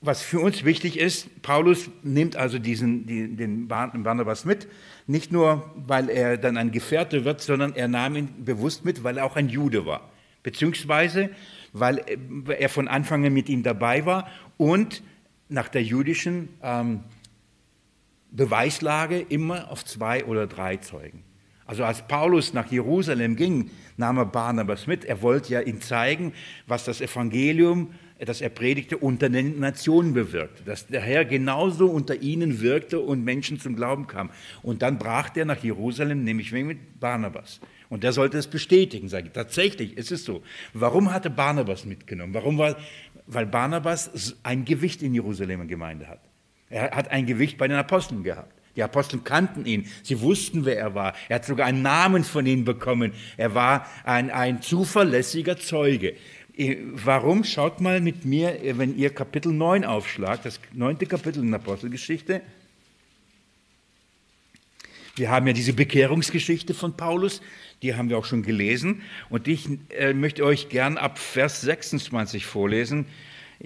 was 0.01 0.21
für 0.21 0.39
uns 0.39 0.63
wichtig 0.63 0.97
ist, 0.97 1.41
Paulus 1.41 1.89
nimmt 2.03 2.35
also 2.35 2.59
diesen, 2.59 3.05
die, 3.05 3.35
den 3.35 3.67
Barnabas 3.67 4.45
mit, 4.45 4.67
nicht 5.05 5.31
nur, 5.31 5.69
weil 5.75 6.09
er 6.09 6.37
dann 6.37 6.57
ein 6.57 6.71
Gefährte 6.71 7.25
wird, 7.25 7.41
sondern 7.41 7.75
er 7.75 7.87
nahm 7.87 8.15
ihn 8.15 8.45
bewusst 8.45 8.85
mit, 8.85 9.03
weil 9.03 9.17
er 9.17 9.25
auch 9.25 9.35
ein 9.35 9.49
Jude 9.49 9.85
war, 9.85 10.09
beziehungsweise 10.43 11.29
weil 11.73 12.01
er 12.57 12.69
von 12.69 12.87
Anfang 12.87 13.25
an 13.25 13.33
mit 13.33 13.49
ihm 13.49 13.61
dabei 13.61 14.05
war 14.05 14.29
und 14.57 15.03
nach 15.49 15.67
der 15.67 15.83
jüdischen 15.83 16.49
ähm, 16.61 17.01
Beweislage 18.31 19.19
immer 19.19 19.71
auf 19.71 19.85
zwei 19.85 20.25
oder 20.25 20.47
drei 20.47 20.77
Zeugen. 20.77 21.23
Also 21.65 21.83
als 21.83 22.07
Paulus 22.07 22.53
nach 22.53 22.71
Jerusalem 22.71 23.35
ging, 23.35 23.71
nahm 23.97 24.17
er 24.17 24.25
Barnabas 24.25 24.85
mit. 24.85 25.03
Er 25.03 25.21
wollte 25.23 25.53
ja 25.53 25.61
ihm 25.61 25.81
zeigen, 25.81 26.33
was 26.67 26.85
das 26.85 27.01
Evangelium, 27.01 27.91
das 28.19 28.39
er 28.39 28.49
predigte, 28.49 28.97
unter 28.97 29.29
den 29.29 29.59
Nationen 29.59 30.13
bewirkte. 30.13 30.63
Dass 30.63 30.85
der 30.85 31.01
Herr 31.01 31.25
genauso 31.25 31.87
unter 31.87 32.21
ihnen 32.21 32.61
wirkte 32.61 32.99
und 32.99 33.23
Menschen 33.23 33.59
zum 33.59 33.75
Glauben 33.75 34.05
kamen. 34.05 34.29
Und 34.61 34.83
dann 34.83 34.99
brach 34.99 35.35
er 35.35 35.45
nach 35.45 35.63
Jerusalem, 35.63 36.23
nämlich 36.23 36.51
mit 36.51 36.99
Barnabas. 36.99 37.59
Und 37.89 38.03
der 38.03 38.13
sollte 38.13 38.37
es 38.37 38.47
bestätigen, 38.47 39.09
sage 39.09 39.27
ich. 39.27 39.33
Tatsächlich 39.33 39.97
ist 39.97 40.11
es 40.11 40.23
so. 40.23 40.43
Warum 40.73 41.11
hatte 41.11 41.29
Barnabas 41.29 41.85
mitgenommen? 41.85 42.33
Warum 42.33 42.57
war, 42.57 42.77
weil 43.27 43.45
Barnabas 43.45 44.35
ein 44.43 44.65
Gewicht 44.65 45.01
in 45.01 45.13
Jerusalem 45.13 45.67
Gemeinde 45.67 46.07
hat. 46.07 46.21
Er 46.69 46.91
hat 46.91 47.09
ein 47.09 47.25
Gewicht 47.25 47.57
bei 47.57 47.67
den 47.67 47.77
Aposteln 47.77 48.23
gehabt. 48.23 48.53
Die 48.75 48.83
Apostel 48.83 49.19
kannten 49.23 49.65
ihn, 49.65 49.87
sie 50.03 50.19
wussten, 50.19 50.65
wer 50.65 50.77
er 50.77 50.95
war. 50.95 51.13
Er 51.29 51.35
hat 51.35 51.45
sogar 51.45 51.65
einen 51.65 51.81
Namen 51.81 52.23
von 52.23 52.45
ihnen 52.45 52.65
bekommen. 52.65 53.13
Er 53.37 53.53
war 53.53 53.87
ein, 54.03 54.29
ein 54.29 54.61
zuverlässiger 54.61 55.57
Zeuge. 55.57 56.15
Warum? 56.93 57.43
Schaut 57.43 57.79
mal 57.79 58.01
mit 58.01 58.25
mir, 58.25 58.57
wenn 58.77 58.97
ihr 58.97 59.09
Kapitel 59.11 59.53
9 59.53 59.85
aufschlagt, 59.85 60.45
das 60.45 60.59
neunte 60.73 61.05
Kapitel 61.05 61.41
in 61.41 61.51
der 61.51 61.59
Apostelgeschichte. 61.59 62.41
Wir 65.15 65.29
haben 65.29 65.47
ja 65.47 65.53
diese 65.53 65.73
Bekehrungsgeschichte 65.73 66.73
von 66.73 66.97
Paulus, 66.97 67.41
die 67.81 67.95
haben 67.95 68.09
wir 68.09 68.17
auch 68.17 68.25
schon 68.25 68.43
gelesen. 68.43 69.01
Und 69.29 69.47
ich 69.47 69.67
äh, 69.89 70.13
möchte 70.13 70.43
euch 70.43 70.69
gern 70.69 70.97
ab 70.97 71.19
Vers 71.19 71.61
26 71.61 72.45
vorlesen. 72.45 73.05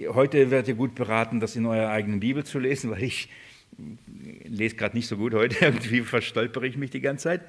Heute 0.08 0.50
werdet 0.50 0.68
ihr 0.68 0.74
gut 0.74 0.94
beraten, 0.94 1.40
das 1.40 1.56
in 1.56 1.66
eurer 1.66 1.90
eigenen 1.90 2.20
Bibel 2.20 2.44
zu 2.44 2.58
lesen, 2.58 2.90
weil 2.90 3.02
ich 3.02 3.28
lese 4.44 4.76
gerade 4.76 4.96
nicht 4.96 5.08
so 5.08 5.16
gut 5.16 5.34
heute, 5.34 5.56
irgendwie 5.64 6.02
verstolpere 6.02 6.66
ich 6.66 6.76
mich 6.76 6.90
die 6.90 7.00
ganze 7.00 7.24
Zeit. 7.24 7.42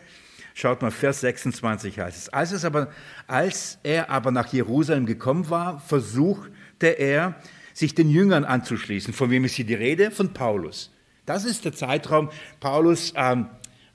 Schaut 0.53 0.81
mal, 0.81 0.91
Vers 0.91 1.21
26 1.21 1.99
heißt 1.99 2.17
es. 2.17 2.29
Als, 2.29 2.51
es 2.51 2.65
aber, 2.65 2.89
als 3.27 3.79
er 3.83 4.09
aber 4.09 4.31
nach 4.31 4.51
Jerusalem 4.51 5.05
gekommen 5.05 5.49
war, 5.49 5.79
versuchte 5.79 6.87
er, 6.87 7.35
sich 7.73 7.95
den 7.95 8.09
Jüngern 8.09 8.43
anzuschließen. 8.43 9.13
Von 9.13 9.29
wem 9.29 9.45
ist 9.45 9.53
hier 9.53 9.65
die 9.65 9.75
Rede? 9.75 10.11
Von 10.11 10.33
Paulus. 10.33 10.91
Das 11.25 11.45
ist 11.45 11.63
der 11.63 11.71
Zeitraum. 11.71 12.29
Paulus 12.59 13.13
ähm, 13.15 13.47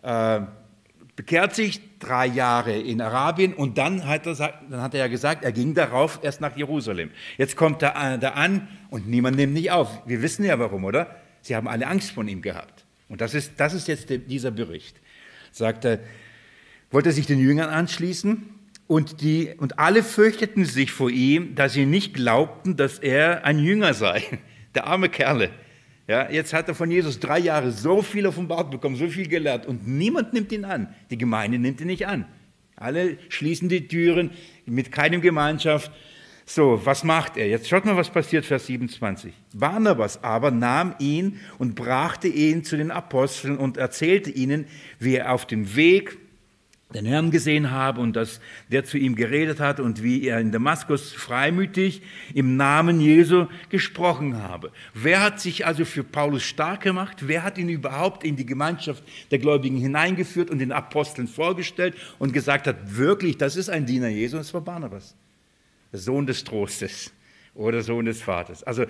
äh, 0.03 0.41
bekehrt 1.17 1.55
sich 1.55 1.81
drei 1.99 2.27
Jahre 2.27 2.79
in 2.79 3.01
Arabien 3.01 3.55
und 3.55 3.79
dann 3.79 4.07
hat, 4.07 4.27
er, 4.27 4.35
dann 4.35 4.83
hat 4.83 4.95
er 4.95 5.01
ja 5.01 5.07
gesagt, 5.09 5.43
er 5.43 5.53
ging 5.53 5.75
darauf 5.75 6.21
erst 6.23 6.43
nach 6.43 6.57
Jerusalem. 6.57 7.11
Jetzt 7.39 7.57
kommt 7.57 7.83
er 7.83 8.19
da 8.19 8.31
an 8.31 8.69
und 8.91 9.09
niemand 9.09 9.37
nimmt 9.37 9.55
nicht 9.55 9.71
auf. 9.71 10.07
Wir 10.07 10.21
wissen 10.21 10.45
ja 10.45 10.59
warum, 10.59 10.85
oder? 10.85 11.17
Sie 11.41 11.57
haben 11.57 11.69
alle 11.69 11.87
Angst 11.87 12.11
von 12.11 12.29
ihm 12.29 12.43
gehabt. 12.43 12.85
Und 13.09 13.21
das 13.21 13.35
ist, 13.35 13.53
das 13.57 13.73
ist 13.73 13.89
jetzt 13.89 14.11
dieser 14.11 14.51
Bericht. 14.51 14.97
Sagt 15.53 15.87
er, 15.87 16.01
wollte 16.91 17.13
sich 17.13 17.27
den 17.27 17.41
Jüngern 17.41 17.71
anschließen 17.71 18.51
und, 18.87 19.21
die, 19.21 19.55
und 19.57 19.79
alle 19.79 20.03
fürchteten 20.03 20.65
sich 20.65 20.93
vor 20.93 21.11
ihm, 21.11 21.55
dass 21.55 21.73
sie 21.73 21.87
nicht 21.87 22.15
glaubten, 22.15 22.77
dass 22.77 22.99
er 22.99 23.45
ein 23.45 23.59
Jünger 23.59 23.95
sei. 23.95 24.23
Der 24.75 24.87
arme 24.87 25.09
Kerle. 25.09 25.51
Ja, 26.09 26.31
jetzt 26.31 26.53
hat 26.53 26.69
er 26.69 26.75
von 26.75 26.91
Jesus 26.91 27.19
drei 27.19 27.41
Jahre 27.41 27.73
so 27.73 28.01
viel 28.01 28.27
offenbart 28.27 28.71
bekommen, 28.71 28.95
so 28.95 29.09
viel 29.09 29.29
gelernt 29.29 29.67
und 29.67 29.89
niemand 29.89 30.33
nimmt 30.33 30.53
ihn 30.53 30.65
an. 30.65 30.95
Die 31.11 31.19
Gemeinde 31.19 31.59
nimmt 31.59 31.81
ihn 31.81 31.89
nicht 31.89 32.07
an. 32.07 32.27
Alle 32.77 33.19
schließen 33.29 33.69
die 33.69 33.89
Türen 33.89 34.31
mit 34.67 34.93
keinem 34.93 35.21
Gemeinschaft. 35.21 35.91
So, 36.45 36.81
was 36.85 37.03
macht 37.03 37.37
er? 37.37 37.49
Jetzt 37.49 37.69
schaut 37.69 37.85
mal, 37.85 37.97
was 37.97 38.11
passiert, 38.11 38.45
Vers 38.45 38.67
27. 38.67 39.33
Barnabas 39.53 40.23
aber 40.23 40.53
nahm 40.53 40.95
ihn 41.01 41.41
und 41.59 41.75
brachte 41.75 42.29
ihn 42.29 42.63
zu 42.63 42.77
den 42.77 42.93
Aposteln 42.93 43.57
und 43.57 43.77
erzählte 43.77 44.31
ihnen, 44.31 44.67
wie 45.01 45.17
er 45.17 45.33
auf 45.33 45.45
dem 45.47 45.75
Weg 45.75 46.19
den 46.95 47.05
Herrn 47.05 47.33
gesehen 47.33 47.73
habe 47.73 48.01
und 48.01 48.15
dass 48.15 48.41
der 48.71 48.85
zu 48.85 48.97
ihm 48.97 49.17
geredet 49.17 49.59
hat 49.59 49.81
und 49.81 50.03
wie 50.05 50.27
er 50.27 50.39
in 50.39 50.53
Damaskus 50.53 51.13
freimütig 51.13 52.01
im 52.33 52.57
Namen 52.57 53.01
Jesu 53.01 53.47
gesprochen 53.71 54.41
habe. 54.41 54.71
Wer 54.95 55.21
hat 55.21 55.41
sich 55.41 55.67
also 55.67 55.85
für 55.85 56.05
Paulus 56.05 56.45
stark 56.45 56.83
gemacht? 56.83 57.27
Wer 57.27 57.43
hat 57.43 57.59
ihn 57.59 57.69
überhaupt 57.69 58.23
in 58.23 58.37
die 58.37 58.47
Gemeinschaft 58.47 59.03
der 59.33 59.41
Gläubigen 59.41 59.79
hineingeführt 59.79 60.49
und 60.49 60.61
den 60.61 60.71
Aposteln 60.71 61.27
vorgestellt 61.27 61.97
und 62.21 62.33
gesagt 62.33 62.69
hat, 62.69 62.97
wirklich, 62.97 63.37
das 63.37 63.57
ist 63.57 63.69
ein 63.69 63.85
Diener 63.85 64.09
Jesu, 64.09 64.37
das 64.37 64.55
war 64.55 64.61
Barnabas, 64.61 65.17
der 65.93 65.99
Sohn 65.99 66.25
des 66.25 66.45
Trostes 66.45 67.13
oder 67.57 67.83
Sohn 67.83 68.05
des 68.05 68.23
Vaters. 68.23 68.63
Also 68.63 68.85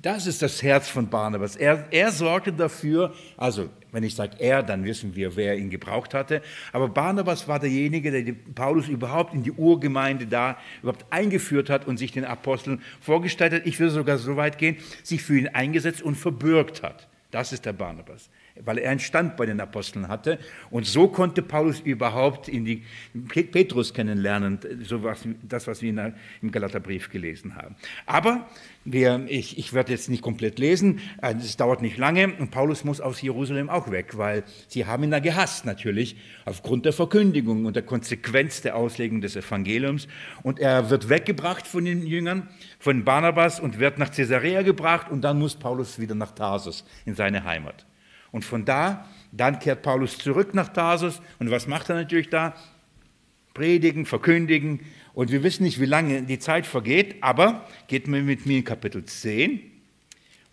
das 0.00 0.28
ist 0.28 0.42
das 0.42 0.62
Herz 0.62 0.88
von 0.88 1.08
Barnabas. 1.08 1.56
Er, 1.56 1.88
er 1.90 2.12
sorgte 2.12 2.52
dafür, 2.52 3.12
also 3.36 3.68
wenn 3.92 4.02
ich 4.02 4.14
sage 4.14 4.36
er, 4.38 4.62
dann 4.62 4.84
wissen 4.84 5.14
wir, 5.14 5.36
wer 5.36 5.56
ihn 5.56 5.70
gebraucht 5.70 6.14
hatte. 6.14 6.42
Aber 6.72 6.88
Barnabas 6.88 7.46
war 7.46 7.60
derjenige, 7.60 8.10
der 8.10 8.34
Paulus 8.54 8.88
überhaupt 8.88 9.34
in 9.34 9.42
die 9.42 9.52
Urgemeinde 9.52 10.26
da 10.26 10.58
überhaupt 10.82 11.06
eingeführt 11.10 11.70
hat 11.70 11.86
und 11.86 11.98
sich 11.98 12.10
den 12.12 12.24
Aposteln 12.24 12.82
vorgestellt 13.00 13.52
hat. 13.52 13.66
Ich 13.66 13.78
würde 13.78 13.92
sogar 13.92 14.18
so 14.18 14.36
weit 14.36 14.58
gehen, 14.58 14.76
sich 15.02 15.22
für 15.22 15.38
ihn 15.38 15.48
eingesetzt 15.48 16.02
und 16.02 16.16
verbürgt 16.16 16.82
hat. 16.82 17.08
Das 17.30 17.52
ist 17.52 17.66
der 17.66 17.72
Barnabas 17.72 18.28
weil 18.60 18.78
er 18.78 18.90
einen 18.90 19.00
Stand 19.00 19.36
bei 19.36 19.46
den 19.46 19.60
Aposteln 19.60 20.08
hatte. 20.08 20.38
Und 20.70 20.86
so 20.86 21.08
konnte 21.08 21.42
Paulus 21.42 21.80
überhaupt 21.80 22.48
in 22.48 22.64
die 22.64 22.82
Petrus 23.28 23.94
kennenlernen, 23.94 24.58
so 24.82 25.02
was, 25.02 25.26
das, 25.42 25.66
was 25.66 25.82
wir 25.82 26.14
im 26.40 26.50
Galaterbrief 26.50 27.10
gelesen 27.10 27.56
haben. 27.56 27.76
Aber 28.06 28.46
wir, 28.84 29.24
ich, 29.28 29.58
ich 29.58 29.72
werde 29.72 29.92
jetzt 29.92 30.10
nicht 30.10 30.22
komplett 30.22 30.58
lesen, 30.58 31.00
äh, 31.20 31.34
es 31.34 31.56
dauert 31.56 31.82
nicht 31.82 31.98
lange 31.98 32.34
und 32.38 32.50
Paulus 32.50 32.84
muss 32.84 33.00
aus 33.00 33.22
Jerusalem 33.22 33.70
auch 33.70 33.90
weg, 33.90 34.16
weil 34.18 34.42
sie 34.68 34.86
haben 34.86 35.04
ihn 35.04 35.10
da 35.10 35.20
gehasst 35.20 35.64
natürlich, 35.64 36.16
aufgrund 36.44 36.84
der 36.84 36.92
Verkündigung 36.92 37.64
und 37.64 37.76
der 37.76 37.84
Konsequenz 37.84 38.60
der 38.60 38.76
Auslegung 38.76 39.20
des 39.20 39.36
Evangeliums. 39.36 40.08
Und 40.42 40.58
er 40.58 40.90
wird 40.90 41.08
weggebracht 41.08 41.66
von 41.66 41.84
den 41.84 42.06
Jüngern, 42.06 42.48
von 42.78 43.04
Barnabas 43.04 43.60
und 43.60 43.78
wird 43.78 43.98
nach 43.98 44.10
Caesarea 44.10 44.62
gebracht 44.62 45.10
und 45.10 45.22
dann 45.22 45.38
muss 45.38 45.54
Paulus 45.54 45.98
wieder 45.98 46.14
nach 46.14 46.32
Tarsus 46.32 46.84
in 47.06 47.14
seine 47.14 47.44
Heimat. 47.44 47.86
Und 48.32 48.44
von 48.44 48.64
da, 48.64 49.08
dann 49.30 49.58
kehrt 49.58 49.82
Paulus 49.82 50.18
zurück 50.18 50.54
nach 50.54 50.68
Tarsus. 50.68 51.20
Und 51.38 51.50
was 51.50 51.66
macht 51.66 51.88
er 51.90 51.96
natürlich 51.96 52.30
da? 52.30 52.56
Predigen, 53.54 54.06
verkündigen. 54.06 54.80
Und 55.14 55.30
wir 55.30 55.42
wissen 55.42 55.62
nicht, 55.62 55.78
wie 55.78 55.86
lange 55.86 56.22
die 56.22 56.38
Zeit 56.38 56.66
vergeht, 56.66 57.22
aber 57.22 57.68
geht 57.86 58.08
mir 58.08 58.22
mit 58.22 58.46
mir 58.46 58.58
in 58.58 58.64
Kapitel 58.64 59.04
10. 59.04 59.60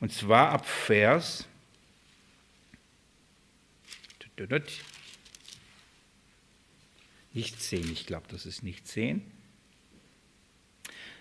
Und 0.02 0.13
zwar 0.13 0.50
ab 0.50 0.65
Vers. 0.68 1.48
Nicht 7.34 7.62
10, 7.62 7.92
ich 7.92 8.06
glaube, 8.06 8.26
das 8.30 8.46
ist 8.46 8.63
nicht 8.63 8.88
10. 8.88 9.22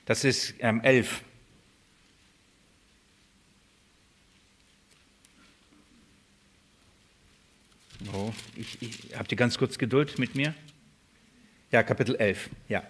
Das 0.04 0.24
ist 0.24 0.54
ähm, 0.60 0.80
11. 0.80 1.22
Oh, 8.12 8.30
ich, 8.56 8.80
ich, 8.80 9.16
habt 9.16 9.32
ihr 9.32 9.36
ganz 9.36 9.58
kurz 9.58 9.76
Geduld 9.76 10.18
mit 10.18 10.34
mir? 10.34 10.54
Ja, 11.72 11.82
Kapitel 11.82 12.14
11, 12.14 12.48
ja. 12.68 12.82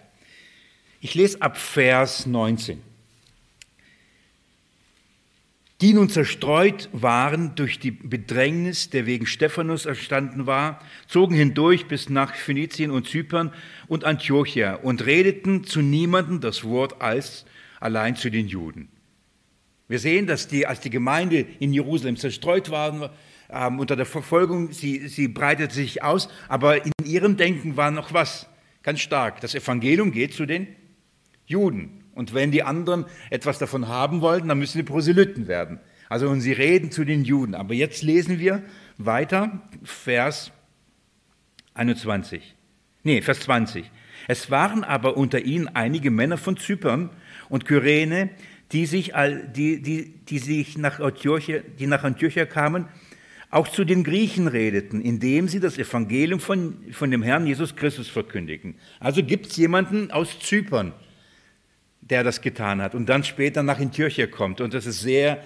Ich 1.01 1.15
lese 1.15 1.41
ab 1.41 1.57
Vers 1.57 2.27
19. 2.27 2.83
Die 5.81 5.95
nun 5.95 6.11
zerstreut 6.11 6.89
waren 6.93 7.55
durch 7.55 7.79
die 7.79 7.93
Bedrängnis, 7.93 8.91
der 8.91 9.07
wegen 9.07 9.27
Stephanus 9.27 9.87
erstanden 9.87 10.47
war, 10.47 10.81
zogen 11.07 11.37
hindurch 11.37 11.87
bis 11.87 12.09
nach 12.09 12.35
Phönizien 12.35 12.91
und 12.91 13.07
Zypern 13.07 13.53
und 13.87 14.05
Antiochia 14.05 14.75
und 14.75 15.07
redeten 15.07 15.63
zu 15.63 15.81
niemandem 15.81 16.41
das 16.41 16.65
Wort 16.65 17.01
als 17.01 17.47
allein 17.79 18.17
zu 18.17 18.29
den 18.29 18.49
Juden. 18.49 18.89
Wir 19.87 20.01
sehen, 20.01 20.27
dass 20.27 20.49
die, 20.49 20.67
als 20.67 20.81
die 20.81 20.91
Gemeinde 20.91 21.47
in 21.61 21.73
Jerusalem 21.73 22.17
zerstreut 22.17 22.71
war, 22.71 23.15
ähm, 23.51 23.79
unter 23.79 23.97
der 23.97 24.07
Verfolgung, 24.07 24.73
sie, 24.73 25.09
sie 25.09 25.29
breitete 25.29 25.75
sich 25.75 26.03
aus, 26.03 26.29
aber 26.49 26.85
in 26.85 26.93
ihrem 27.05 27.37
Denken 27.37 27.77
war 27.77 27.91
noch 27.91 28.13
was 28.13 28.47
ganz 28.83 29.01
stark. 29.01 29.41
Das 29.41 29.55
Evangelium 29.55 30.13
geht 30.13 30.35
zu 30.35 30.47
den 30.47 30.69
Juden. 31.47 32.05
Und 32.15 32.35
wenn 32.35 32.51
die 32.51 32.63
anderen 32.63 33.07
etwas 33.31 33.59
davon 33.59 33.89
haben 33.89 34.21
wollten, 34.21 34.49
dann 34.49 34.59
müssen 34.59 34.79
sie 34.79 34.83
Proselyten 34.83 35.47
werden. 35.47 35.81
Also 36.09 36.29
und 36.29 36.41
sie 36.41 36.53
reden 36.53 36.91
zu 36.91 37.05
den 37.05 37.25
Juden. 37.25 37.55
Aber 37.55 37.75
jetzt 37.75 38.03
lesen 38.03 38.39
wir 38.39 38.63
weiter, 38.97 39.63
Vers 39.83 40.53
21. 41.75 42.57
Nee, 43.05 43.23
Vers 43.23 43.41
20. 43.41 43.91
Es 44.27 44.51
waren 44.51 44.85
aber 44.85 45.17
unter 45.17 45.41
ihnen 45.41 45.69
einige 45.69 46.11
Männer 46.11 46.37
von 46.37 46.57
Zypern 46.57 47.11
und 47.49 47.65
Kyrene, 47.65 48.31
die 48.73 48.85
sich, 48.87 49.13
die, 49.55 49.81
die, 49.81 50.15
die 50.27 50.39
sich 50.39 50.77
nach 50.77 51.01
Antiochia, 51.01 51.61
die 51.79 51.87
nach 51.87 52.05
Antiochia 52.05 52.45
kamen 52.45 52.89
auch 53.51 53.69
zu 53.69 53.85
den 53.85 54.05
Griechen 54.05 54.47
redeten, 54.47 55.01
indem 55.01 55.49
sie 55.49 55.61
das 55.61 55.79
Evangelium 55.79 56.41
von, 56.41 56.77
von 56.93 57.11
dem 57.11 57.23
Herrn 57.23 57.47
Jesus 57.47 57.77
Christus 57.77 58.09
verkündigen. 58.09 58.75
Also 59.01 59.23
gibt 59.23 59.47
es 59.47 59.57
jemanden 59.57 60.11
aus 60.11 60.39
Zypern, 60.39 60.93
der 62.01 62.25
das 62.25 62.41
getan 62.43 62.83
hat 62.83 62.95
und 62.95 63.09
dann 63.09 63.25
später 63.25 63.63
nach 63.63 63.79
Antiochia 63.79 64.27
kommt. 64.27 64.61
Und 64.61 64.75
das 64.75 64.87
ist 64.87 65.01
sehr, 65.01 65.43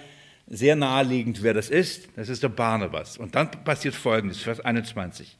sehr 0.47 0.75
naheliegend, 0.75 1.43
wer 1.43 1.53
das 1.53 1.69
ist. 1.69 2.09
Das 2.15 2.27
ist 2.27 2.43
der 2.43 2.49
Barnabas. 2.49 3.17
Und 3.17 3.35
dann 3.35 3.49
passiert 3.63 3.95
Folgendes, 3.95 4.41
Vers 4.41 4.59
21. 4.59 5.37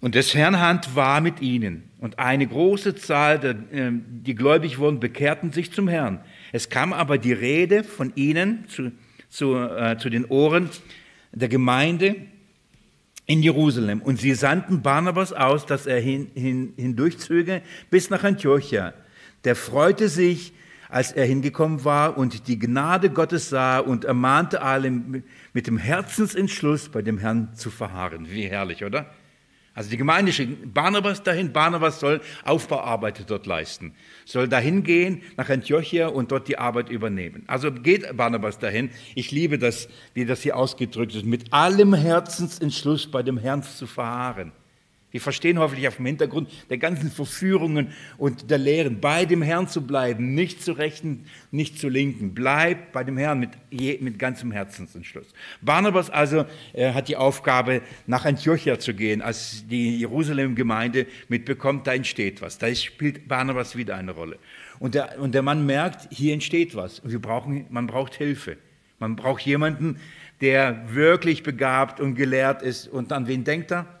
Und 0.00 0.14
des 0.14 0.34
Herrn 0.34 0.60
Hand 0.60 0.94
war 0.94 1.20
mit 1.20 1.42
ihnen. 1.42 1.90
Und 1.98 2.18
eine 2.18 2.46
große 2.46 2.94
Zahl, 2.94 3.40
der, 3.40 3.56
ähm, 3.72 4.04
die 4.06 4.34
gläubig 4.34 4.78
wurden, 4.78 5.00
bekehrten 5.00 5.50
sich 5.50 5.72
zum 5.72 5.88
Herrn. 5.88 6.20
Es 6.52 6.68
kam 6.68 6.92
aber 6.92 7.18
die 7.18 7.32
Rede 7.32 7.84
von 7.84 8.12
ihnen 8.14 8.66
zu, 8.68 8.92
zu, 9.28 9.56
äh, 9.56 9.98
zu 9.98 10.08
den 10.08 10.24
Ohren 10.26 10.70
der 11.32 11.48
Gemeinde 11.48 12.16
in 13.26 13.42
Jerusalem. 13.42 14.00
Und 14.00 14.20
sie 14.20 14.34
sandten 14.34 14.82
Barnabas 14.82 15.32
aus, 15.32 15.66
dass 15.66 15.86
er 15.86 16.00
hin, 16.00 16.30
hin, 16.34 16.72
hindurchzöge 16.76 17.62
bis 17.90 18.10
nach 18.10 18.24
Antiochia. 18.24 18.94
Der 19.44 19.54
freute 19.54 20.08
sich, 20.08 20.52
als 20.88 21.12
er 21.12 21.26
hingekommen 21.26 21.84
war 21.84 22.16
und 22.16 22.48
die 22.48 22.58
Gnade 22.58 23.10
Gottes 23.10 23.50
sah 23.50 23.78
und 23.78 24.04
ermahnte 24.04 24.62
alle 24.62 24.90
mit 24.90 25.66
dem 25.66 25.76
Herzensentschluss 25.76 26.88
bei 26.88 27.02
dem 27.02 27.18
Herrn 27.18 27.54
zu 27.54 27.70
verharren. 27.70 28.30
Wie 28.30 28.48
herrlich, 28.48 28.84
oder? 28.84 29.10
Also 29.78 29.90
die 29.90 29.96
Gemeinde 29.96 30.32
schickt 30.32 30.74
Barnabas 30.74 31.22
dahin. 31.22 31.52
Barnabas 31.52 32.00
soll 32.00 32.20
Aufbauarbeit 32.42 33.30
dort 33.30 33.46
leisten. 33.46 33.94
Soll 34.24 34.48
dahin 34.48 34.82
gehen 34.82 35.22
nach 35.36 35.48
Antiochia 35.50 36.08
und 36.08 36.32
dort 36.32 36.48
die 36.48 36.58
Arbeit 36.58 36.88
übernehmen. 36.88 37.44
Also 37.46 37.70
geht 37.70 38.16
Barnabas 38.16 38.58
dahin. 38.58 38.90
Ich 39.14 39.30
liebe 39.30 39.56
das, 39.56 39.88
wie 40.14 40.24
das 40.24 40.42
hier 40.42 40.56
ausgedrückt 40.56 41.14
ist. 41.14 41.24
Mit 41.24 41.52
allem 41.52 41.94
Herzensentschluss 41.94 43.08
bei 43.08 43.22
dem 43.22 43.38
Herrn 43.38 43.62
zu 43.62 43.86
verharren. 43.86 44.50
Wir 45.10 45.22
verstehen 45.22 45.58
hoffentlich 45.58 45.88
auf 45.88 45.96
dem 45.96 46.04
Hintergrund 46.04 46.50
der 46.68 46.76
ganzen 46.76 47.10
Verführungen 47.10 47.94
und 48.18 48.50
der 48.50 48.58
Lehren, 48.58 49.00
bei 49.00 49.24
dem 49.24 49.40
Herrn 49.40 49.66
zu 49.66 49.86
bleiben, 49.86 50.34
nicht 50.34 50.62
zu 50.62 50.72
rechten, 50.72 51.24
nicht 51.50 51.78
zu 51.78 51.88
linken. 51.88 52.34
Bleib 52.34 52.92
bei 52.92 53.04
dem 53.04 53.16
Herrn 53.16 53.40
mit, 53.40 53.50
mit 54.02 54.18
ganzem 54.18 54.52
Herzensentschluss. 54.52 55.32
Barnabas 55.62 56.10
also 56.10 56.44
äh, 56.74 56.92
hat 56.92 57.08
die 57.08 57.16
Aufgabe, 57.16 57.80
nach 58.06 58.26
Antiochia 58.26 58.78
zu 58.78 58.92
gehen, 58.92 59.22
als 59.22 59.66
die 59.66 59.96
Jerusalem-Gemeinde 59.98 61.06
mitbekommt, 61.28 61.86
da 61.86 61.94
entsteht 61.94 62.42
was. 62.42 62.58
Da 62.58 62.74
spielt 62.74 63.28
Barnabas 63.28 63.76
wieder 63.76 63.96
eine 63.96 64.12
Rolle. 64.12 64.38
Und 64.78 64.94
der, 64.94 65.18
und 65.18 65.34
der 65.34 65.42
Mann 65.42 65.64
merkt, 65.64 66.12
hier 66.12 66.34
entsteht 66.34 66.76
was. 66.76 67.00
Wir 67.02 67.18
brauchen, 67.18 67.64
man 67.70 67.86
braucht 67.86 68.14
Hilfe. 68.14 68.58
Man 68.98 69.16
braucht 69.16 69.42
jemanden, 69.42 69.98
der 70.42 70.94
wirklich 70.94 71.42
begabt 71.42 71.98
und 71.98 72.14
gelehrt 72.14 72.62
ist. 72.62 72.88
Und 72.88 73.10
an 73.12 73.26
wen 73.26 73.44
denkt 73.44 73.72
er? 73.72 73.97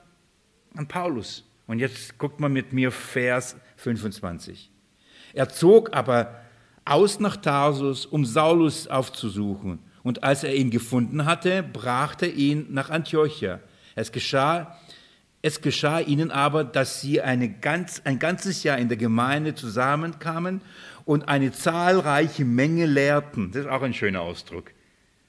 An 0.74 0.86
Paulus. 0.86 1.44
Und 1.66 1.78
jetzt 1.78 2.18
guckt 2.18 2.40
mal 2.40 2.48
mit 2.48 2.72
mir 2.72 2.90
Vers 2.90 3.56
25. 3.76 4.70
Er 5.34 5.48
zog 5.48 5.94
aber 5.94 6.34
aus 6.84 7.20
nach 7.20 7.36
Tarsus, 7.36 8.06
um 8.06 8.24
Saulus 8.24 8.88
aufzusuchen. 8.88 9.78
Und 10.02 10.24
als 10.24 10.44
er 10.44 10.54
ihn 10.54 10.70
gefunden 10.70 11.26
hatte, 11.26 11.62
brachte 11.62 12.26
er 12.26 12.34
ihn 12.34 12.66
nach 12.70 12.88
Antiochia. 12.88 13.60
Es 13.94 14.10
geschah, 14.10 14.78
es 15.42 15.60
geschah 15.60 16.00
ihnen 16.00 16.30
aber, 16.30 16.64
dass 16.64 17.00
sie 17.00 17.20
eine 17.20 17.50
ganz, 17.50 18.00
ein 18.04 18.18
ganzes 18.18 18.62
Jahr 18.62 18.78
in 18.78 18.88
der 18.88 18.96
Gemeinde 18.96 19.54
zusammenkamen 19.54 20.62
und 21.04 21.28
eine 21.28 21.52
zahlreiche 21.52 22.44
Menge 22.44 22.86
lehrten. 22.86 23.52
Das 23.52 23.62
ist 23.62 23.70
auch 23.70 23.82
ein 23.82 23.94
schöner 23.94 24.22
Ausdruck. 24.22 24.72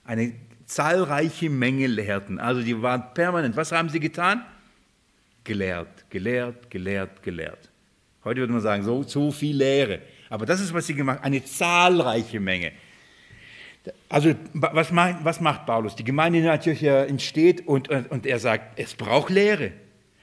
Eine 0.05 0.33
zahlreiche 0.65 1.49
Menge 1.49 1.87
lehrten. 1.87 2.39
Also 2.39 2.61
die 2.61 2.81
waren 2.81 3.13
permanent. 3.13 3.57
Was 3.57 3.71
haben 3.71 3.89
sie 3.89 3.99
getan? 3.99 4.45
Gelehrt, 5.49 6.07
gelehrt, 6.11 6.69
gelehrt, 6.69 7.23
gelehrt. 7.23 7.69
Heute 8.23 8.41
würde 8.41 8.53
man 8.53 8.61
sagen, 8.61 8.83
so, 8.83 9.01
so 9.01 9.31
viel 9.31 9.57
Lehre. 9.57 9.99
Aber 10.29 10.45
das 10.45 10.61
ist, 10.61 10.71
was 10.75 10.85
sie 10.85 10.93
gemacht 10.93 11.17
haben, 11.17 11.25
eine 11.25 11.43
zahlreiche 11.43 12.39
Menge. 12.39 12.71
Also, 14.09 14.35
was 14.53 14.91
macht, 14.91 15.25
was 15.25 15.41
macht 15.41 15.65
Paulus? 15.65 15.95
Die 15.95 16.03
Gemeinde 16.03 16.37
in 16.37 16.47
Antiochia 16.47 17.05
entsteht 17.05 17.67
und, 17.67 17.89
und 17.89 18.27
er 18.27 18.37
sagt, 18.37 18.79
es 18.79 18.93
braucht 18.93 19.31
Lehre. 19.31 19.71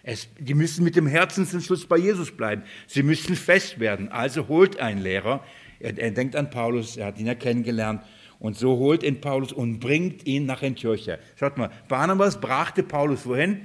Es, 0.04 0.28
die 0.38 0.54
müssen 0.54 0.84
mit 0.84 0.94
dem 0.94 1.08
Herzensentschluss 1.08 1.86
bei 1.86 1.96
Jesus 1.96 2.30
bleiben. 2.30 2.62
Sie 2.86 3.02
müssen 3.02 3.34
fest 3.34 3.80
werden. 3.80 4.12
Also 4.12 4.46
holt 4.46 4.78
ein 4.78 4.98
Lehrer. 4.98 5.42
Er, 5.80 5.98
er 5.98 6.12
denkt 6.12 6.36
an 6.36 6.50
Paulus, 6.50 6.96
er 6.96 7.06
hat 7.06 7.18
ihn 7.18 7.26
ja 7.26 7.34
kennengelernt. 7.34 8.02
Und 8.38 8.56
so 8.56 8.76
holt 8.76 9.02
ihn 9.02 9.20
Paulus 9.20 9.52
und 9.52 9.80
bringt 9.80 10.24
ihn 10.24 10.46
nach 10.46 10.62
Antiochia. 10.62 11.18
Schaut 11.34 11.56
mal, 11.56 11.70
Barnabas 11.88 12.40
brachte 12.40 12.84
Paulus 12.84 13.26
wohin? 13.26 13.62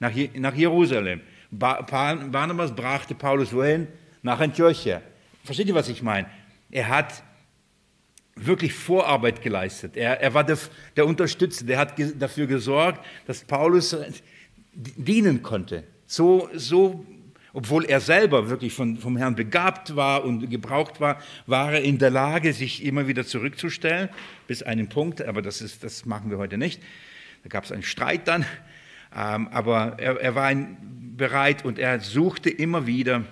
Nach, 0.00 0.12
nach 0.34 0.54
Jerusalem. 0.54 1.20
Barnabas 1.50 2.74
brachte 2.74 3.14
Paulus 3.14 3.52
wohin? 3.52 3.86
Nach 4.22 4.40
Antiochia. 4.40 5.02
Versteht 5.44 5.68
ihr, 5.68 5.74
was 5.74 5.88
ich 5.88 6.02
meine? 6.02 6.26
Er 6.70 6.88
hat 6.88 7.22
wirklich 8.36 8.72
Vorarbeit 8.72 9.42
geleistet. 9.42 9.96
Er, 9.96 10.20
er 10.20 10.34
war 10.34 10.44
der, 10.44 10.58
der 10.96 11.06
Unterstützer, 11.06 11.64
der 11.64 11.78
hat 11.78 11.94
dafür 12.18 12.46
gesorgt, 12.46 13.04
dass 13.26 13.44
Paulus 13.44 13.96
dienen 14.72 15.42
konnte. 15.42 15.84
So, 16.06 16.48
so, 16.54 17.04
obwohl 17.52 17.84
er 17.84 18.00
selber 18.00 18.48
wirklich 18.48 18.72
von, 18.72 18.96
vom 18.96 19.16
Herrn 19.16 19.34
begabt 19.34 19.96
war 19.96 20.24
und 20.24 20.48
gebraucht 20.48 21.00
war, 21.00 21.20
war 21.46 21.74
er 21.74 21.82
in 21.82 21.98
der 21.98 22.10
Lage, 22.10 22.52
sich 22.52 22.84
immer 22.84 23.08
wieder 23.08 23.26
zurückzustellen, 23.26 24.08
bis 24.46 24.62
einen 24.62 24.88
Punkt, 24.88 25.22
aber 25.22 25.42
das, 25.42 25.60
ist, 25.60 25.82
das 25.82 26.06
machen 26.06 26.30
wir 26.30 26.38
heute 26.38 26.56
nicht. 26.56 26.80
Da 27.42 27.48
gab 27.48 27.64
es 27.64 27.72
einen 27.72 27.82
Streit 27.82 28.28
dann, 28.28 28.44
aber 29.10 29.98
er, 29.98 30.20
er 30.20 30.34
war 30.34 30.44
ein, 30.44 30.76
bereit 31.20 31.64
und 31.66 31.78
er 31.78 32.00
suchte 32.00 32.48
immer 32.48 32.86
wieder, 32.86 33.24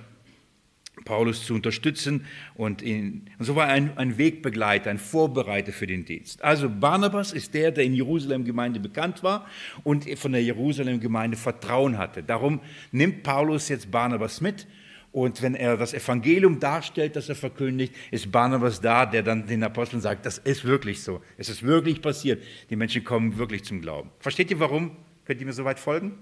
Paulus 1.04 1.46
zu 1.46 1.54
unterstützen 1.54 2.26
und, 2.54 2.82
ihn, 2.82 3.30
und 3.38 3.46
so 3.46 3.56
war 3.56 3.68
er 3.68 3.72
ein, 3.72 3.96
ein 3.96 4.18
Wegbegleiter, 4.18 4.90
ein 4.90 4.98
Vorbereiter 4.98 5.72
für 5.72 5.86
den 5.86 6.04
Dienst. 6.04 6.44
Also 6.44 6.68
Barnabas 6.68 7.32
ist 7.32 7.54
der, 7.54 7.70
der 7.70 7.84
in 7.84 7.94
Jerusalem-Gemeinde 7.94 8.78
bekannt 8.78 9.22
war 9.22 9.46
und 9.84 10.06
von 10.18 10.32
der 10.32 10.42
Jerusalem-Gemeinde 10.42 11.38
Vertrauen 11.38 11.96
hatte. 11.96 12.22
Darum 12.22 12.60
nimmt 12.92 13.22
Paulus 13.22 13.70
jetzt 13.70 13.90
Barnabas 13.90 14.42
mit 14.42 14.66
und 15.10 15.40
wenn 15.40 15.54
er 15.54 15.78
das 15.78 15.94
Evangelium 15.94 16.60
darstellt, 16.60 17.16
das 17.16 17.30
er 17.30 17.36
verkündigt, 17.36 17.94
ist 18.10 18.30
Barnabas 18.30 18.82
da, 18.82 19.06
der 19.06 19.22
dann 19.22 19.46
den 19.46 19.62
Aposteln 19.62 20.02
sagt, 20.02 20.26
das 20.26 20.36
ist 20.36 20.66
wirklich 20.66 21.02
so, 21.02 21.22
es 21.38 21.48
ist 21.48 21.62
wirklich 21.62 22.02
passiert. 22.02 22.42
Die 22.68 22.76
Menschen 22.76 23.02
kommen 23.02 23.38
wirklich 23.38 23.64
zum 23.64 23.80
Glauben. 23.80 24.10
Versteht 24.18 24.50
ihr 24.50 24.60
warum? 24.60 24.94
Könnt 25.28 25.40
ihr 25.42 25.46
mir 25.46 25.52
soweit 25.52 25.78
folgen? 25.78 26.12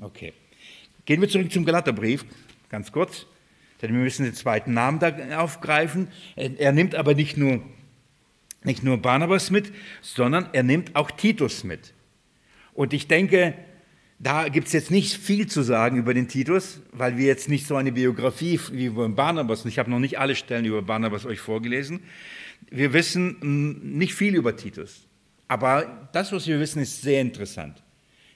Okay. 0.00 0.34
Gehen 1.06 1.22
wir 1.22 1.30
zurück 1.30 1.50
zum 1.50 1.64
Galaterbrief, 1.64 2.26
ganz 2.68 2.92
kurz, 2.92 3.24
denn 3.80 3.94
wir 3.94 4.00
müssen 4.00 4.24
den 4.24 4.34
zweiten 4.34 4.74
Namen 4.74 4.98
da 4.98 5.40
aufgreifen. 5.40 6.08
Er 6.36 6.72
nimmt 6.72 6.94
aber 6.94 7.14
nicht 7.14 7.38
nur, 7.38 7.62
nicht 8.62 8.82
nur 8.82 8.98
Barnabas 8.98 9.50
mit, 9.50 9.72
sondern 10.02 10.50
er 10.52 10.62
nimmt 10.62 10.94
auch 10.94 11.10
Titus 11.10 11.64
mit. 11.64 11.94
Und 12.74 12.92
ich 12.92 13.08
denke, 13.08 13.54
da 14.18 14.50
gibt 14.50 14.66
es 14.66 14.74
jetzt 14.74 14.90
nicht 14.90 15.16
viel 15.16 15.46
zu 15.46 15.62
sagen 15.62 15.96
über 15.96 16.12
den 16.12 16.28
Titus, 16.28 16.82
weil 16.92 17.16
wir 17.16 17.24
jetzt 17.24 17.48
nicht 17.48 17.66
so 17.66 17.76
eine 17.76 17.92
Biografie 17.92 18.60
wie 18.72 18.84
über 18.84 19.08
Barnabas, 19.08 19.64
und 19.64 19.70
ich 19.70 19.78
habe 19.78 19.90
noch 19.90 20.00
nicht 20.00 20.18
alle 20.18 20.34
Stellen 20.34 20.66
über 20.66 20.82
Barnabas 20.82 21.24
euch 21.24 21.40
vorgelesen, 21.40 22.02
wir 22.70 22.92
wissen 22.92 23.38
nicht 23.96 24.12
viel 24.12 24.34
über 24.34 24.54
Titus. 24.54 25.06
Aber 25.48 26.10
das, 26.12 26.30
was 26.30 26.46
wir 26.46 26.60
wissen, 26.60 26.82
ist 26.82 27.00
sehr 27.00 27.22
interessant. 27.22 27.82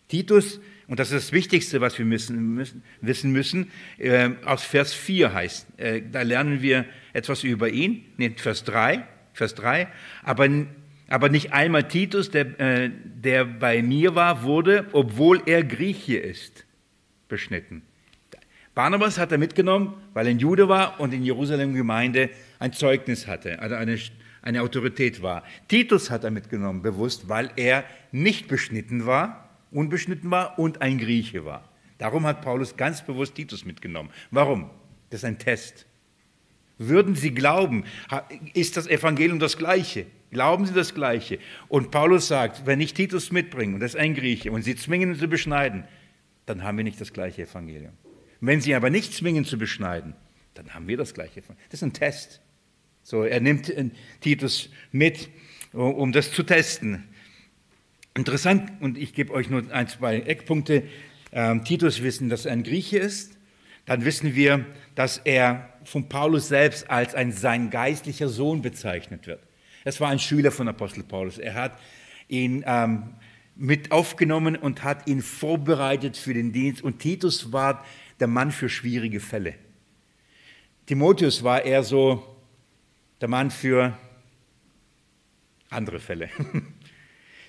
Titus, 0.08 0.60
und 0.86 1.00
das 1.00 1.10
ist 1.10 1.28
das 1.28 1.32
Wichtigste, 1.32 1.80
was 1.80 1.98
wir 1.98 2.04
müssen, 2.04 2.54
müssen, 2.54 2.82
wissen 3.00 3.32
müssen, 3.32 3.70
äh, 3.98 4.30
aus 4.44 4.64
Vers 4.64 4.92
4 4.92 5.32
heißt, 5.32 5.78
äh, 5.78 6.02
da 6.10 6.22
lernen 6.22 6.60
wir 6.60 6.84
etwas 7.12 7.42
über 7.42 7.70
ihn, 7.70 8.04
nee, 8.16 8.30
Vers 8.36 8.64
3, 8.64 9.06
Vers 9.32 9.54
3, 9.54 9.88
aber, 10.22 10.48
aber 11.08 11.28
nicht 11.30 11.52
einmal 11.52 11.88
Titus, 11.88 12.30
der, 12.30 12.60
äh, 12.60 12.90
der 13.02 13.44
bei 13.46 13.82
mir 13.82 14.14
war, 14.14 14.42
wurde, 14.42 14.86
obwohl 14.92 15.42
er 15.46 15.64
Grieche 15.64 16.18
ist, 16.18 16.66
beschnitten. 17.28 17.82
Barnabas 18.74 19.18
hat 19.18 19.32
er 19.32 19.38
mitgenommen, 19.38 19.94
weil 20.12 20.26
er 20.26 20.30
ein 20.30 20.38
Jude 20.38 20.68
war 20.68 21.00
und 21.00 21.14
in 21.14 21.22
Jerusalem 21.22 21.74
Gemeinde 21.74 22.28
ein 22.58 22.72
Zeugnis 22.72 23.26
hatte, 23.26 23.60
also 23.60 23.76
eine, 23.76 23.98
eine 24.42 24.62
Autorität 24.62 25.22
war. 25.22 25.44
Titus 25.68 26.10
hat 26.10 26.24
er 26.24 26.30
mitgenommen, 26.30 26.82
bewusst, 26.82 27.28
weil 27.28 27.50
er 27.56 27.84
nicht 28.10 28.48
beschnitten 28.48 29.06
war 29.06 29.43
unbeschnitten 29.74 30.30
war 30.30 30.58
und 30.58 30.80
ein 30.80 30.98
Grieche 30.98 31.44
war. 31.44 31.68
Darum 31.98 32.26
hat 32.26 32.42
Paulus 32.42 32.76
ganz 32.76 33.04
bewusst 33.04 33.34
Titus 33.34 33.64
mitgenommen. 33.64 34.10
Warum? 34.30 34.70
Das 35.10 35.20
ist 35.20 35.24
ein 35.24 35.38
Test. 35.38 35.86
Würden 36.78 37.14
Sie 37.14 37.32
glauben, 37.32 37.84
ist 38.52 38.76
das 38.76 38.86
Evangelium 38.86 39.38
das 39.38 39.56
gleiche? 39.56 40.06
Glauben 40.30 40.66
Sie 40.66 40.74
das 40.74 40.94
gleiche? 40.94 41.38
Und 41.68 41.92
Paulus 41.92 42.26
sagt, 42.26 42.66
wenn 42.66 42.80
ich 42.80 42.94
Titus 42.94 43.30
mitbringe, 43.30 43.74
und 43.74 43.80
das 43.80 43.94
ist 43.94 44.00
ein 44.00 44.14
Grieche, 44.14 44.50
und 44.50 44.62
Sie 44.62 44.74
zwingen 44.74 45.10
ihn 45.10 45.18
zu 45.18 45.28
beschneiden, 45.28 45.84
dann 46.46 46.64
haben 46.64 46.76
wir 46.76 46.84
nicht 46.84 47.00
das 47.00 47.12
gleiche 47.12 47.42
Evangelium. 47.42 47.92
Wenn 48.40 48.60
Sie 48.60 48.74
aber 48.74 48.90
nicht 48.90 49.14
zwingen 49.14 49.44
zu 49.44 49.56
beschneiden, 49.56 50.14
dann 50.54 50.74
haben 50.74 50.88
wir 50.88 50.96
das 50.96 51.14
gleiche 51.14 51.40
Evangelium. 51.40 51.68
Das 51.70 51.78
ist 51.78 51.84
ein 51.84 51.92
Test. 51.92 52.40
So, 53.04 53.22
er 53.22 53.40
nimmt 53.40 53.68
äh, 53.70 53.90
Titus 54.20 54.70
mit, 54.90 55.28
um 55.72 56.10
das 56.10 56.32
zu 56.32 56.42
testen. 56.42 57.04
Interessant, 58.16 58.80
und 58.80 58.96
ich 58.96 59.12
gebe 59.12 59.32
euch 59.32 59.50
nur 59.50 59.64
ein, 59.72 59.88
zwei 59.88 60.20
Eckpunkte. 60.20 60.84
Ähm, 61.32 61.64
Titus 61.64 62.00
wissen, 62.00 62.28
dass 62.28 62.46
er 62.46 62.52
ein 62.52 62.62
Grieche 62.62 62.98
ist. 62.98 63.36
Dann 63.86 64.04
wissen 64.04 64.36
wir, 64.36 64.64
dass 64.94 65.18
er 65.18 65.68
von 65.82 66.08
Paulus 66.08 66.46
selbst 66.46 66.88
als 66.88 67.16
ein 67.16 67.32
sein 67.32 67.70
geistlicher 67.70 68.28
Sohn 68.28 68.62
bezeichnet 68.62 69.26
wird. 69.26 69.42
Es 69.82 70.00
war 70.00 70.10
ein 70.10 70.20
Schüler 70.20 70.52
von 70.52 70.68
Apostel 70.68 71.02
Paulus. 71.02 71.38
Er 71.38 71.54
hat 71.54 71.78
ihn 72.28 72.64
ähm, 72.66 73.14
mit 73.56 73.90
aufgenommen 73.90 74.54
und 74.54 74.84
hat 74.84 75.08
ihn 75.08 75.20
vorbereitet 75.20 76.16
für 76.16 76.34
den 76.34 76.52
Dienst. 76.52 76.82
Und 76.82 77.00
Titus 77.00 77.52
war 77.52 77.84
der 78.20 78.28
Mann 78.28 78.52
für 78.52 78.68
schwierige 78.68 79.18
Fälle. 79.18 79.54
Timotheus 80.86 81.42
war 81.42 81.64
eher 81.64 81.82
so 81.82 82.22
der 83.20 83.28
Mann 83.28 83.50
für 83.50 83.98
andere 85.68 85.98
Fälle. 85.98 86.30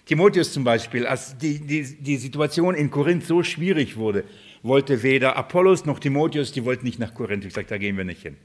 Timotheus 0.06 0.53
zum 0.53 0.64
Beispiel, 0.64 1.08
als 1.08 1.38
die, 1.38 1.60
die, 1.60 1.84
die 1.84 2.18
Situation 2.18 2.76
in 2.76 2.91
Korinth 2.91 3.26
so 3.26 3.41
schwierig 3.41 3.97
wurde, 3.97 4.24
wollte 4.62 5.03
weder 5.03 5.36
Apollos 5.36 5.86
noch 5.86 5.99
Timotheus, 5.99 6.51
die 6.51 6.64
wollten 6.64 6.86
nicht 6.86 6.99
nach 6.99 7.14
Korinth. 7.14 7.45
Ich 7.45 7.53
sagte, 7.53 7.70
da 7.70 7.78
gehen 7.78 7.97
wir 7.97 8.03
nicht 8.03 8.22
hin. 8.22 8.38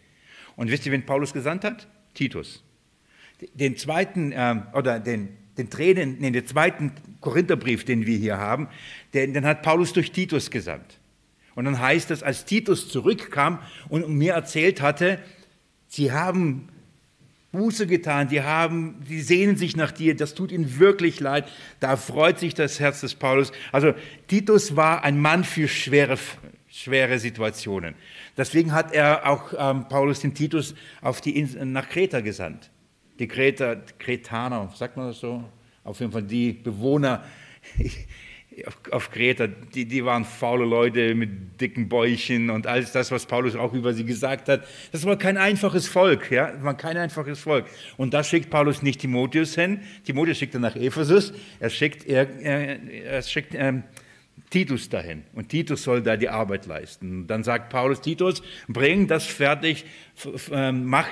Und 0.57 0.71
wisst 0.71 0.87
ihr, 0.87 0.93
wen 0.93 1.05
Paulus 1.05 1.33
gesandt 1.33 1.65
hat? 1.65 1.87
Titus. 2.15 2.65
Den 3.55 3.77
zweiten, 3.77 4.33
äh, 4.33 4.57
oder 4.75 5.01
den, 5.01 5.29
den, 5.57 5.71
Tränen, 5.71 6.21
den 6.21 6.47
zweiten 6.47 6.93
Korintherbrief, 7.21 7.85
den 7.85 8.07
wir 8.07 8.17
hier 8.17 8.39
haben, 8.39 8.69
den, 9.15 9.35
den 9.35 9.45
hat 9.45 9.63
Paulus 9.63 9.93
durch 9.93 10.13
Titus 10.13 10.51
gesandt. 10.51 10.99
Und 11.55 11.67
dann 11.67 11.79
heißt 11.79 12.11
es, 12.11 12.23
als 12.23 12.45
Titus 12.45 12.89
zurückkam 12.89 13.59
und 13.89 14.09
mir 14.09 14.33
erzählt 14.33 14.81
hatte, 14.81 15.19
sie 15.89 16.13
haben 16.13 16.69
Buße 17.53 17.89
getan, 17.89 18.29
die 18.29 18.43
haben, 18.43 19.03
die 19.09 19.21
sehnen 19.21 19.57
sich 19.57 19.77
nach 19.77 19.91
dir, 19.91 20.15
das 20.15 20.35
tut 20.35 20.53
ihnen 20.53 20.79
wirklich 20.79 21.19
leid. 21.19 21.49
Da 21.81 21.97
freut 21.97 22.39
sich 22.39 22.55
das 22.55 22.79
Herz 22.79 23.01
des 23.01 23.17
Paulus. 23.17 23.51
Also 23.73 23.93
Titus 24.29 24.77
war 24.77 25.03
ein 25.03 25.21
Mann 25.21 25.43
für 25.43 25.67
schwere, 25.67 26.17
schwere 26.69 27.19
Situationen. 27.19 27.95
Deswegen 28.37 28.73
hat 28.73 28.93
er 28.93 29.29
auch 29.29 29.53
ähm, 29.59 29.89
Paulus 29.89 30.21
den 30.21 30.35
Titus 30.35 30.77
auf 31.03 31.21
die 31.21 31.37
Insel, 31.37 31.67
nach 31.67 31.89
Kreta 31.89 32.21
gesandt. 32.21 32.71
Die 33.19 33.27
Kreter, 33.27 33.83
Kretaner, 33.99 34.73
sagt 34.77 34.97
man 34.97 35.09
das 35.09 35.19
so? 35.19 35.43
Auf 35.83 35.99
jeden 35.99 36.13
Fall 36.13 36.23
die 36.23 36.53
Bewohner 36.53 37.25
auf, 38.67 38.77
auf 38.91 39.11
Kreta, 39.11 39.47
die, 39.47 39.85
die 39.85 40.05
waren 40.05 40.25
faule 40.25 40.65
Leute 40.65 41.15
mit 41.15 41.61
dicken 41.61 41.89
Bäuchen 41.89 42.51
und 42.51 42.67
alles 42.67 42.93
das, 42.93 43.11
was 43.11 43.27
Paulus 43.27 43.57
auch 43.57 43.73
über 43.73 43.93
sie 43.93 44.05
gesagt 44.05 44.49
hat. 44.49 44.67
Das 44.93 45.05
war 45.05 45.17
kein 45.17 45.37
einfaches 45.37 45.87
Volk, 45.89 46.31
ja, 46.31 46.51
das 46.51 46.63
war 46.63 46.77
kein 46.77 46.97
einfaches 46.97 47.41
Volk. 47.41 47.67
Und 47.97 48.15
da 48.15 48.25
schickt 48.25 48.51
Paulus 48.51 48.83
nicht 48.83 49.01
Timotheus 49.01 49.55
hin. 49.55 49.81
Timotheus 50.05 50.39
schickt 50.39 50.55
er 50.55 50.61
nach 50.61 50.77
Ephesus. 50.77 51.33
Er 51.59 51.71
schickt, 51.71 52.07
er, 52.07 52.29
er, 52.41 52.79
er 53.05 53.23
schickt 53.23 53.55
ähm, 53.55 53.85
Titus 54.51 54.89
dahin. 54.89 55.23
Und 55.33 55.49
Titus 55.49 55.85
soll 55.85 56.03
da 56.03 56.17
die 56.17 56.29
Arbeit 56.29 56.67
leisten. 56.67 57.21
Und 57.21 57.27
dann 57.29 57.45
sagt 57.45 57.71
Paulus, 57.71 58.01
Titus, 58.01 58.43
bring 58.67 59.07
das 59.07 59.25
fertig, 59.25 59.85
ähm, 60.51 60.87
mach 60.87 61.07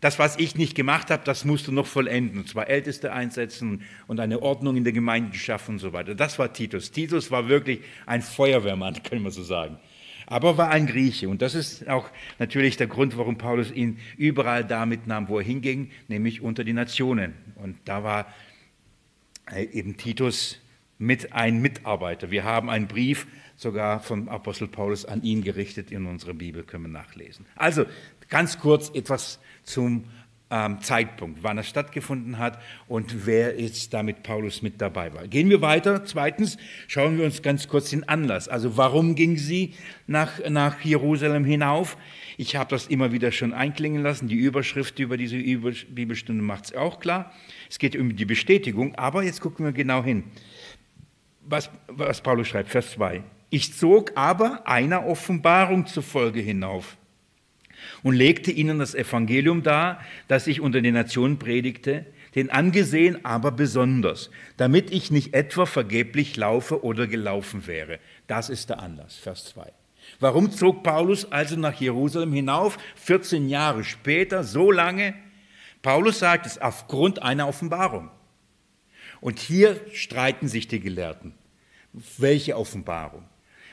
das, 0.00 0.20
was 0.20 0.38
ich 0.38 0.54
nicht 0.54 0.76
gemacht 0.76 1.10
habe, 1.10 1.24
das 1.24 1.44
musst 1.44 1.66
du 1.66 1.72
noch 1.72 1.88
vollenden. 1.88 2.38
Und 2.38 2.48
zwar 2.48 2.68
Älteste 2.68 3.12
einsetzen 3.12 3.82
und 4.06 4.20
eine 4.20 4.40
Ordnung 4.42 4.76
in 4.76 4.84
der 4.84 4.92
Gemeinde 4.92 5.36
schaffen 5.36 5.72
und 5.72 5.78
so 5.80 5.92
weiter. 5.92 6.14
Das 6.14 6.38
war 6.38 6.52
Titus. 6.52 6.92
Titus 6.92 7.32
war 7.32 7.48
wirklich 7.48 7.80
ein 8.06 8.22
Feuerwehrmann, 8.22 9.02
können 9.02 9.24
wir 9.24 9.32
so 9.32 9.42
sagen. 9.42 9.76
Aber 10.26 10.56
war 10.56 10.70
ein 10.70 10.86
Grieche. 10.86 11.28
Und 11.28 11.42
das 11.42 11.56
ist 11.56 11.88
auch 11.88 12.08
natürlich 12.38 12.76
der 12.76 12.86
Grund, 12.86 13.18
warum 13.18 13.38
Paulus 13.38 13.72
ihn 13.72 13.98
überall 14.16 14.64
da 14.64 14.86
mitnahm, 14.86 15.28
wo 15.28 15.38
er 15.38 15.44
hinging, 15.44 15.90
nämlich 16.06 16.42
unter 16.42 16.62
die 16.62 16.72
Nationen. 16.72 17.34
Und 17.56 17.76
da 17.84 18.04
war 18.04 18.32
äh, 19.52 19.64
eben 19.64 19.96
Titus 19.96 20.60
mit 20.98 21.32
ein 21.32 21.60
Mitarbeiter. 21.60 22.30
Wir 22.30 22.44
haben 22.44 22.70
einen 22.70 22.86
Brief 22.86 23.26
sogar 23.56 24.00
vom 24.00 24.28
Apostel 24.28 24.68
Paulus 24.68 25.04
an 25.04 25.22
ihn 25.22 25.42
gerichtet 25.42 25.90
in 25.90 26.06
unserer 26.06 26.34
Bibel, 26.34 26.62
können 26.62 26.84
wir 26.84 26.90
nachlesen. 26.90 27.46
Also 27.56 27.84
ganz 28.28 28.58
kurz 28.58 28.90
etwas 28.94 29.38
zum 29.62 30.04
ähm, 30.50 30.80
Zeitpunkt, 30.80 31.42
wann 31.42 31.58
es 31.58 31.68
stattgefunden 31.68 32.38
hat 32.38 32.60
und 32.86 33.26
wer 33.26 33.60
jetzt 33.60 33.94
damit 33.94 34.22
Paulus 34.22 34.62
mit 34.62 34.80
dabei 34.80 35.12
war. 35.14 35.26
Gehen 35.26 35.50
wir 35.50 35.60
weiter. 35.62 36.04
Zweitens 36.04 36.58
schauen 36.86 37.18
wir 37.18 37.24
uns 37.24 37.42
ganz 37.42 37.66
kurz 37.66 37.90
den 37.90 38.08
Anlass. 38.08 38.48
Also 38.48 38.76
warum 38.76 39.14
ging 39.14 39.36
sie 39.36 39.74
nach, 40.06 40.32
nach 40.48 40.80
Jerusalem 40.82 41.44
hinauf? 41.44 41.96
Ich 42.36 42.56
habe 42.56 42.70
das 42.70 42.86
immer 42.88 43.10
wieder 43.10 43.32
schon 43.32 43.52
einklingen 43.52 44.02
lassen. 44.02 44.28
Die 44.28 44.36
Überschrift 44.36 44.98
über 44.98 45.16
diese 45.16 45.38
Bibelstunde 45.38 46.42
macht 46.42 46.66
es 46.66 46.74
auch 46.74 47.00
klar. 47.00 47.32
Es 47.70 47.78
geht 47.78 47.96
um 47.96 48.14
die 48.14 48.24
Bestätigung, 48.24 48.94
aber 48.96 49.22
jetzt 49.22 49.40
gucken 49.40 49.64
wir 49.64 49.72
genau 49.72 50.04
hin 50.04 50.24
was, 51.46 51.70
was 51.88 52.20
Paulus 52.20 52.48
schreibt, 52.48 52.70
Vers 52.70 52.92
2. 52.92 53.22
Ich 53.50 53.74
zog 53.74 54.12
aber 54.16 54.66
einer 54.66 55.06
Offenbarung 55.06 55.86
zufolge 55.86 56.40
hinauf 56.40 56.96
und 58.02 58.14
legte 58.14 58.50
ihnen 58.50 58.78
das 58.78 58.94
Evangelium 58.94 59.62
dar, 59.62 60.00
das 60.28 60.46
ich 60.46 60.60
unter 60.60 60.80
den 60.80 60.94
Nationen 60.94 61.38
predigte, 61.38 62.06
den 62.34 62.50
angesehen 62.50 63.24
aber 63.24 63.52
besonders, 63.52 64.30
damit 64.56 64.90
ich 64.90 65.10
nicht 65.10 65.34
etwa 65.34 65.66
vergeblich 65.66 66.36
laufe 66.36 66.84
oder 66.84 67.06
gelaufen 67.06 67.66
wäre. 67.66 68.00
Das 68.26 68.50
ist 68.50 68.70
der 68.70 68.80
Anlass, 68.80 69.16
Vers 69.16 69.44
2. 69.46 69.72
Warum 70.20 70.50
zog 70.50 70.82
Paulus 70.82 71.30
also 71.30 71.56
nach 71.56 71.74
Jerusalem 71.80 72.32
hinauf, 72.32 72.76
14 72.96 73.48
Jahre 73.48 73.84
später, 73.84 74.44
so 74.44 74.70
lange? 74.70 75.14
Paulus 75.82 76.18
sagt 76.18 76.46
es 76.46 76.60
aufgrund 76.60 77.22
einer 77.22 77.48
Offenbarung. 77.48 78.10
Und 79.24 79.38
hier 79.38 79.80
streiten 79.94 80.48
sich 80.48 80.68
die 80.68 80.80
Gelehrten. 80.80 81.32
Welche 82.18 82.58
Offenbarung? 82.58 83.24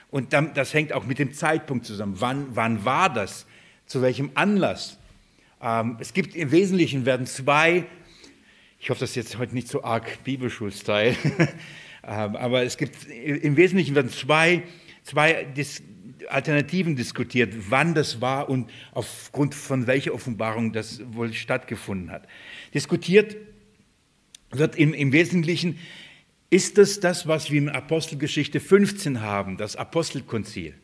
Und 0.09 0.31
dann, 0.31 0.53
das 0.53 0.73
hängt 0.73 0.93
auch 0.93 1.05
mit 1.05 1.19
dem 1.19 1.33
Zeitpunkt 1.33 1.85
zusammen. 1.85 2.15
Wann, 2.19 2.55
wann 2.55 2.85
war 2.85 3.13
das? 3.13 3.45
Zu 3.85 4.01
welchem 4.01 4.31
Anlass? 4.35 4.97
Ähm, 5.61 5.97
es 5.99 6.13
gibt 6.13 6.37
im 6.37 6.51
Wesentlichen 6.51 7.05
werden 7.05 7.25
zwei, 7.25 7.83
ich 8.79 8.89
hoffe, 8.91 9.01
das 9.01 9.09
ist 9.09 9.17
jetzt 9.17 9.37
heute 9.39 9.53
nicht 9.53 9.67
so 9.67 9.83
arg 9.83 10.23
Bibelschulstyle, 10.23 11.17
ähm, 12.07 12.37
aber 12.37 12.63
es 12.63 12.77
gibt 12.77 13.03
im 13.09 13.57
Wesentlichen 13.57 13.93
werden 13.93 14.09
zwei, 14.09 14.63
zwei 15.03 15.43
Dis 15.43 15.83
Alternativen 16.29 16.95
diskutiert, 16.95 17.53
wann 17.69 17.93
das 17.93 18.21
war 18.21 18.47
und 18.47 18.69
aufgrund 18.93 19.53
von 19.53 19.85
welcher 19.85 20.13
Offenbarung 20.13 20.71
das 20.71 21.01
wohl 21.11 21.33
stattgefunden 21.33 22.09
hat. 22.09 22.25
Diskutiert 22.73 23.35
wird 24.51 24.75
im, 24.75 24.93
im 24.93 25.11
Wesentlichen, 25.11 25.77
ist 26.49 26.77
es 26.77 26.99
das, 26.99 27.27
was 27.27 27.49
wir 27.49 27.61
in 27.61 27.69
Apostelgeschichte 27.69 28.59
15 28.59 29.21
haben, 29.21 29.57
das 29.57 29.75
Apostelkonzil. 29.75 30.75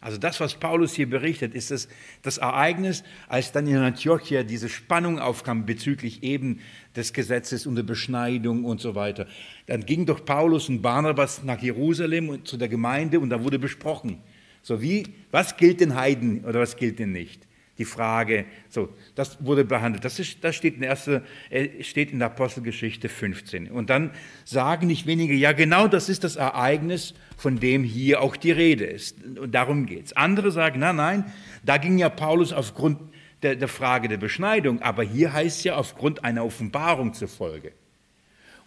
Also 0.00 0.18
das, 0.18 0.40
was 0.40 0.54
Paulus 0.54 0.94
hier 0.94 1.08
berichtet, 1.08 1.54
ist 1.54 1.70
das, 1.70 1.88
das 2.22 2.38
Ereignis, 2.38 3.02
als 3.28 3.50
dann 3.50 3.66
in 3.66 3.76
Antiochia 3.76 4.42
diese 4.42 4.68
Spannung 4.68 5.18
aufkam 5.18 5.64
bezüglich 5.64 6.22
eben 6.22 6.60
des 6.94 7.12
Gesetzes 7.12 7.66
und 7.66 7.76
der 7.76 7.82
Beschneidung 7.82 8.64
und 8.64 8.80
so 8.80 8.94
weiter. 8.94 9.26
Dann 9.66 9.86
ging 9.86 10.06
doch 10.06 10.24
Paulus 10.24 10.68
und 10.68 10.82
Barnabas 10.82 11.42
nach 11.44 11.62
Jerusalem 11.62 12.28
und 12.28 12.46
zu 12.46 12.56
der 12.56 12.68
Gemeinde 12.68 13.18
und 13.20 13.30
da 13.30 13.42
wurde 13.42 13.58
besprochen, 13.58 14.18
so 14.62 14.82
wie, 14.82 15.04
was 15.30 15.56
gilt 15.56 15.80
den 15.80 15.94
Heiden 15.94 16.44
oder 16.44 16.60
was 16.60 16.76
gilt 16.76 16.98
denn 16.98 17.12
nicht? 17.12 17.45
Die 17.78 17.84
Frage, 17.84 18.46
so, 18.68 18.88
das 19.14 19.44
wurde 19.44 19.64
behandelt. 19.64 20.04
Das, 20.04 20.18
ist, 20.18 20.42
das 20.42 20.56
steht, 20.56 20.76
in 20.76 20.82
erste, 20.82 21.22
äh, 21.50 21.82
steht 21.82 22.10
in 22.10 22.18
der 22.18 22.28
Apostelgeschichte 22.28 23.08
15. 23.08 23.70
Und 23.70 23.90
dann 23.90 24.12
sagen 24.44 24.86
nicht 24.86 25.06
wenige, 25.06 25.34
ja 25.34 25.52
genau 25.52 25.86
das 25.86 26.08
ist 26.08 26.24
das 26.24 26.36
Ereignis, 26.36 27.14
von 27.36 27.60
dem 27.60 27.84
hier 27.84 28.22
auch 28.22 28.36
die 28.36 28.52
Rede 28.52 28.84
ist. 28.84 29.22
Und 29.22 29.54
darum 29.54 29.86
geht 29.86 30.06
es. 30.06 30.12
Andere 30.14 30.50
sagen, 30.52 30.80
nein, 30.80 30.96
nein, 30.96 31.32
da 31.64 31.76
ging 31.76 31.98
ja 31.98 32.08
Paulus 32.08 32.52
aufgrund 32.52 32.98
der, 33.42 33.56
der 33.56 33.68
Frage 33.68 34.08
der 34.08 34.16
Beschneidung, 34.16 34.80
aber 34.80 35.02
hier 35.02 35.32
heißt 35.32 35.58
es 35.58 35.64
ja 35.64 35.76
aufgrund 35.76 36.24
einer 36.24 36.44
Offenbarung 36.44 37.12
zufolge. 37.12 37.72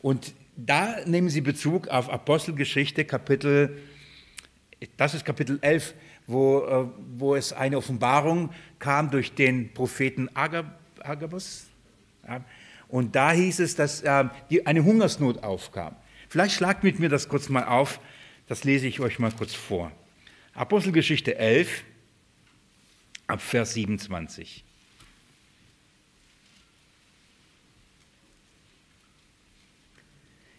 Und 0.01 0.33
da 0.55 0.97
nehmen 1.05 1.29
sie 1.29 1.41
Bezug 1.41 1.87
auf 1.87 2.09
Apostelgeschichte 2.09 3.05
Kapitel, 3.05 3.77
das 4.97 5.13
ist 5.13 5.25
Kapitel 5.25 5.57
11, 5.61 5.93
wo, 6.27 6.59
äh, 6.59 6.85
wo 7.17 7.35
es 7.35 7.53
eine 7.53 7.77
Offenbarung 7.77 8.51
kam 8.79 9.11
durch 9.11 9.33
den 9.33 9.73
Propheten 9.73 10.29
Agabus. 10.35 11.67
Und 12.87 13.15
da 13.15 13.31
hieß 13.31 13.59
es, 13.59 13.75
dass 13.75 14.01
äh, 14.01 14.25
eine 14.65 14.83
Hungersnot 14.83 15.43
aufkam. 15.43 15.95
Vielleicht 16.27 16.55
schlagt 16.55 16.83
mit 16.83 16.99
mir 16.99 17.09
das 17.09 17.27
kurz 17.27 17.49
mal 17.49 17.65
auf, 17.65 17.99
das 18.47 18.63
lese 18.63 18.87
ich 18.87 18.99
euch 18.99 19.19
mal 19.19 19.31
kurz 19.31 19.53
vor. 19.53 19.91
Apostelgeschichte 20.53 21.37
11, 21.37 21.83
ab 23.27 23.41
Vers 23.41 23.73
27. 23.73 24.63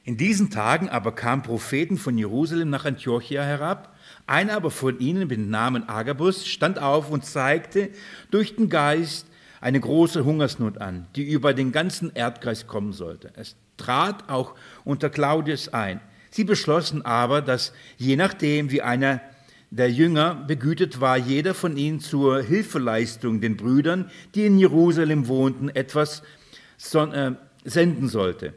In 0.05 0.17
diesen 0.17 0.51
Tagen 0.51 0.89
aber 0.89 1.15
kamen 1.15 1.43
Propheten 1.43 1.99
von 1.99 2.17
Jerusalem 2.17 2.71
nach 2.71 2.85
Antiochia 2.85 3.43
herab 3.43 3.95
einer 4.27 4.55
aber 4.55 4.71
von 4.71 4.99
ihnen 5.01 5.27
mit 5.27 5.41
Namen 5.41 5.89
Agabus 5.89 6.47
stand 6.47 6.79
auf 6.79 7.11
und 7.11 7.25
zeigte 7.25 7.91
durch 8.31 8.55
den 8.55 8.69
Geist 8.69 9.27
eine 9.61 9.81
große 9.81 10.25
Hungersnot 10.25 10.79
an, 10.79 11.07
die 11.17 11.31
über 11.31 11.53
den 11.53 11.73
ganzen 11.73 12.13
Erdkreis 12.15 12.67
kommen 12.67 12.93
sollte. 12.93 13.33
Es 13.35 13.57
trat 13.77 14.29
auch 14.29 14.55
unter 14.85 15.11
Claudius 15.11 15.69
ein. 15.71 16.01
Sie 16.31 16.45
beschlossen 16.45 17.05
aber, 17.05 17.43
dass 17.43 17.73
je 17.97 18.17
nachdem, 18.17 18.71
wie 18.71 18.83
einer 18.83 19.21
der 19.71 19.91
Jünger 19.91 20.35
begütet 20.47 21.01
war, 21.01 21.17
jeder 21.17 21.55
von 21.55 21.77
ihnen 21.77 22.01
zur 22.01 22.43
Hilfeleistung 22.43 23.41
den 23.41 23.57
Brüdern, 23.57 24.11
die 24.35 24.47
in 24.47 24.59
Jerusalem 24.59 25.29
wohnten, 25.29 25.69
etwas 25.69 26.23
äh, 26.95 27.33
senden 27.65 28.09
sollte. 28.09 28.55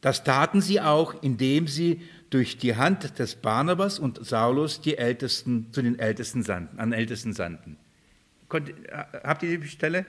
Das 0.00 0.24
taten 0.24 0.60
sie 0.60 0.80
auch, 0.80 1.22
indem 1.22 1.66
sie 1.66 2.00
durch 2.30 2.58
die 2.58 2.76
Hand 2.76 3.18
des 3.18 3.34
Barnabas 3.34 3.98
und 3.98 4.24
Saulus 4.24 4.80
die 4.80 4.98
Ältesten 4.98 5.72
zu 5.72 5.82
den 5.82 5.98
Ältesten 5.98 6.42
sandten, 6.42 6.78
an 6.78 6.92
Ältesten 6.92 7.32
sandten. 7.32 7.76
Habt 9.24 9.42
ihr 9.42 9.58
die 9.58 9.68
Stelle? 9.68 10.06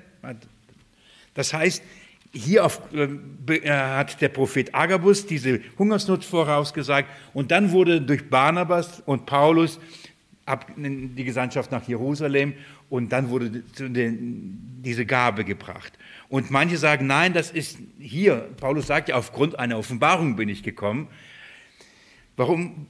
Das 1.33 1.53
heißt, 1.53 1.83
hier 2.31 2.65
auf, 2.65 2.81
äh, 2.93 3.69
hat 3.71 4.21
der 4.21 4.29
Prophet 4.29 4.73
Agabus 4.73 5.25
diese 5.25 5.61
Hungersnot 5.77 6.23
vorausgesagt 6.23 7.09
und 7.33 7.49
dann 7.51 7.71
wurde 7.71 8.01
durch 8.01 8.29
Barnabas 8.29 9.01
und 9.05 9.25
Paulus 9.25 9.79
ab, 10.45 10.71
die 10.75 11.23
Gesandtschaft 11.23 11.71
nach 11.71 11.87
Jerusalem 11.87 12.53
und 12.89 13.11
dann 13.11 13.29
wurde 13.29 13.63
diese 13.79 15.05
Gabe 15.05 15.43
gebracht. 15.43 15.93
Und 16.29 16.51
manche 16.51 16.77
sagen, 16.77 17.07
nein, 17.07 17.33
das 17.33 17.49
ist 17.49 17.79
hier, 17.99 18.49
Paulus 18.57 18.87
sagt 18.87 19.09
ja, 19.09 19.15
aufgrund 19.15 19.57
einer 19.57 19.79
Offenbarung 19.79 20.35
bin 20.35 20.47
ich 20.47 20.61
gekommen. 20.61 21.07
Warum, 22.37 22.87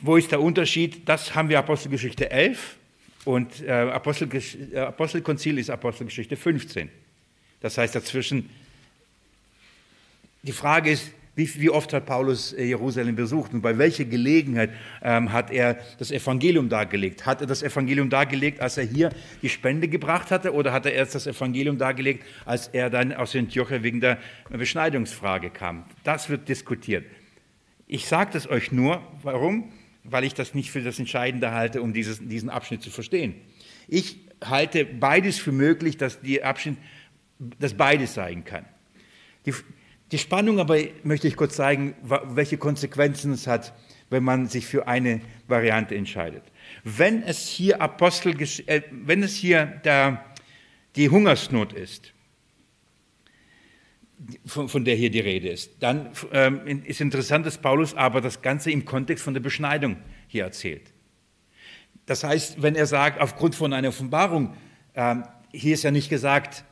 Wo 0.00 0.16
ist 0.16 0.32
der 0.32 0.40
Unterschied? 0.40 1.08
Das 1.08 1.34
haben 1.34 1.50
wir 1.50 1.58
Apostelgeschichte 1.58 2.30
11 2.30 2.76
und 3.26 3.60
äh, 3.62 3.86
äh, 3.86 3.90
Apostelkonzil 3.90 5.58
ist 5.58 5.68
Apostelgeschichte 5.68 6.36
15. 6.36 6.88
Das 7.60 7.76
heißt 7.76 7.94
dazwischen, 7.94 8.48
die 10.42 10.52
Frage 10.52 10.90
ist, 10.90 11.12
wie, 11.36 11.60
wie, 11.60 11.68
oft 11.68 11.92
hat 11.92 12.06
Paulus 12.06 12.54
äh, 12.54 12.64
Jerusalem 12.64 13.14
besucht 13.14 13.52
und 13.52 13.60
bei 13.60 13.76
welcher 13.76 14.06
Gelegenheit 14.06 14.70
ähm, 15.02 15.32
hat 15.32 15.50
er 15.50 15.78
das 15.98 16.10
Evangelium 16.10 16.70
dargelegt? 16.70 17.26
Hat 17.26 17.42
er 17.42 17.46
das 17.46 17.62
Evangelium 17.62 18.08
dargelegt, 18.08 18.60
als 18.60 18.78
er 18.78 18.84
hier 18.84 19.10
die 19.42 19.50
Spende 19.50 19.86
gebracht 19.86 20.30
hatte 20.30 20.54
oder 20.54 20.72
hat 20.72 20.86
er 20.86 20.94
erst 20.94 21.14
das 21.14 21.26
Evangelium 21.26 21.76
dargelegt, 21.76 22.24
als 22.46 22.68
er 22.68 22.88
dann 22.88 23.12
aus 23.12 23.36
Antiochia 23.36 23.82
wegen 23.82 24.00
der 24.00 24.18
Beschneidungsfrage 24.48 25.50
kam? 25.50 25.84
Das 26.04 26.30
wird 26.30 26.48
diskutiert. 26.48 27.04
Ich 27.86 28.06
sage 28.06 28.30
das 28.32 28.48
euch 28.48 28.72
nur, 28.72 29.02
warum? 29.22 29.70
Weil 30.04 30.24
ich 30.24 30.32
das 30.32 30.54
nicht 30.54 30.70
für 30.70 30.80
das 30.80 30.98
Entscheidende 30.98 31.52
halte, 31.52 31.82
um 31.82 31.92
dieses, 31.92 32.26
diesen 32.26 32.48
Abschnitt 32.48 32.82
zu 32.82 32.90
verstehen. 32.90 33.34
Ich 33.88 34.16
halte 34.42 34.86
beides 34.86 35.38
für 35.38 35.52
möglich, 35.52 35.98
dass 35.98 36.22
die 36.22 36.42
Abschnitt, 36.42 36.78
dass 37.38 37.74
beides 37.74 38.14
sein 38.14 38.44
kann. 38.44 38.64
Die, 39.44 39.52
die 40.12 40.18
Spannung 40.18 40.60
aber 40.60 40.78
möchte 41.02 41.26
ich 41.26 41.36
kurz 41.36 41.56
zeigen, 41.56 41.94
welche 42.02 42.58
Konsequenzen 42.58 43.32
es 43.32 43.46
hat, 43.46 43.74
wenn 44.08 44.22
man 44.22 44.46
sich 44.46 44.66
für 44.66 44.86
eine 44.86 45.20
Variante 45.48 45.96
entscheidet. 45.96 46.44
Wenn 46.84 47.22
es 47.22 47.48
hier 47.48 47.80
Apostel, 47.80 48.40
äh, 48.66 48.82
wenn 48.90 49.22
es 49.22 49.34
hier 49.34 49.66
der, 49.66 50.24
die 50.94 51.08
Hungersnot 51.08 51.72
ist, 51.72 52.12
von, 54.46 54.68
von, 54.68 54.84
der 54.84 54.94
hier 54.94 55.10
die 55.10 55.20
Rede 55.20 55.48
ist, 55.48 55.72
dann 55.80 56.10
ähm, 56.32 56.84
ist 56.84 57.00
interessant, 57.00 57.44
dass 57.44 57.58
Paulus 57.58 57.94
aber 57.94 58.20
das 58.20 58.40
Ganze 58.40 58.70
im 58.70 58.84
Kontext 58.84 59.22
von 59.22 59.34
der 59.34 59.42
Beschneidung 59.42 59.96
hier 60.26 60.44
erzählt. 60.44 60.92
Das 62.06 62.24
heißt, 62.24 62.62
wenn 62.62 62.76
er 62.76 62.86
sagt, 62.86 63.20
aufgrund 63.20 63.54
von 63.56 63.72
einer 63.72 63.88
Offenbarung, 63.88 64.54
ähm, 64.94 65.24
hier 65.52 65.74
ist 65.74 65.82
ja 65.82 65.90
nicht 65.90 66.08
gesagt, 66.08 66.64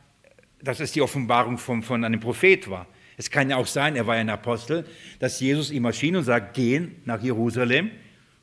dass 0.62 0.80
es 0.80 0.92
die 0.92 1.02
Offenbarung 1.02 1.58
von, 1.58 1.82
von 1.82 2.04
einem 2.04 2.20
Prophet 2.20 2.70
war, 2.70 2.86
es 3.16 3.30
kann 3.30 3.50
ja 3.50 3.56
auch 3.56 3.66
sein, 3.66 3.96
er 3.96 4.06
war 4.06 4.16
ja 4.16 4.20
ein 4.20 4.30
Apostel, 4.30 4.84
dass 5.18 5.40
Jesus 5.40 5.70
ihm 5.70 5.84
erschien 5.84 6.16
und 6.16 6.24
sagt, 6.24 6.54
gehen 6.54 6.96
nach 7.04 7.22
Jerusalem 7.22 7.90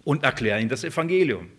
und 0.04 0.24
erklären 0.24 0.62
ihm 0.62 0.70
das 0.70 0.84
Evangelium. 0.84 1.50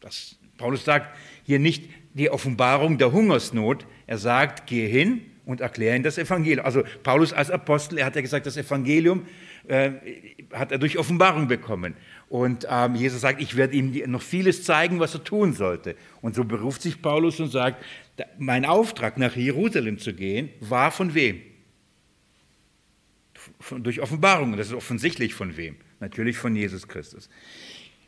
Das, 0.00 0.36
Paulus 0.56 0.84
sagt 0.84 1.16
hier 1.44 1.58
nicht 1.58 1.90
die 2.14 2.30
Offenbarung 2.30 2.98
der 2.98 3.12
Hungersnot, 3.12 3.86
er 4.06 4.18
sagt, 4.18 4.66
geh 4.66 4.88
hin 4.88 5.22
und 5.44 5.60
erkläre 5.60 5.96
ihm 5.96 6.02
das 6.02 6.18
Evangelium. 6.18 6.64
Also 6.64 6.82
Paulus 7.02 7.32
als 7.32 7.50
Apostel, 7.50 7.98
er 7.98 8.06
hat 8.06 8.16
ja 8.16 8.22
gesagt, 8.22 8.46
das 8.46 8.56
Evangelium 8.56 9.26
äh, 9.68 9.90
hat 10.52 10.72
er 10.72 10.78
durch 10.78 10.98
Offenbarung 10.98 11.46
bekommen. 11.46 11.94
Und 12.28 12.66
ähm, 12.68 12.96
Jesus 12.96 13.20
sagt, 13.20 13.40
ich 13.40 13.56
werde 13.56 13.76
ihm 13.76 13.92
noch 14.10 14.22
vieles 14.22 14.64
zeigen, 14.64 14.98
was 14.98 15.14
er 15.14 15.22
tun 15.22 15.52
sollte. 15.52 15.94
Und 16.20 16.34
so 16.34 16.44
beruft 16.44 16.82
sich 16.82 17.00
Paulus 17.00 17.38
und 17.38 17.50
sagt, 17.50 17.84
mein 18.38 18.64
Auftrag, 18.64 19.18
nach 19.18 19.36
Jerusalem 19.36 19.98
zu 19.98 20.14
gehen, 20.14 20.48
war 20.60 20.90
von 20.90 21.14
wem? 21.14 21.40
Durch 23.78 24.00
Offenbarung. 24.00 24.56
Das 24.56 24.68
ist 24.68 24.74
offensichtlich 24.74 25.34
von 25.34 25.56
wem? 25.56 25.76
Natürlich 26.00 26.36
von 26.36 26.54
Jesus 26.54 26.88
Christus. 26.88 27.28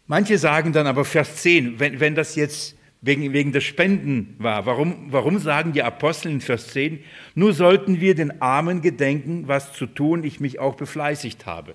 Manche 0.07 0.39
sagen 0.39 0.73
dann 0.73 0.87
aber 0.87 1.05
Vers 1.05 1.37
10, 1.37 1.79
wenn, 1.81 2.01
wenn 2.01 2.15
das 2.15 2.35
jetzt 2.35 2.77
wegen, 3.01 3.33
wegen 3.33 3.53
der 3.53 3.61
Spenden 3.61 4.35
war, 4.39 4.67
warum, 4.67 5.13
warum 5.13 5.39
sagen 5.39 5.73
die 5.73 5.83
Apostel 5.83 6.33
in 6.33 6.41
Vers 6.41 6.69
10, 6.69 7.01
nur 7.35 7.53
sollten 7.53 8.01
wir 8.01 8.15
den 8.15 8.41
Armen 8.41 8.81
gedenken, 8.81 9.45
was 9.47 9.73
zu 9.73 9.87
tun 9.87 10.25
ich 10.25 10.41
mich 10.41 10.59
auch 10.59 10.75
befleißigt 10.77 11.47
habe. 11.47 11.75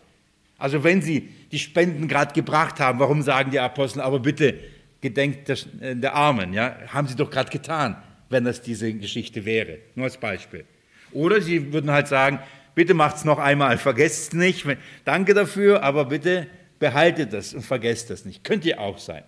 Also 0.58 0.84
wenn 0.84 1.02
sie 1.02 1.30
die 1.52 1.60
Spenden 1.60 2.08
gerade 2.08 2.34
gebracht 2.34 2.80
haben, 2.80 3.00
warum 3.00 3.22
sagen 3.22 3.52
die 3.52 3.60
Apostel, 3.60 4.02
aber 4.02 4.20
bitte 4.20 4.56
gedenkt 5.02 5.50
der, 5.50 5.58
äh, 5.82 5.96
der 5.96 6.16
Armen, 6.16 6.54
ja? 6.54 6.76
haben 6.88 7.08
sie 7.08 7.16
doch 7.16 7.30
gerade 7.30 7.52
getan, 7.52 7.98
wenn 8.30 8.46
das 8.46 8.62
diese 8.62 8.94
Geschichte 8.94 9.46
wäre. 9.46 9.80
Nur 9.96 10.06
als 10.06 10.18
Beispiel. 10.18 10.66
Oder 11.12 11.42
sie 11.42 11.72
würden 11.72 11.92
halt 11.92 12.08
sagen, 12.08 12.40
Bitte 12.76 12.94
macht 12.94 13.18
es 13.18 13.26
noch 13.26 13.40
einmal, 13.40 13.78
vergesst 13.78 14.34
es 14.34 14.34
nicht. 14.34 14.66
Danke 15.06 15.34
dafür, 15.34 15.84
aber 15.84 16.06
bitte 16.06 16.48
behaltet 16.80 17.34
das 17.34 17.54
und 17.54 17.62
vergesst 17.62 18.10
das 18.10 18.26
nicht. 18.26 18.44
Könnt 18.44 18.66
ihr 18.66 18.80
auch 18.80 18.98
sein. 18.98 19.24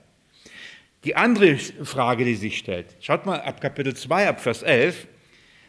Die 1.04 1.16
andere 1.16 1.58
Frage, 1.58 2.26
die 2.26 2.36
sich 2.36 2.58
stellt, 2.58 2.96
schaut 3.00 3.26
mal 3.28 3.40
ab 3.40 3.62
Kapitel 3.62 3.96
2, 3.96 4.28
ab 4.28 4.42
Vers 4.42 4.64
11, 4.64 5.08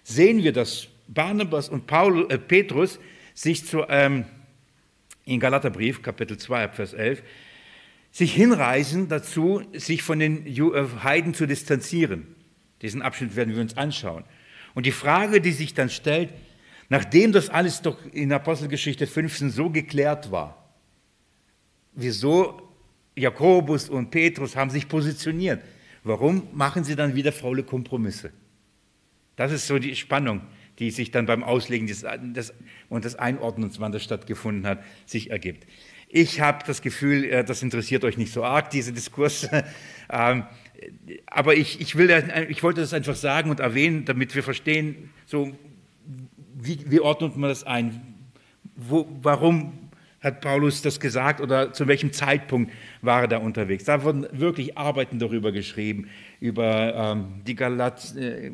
sehen 0.03 0.43
wir, 0.43 0.53
dass 0.53 0.89
Barnabas 1.09 1.69
und 1.69 1.87
Paul, 1.87 2.27
äh, 2.31 2.39
Petrus 2.39 2.99
sich 3.35 3.67
zu, 3.67 3.85
ähm, 3.89 4.25
in 5.27 5.39
Galaterbrief, 5.39 6.01
Kapitel 6.01 6.39
2, 6.39 6.65
ab 6.65 6.77
Vers 6.77 6.95
11, 6.95 7.23
sich 8.11 8.35
hinreißen 8.35 9.09
dazu, 9.09 9.63
sich 9.75 10.03
von 10.03 10.19
den 10.19 10.47
äh, 10.47 10.87
Heiden 11.03 11.35
zu 11.35 11.47
distanzieren. 11.47 12.35
Diesen 12.81 13.03
Abschnitt 13.03 13.37
werden 13.37 13.55
wir 13.55 13.61
uns 13.61 13.77
anschauen. 13.77 14.25
Und 14.75 14.87
die 14.87 14.93
Frage, 14.93 15.43
die 15.43 15.53
sich 15.53 15.75
dann 15.75 15.91
stellt, 15.91 16.31
Nachdem 16.89 17.33
das 17.33 17.49
alles 17.49 17.83
doch 17.83 17.99
in 18.13 18.33
Apostelgeschichte 18.33 19.07
15 19.07 19.51
so 19.51 19.71
geklärt 19.71 20.31
war, 20.31 20.71
wieso 21.95 22.63
Jakobus 23.17 23.89
und 23.89 24.11
Petrus 24.11 24.55
haben 24.55 24.71
sich 24.71 24.89
positioniert, 24.89 25.63
warum 26.05 26.49
machen 26.53 26.85
sie 26.85 26.95
dann 26.95 27.15
wieder 27.15 27.33
faule 27.33 27.65
Kompromisse? 27.65 28.31
Das 29.35 29.53
ist 29.53 29.67
so 29.67 29.79
die 29.79 29.97
Spannung, 29.97 30.43
die 30.79 30.91
sich 30.91 31.11
dann 31.11 31.27
beim 31.27 31.43
Auslegen 31.43 31.87
des, 31.87 32.05
des, 32.21 32.55
und 32.89 33.05
des 33.05 33.17
Einordnens, 33.17 33.81
wann 33.81 33.93
das 33.93 34.05
stattgefunden 34.05 34.67
hat, 34.67 34.83
sich 35.07 35.31
ergibt. 35.31 35.67
Ich 36.09 36.41
habe 36.41 36.65
das 36.67 36.83
Gefühl, 36.83 37.25
äh, 37.25 37.45
das 37.45 37.63
interessiert 37.63 38.05
euch 38.05 38.17
nicht 38.17 38.33
so 38.33 38.45
arg, 38.45 38.71
diese 38.71 38.93
Diskurs. 38.93 39.49
Ähm, 40.09 40.45
aber 41.27 41.57
ich, 41.57 41.81
ich, 41.81 41.97
will, 41.97 42.09
ich 42.49 42.63
wollte 42.63 42.81
das 42.81 42.93
einfach 42.93 43.17
sagen 43.17 43.51
und 43.51 43.59
erwähnen, 43.59 44.05
damit 44.05 44.37
wir 44.37 44.45
verstehen, 44.45 45.11
so 45.25 45.53
wie, 46.67 46.91
wie 46.91 47.01
ordnet 47.01 47.37
man 47.37 47.51
das 47.51 47.65
ein? 47.65 48.15
Wo, 48.75 49.07
warum 49.23 49.73
hat 50.21 50.41
Paulus 50.41 50.83
das 50.83 50.99
gesagt 50.99 51.41
oder 51.41 51.73
zu 51.73 51.87
welchem 51.87 52.13
Zeitpunkt 52.13 52.73
war 53.01 53.23
er 53.23 53.29
da 53.29 53.39
unterwegs? 53.39 53.85
Da 53.85 54.03
wurden 54.03 54.27
wirklich 54.33 54.77
Arbeiten 54.77 55.19
darüber 55.19 55.53
geschrieben, 55.53 56.09
über 56.41 56.95
ähm, 56.95 57.43
die 57.47 57.55
Galat, 57.55 58.15
äh, 58.17 58.51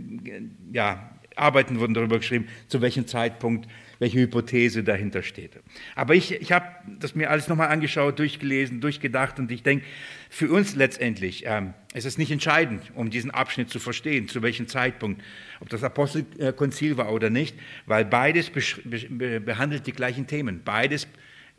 ja, 0.73 1.11
Arbeiten 1.35 1.81
wurden 1.81 1.95
darüber 1.95 2.19
geschrieben, 2.19 2.47
zu 2.69 2.83
welchem 2.83 3.07
Zeitpunkt 3.07 3.67
welche 3.99 4.19
Hypothese 4.19 4.85
dahinter 4.85 5.23
steht. 5.23 5.53
Aber 5.95 6.15
ich, 6.15 6.33
ich 6.33 6.53
habe 6.53 6.67
das 6.99 7.15
mir 7.15 7.31
alles 7.31 7.49
nochmal 7.49 7.69
angeschaut, 7.69 8.19
durchgelesen, 8.19 8.81
durchgedacht 8.81 9.39
und 9.39 9.51
ich 9.51 9.63
denke, 9.63 9.87
für 10.33 10.51
uns 10.51 10.75
letztendlich 10.75 11.45
ähm, 11.47 11.75
ist 11.93 12.07
es 12.07 12.17
nicht 12.17 12.31
entscheidend, 12.31 12.91
um 12.95 13.11
diesen 13.11 13.31
Abschnitt 13.31 13.69
zu 13.69 13.79
verstehen, 13.79 14.29
zu 14.29 14.41
welchem 14.41 14.67
Zeitpunkt, 14.67 15.21
ob 15.61 15.69
das 15.69 15.85
Apostelkonzil 15.85 16.97
war 16.97 17.13
oder 17.13 17.29
nicht, 17.29 17.55
weil 17.85 18.07
beides 18.07 18.51
be 18.51 19.41
behandelt 19.41 19.87
die 19.87 19.93
gleichen 19.93 20.27
Themen, 20.27 20.63
beides 20.65 21.07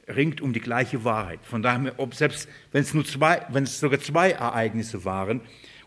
ringt 0.08 0.42
um 0.42 0.54
die 0.54 0.60
gleiche 0.60 1.04
Wahrheit. 1.04 1.42
Von 1.44 1.62
daher, 1.62 1.94
ob 1.98 2.16
selbst 2.16 2.50
wenn 2.72 2.82
es 2.82 2.96
nur 2.96 3.06
zwei, 3.06 3.46
wenn 3.50 3.66
es 3.66 3.80
sogar 3.80 4.00
zwei 4.00 4.32
Ereignisse 4.32 5.06
waren, 5.06 5.42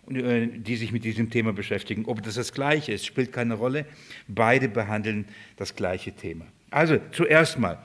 äh, 0.09 0.47
die 0.47 0.76
sich 0.76 0.93
mit 0.93 1.03
diesem 1.03 1.28
Thema 1.28 1.53
beschäftigen. 1.53 2.05
Ob 2.05 2.22
das 2.22 2.37
das 2.37 2.53
Gleiche 2.53 2.93
ist, 2.93 3.05
spielt 3.05 3.32
keine 3.32 3.55
Rolle. 3.55 3.87
Beide 4.28 4.68
behandeln 4.68 5.26
das 5.57 5.74
gleiche 5.74 6.12
Thema. 6.12 6.47
Also 6.70 7.01
zuerst 7.11 7.59
mal, 7.59 7.78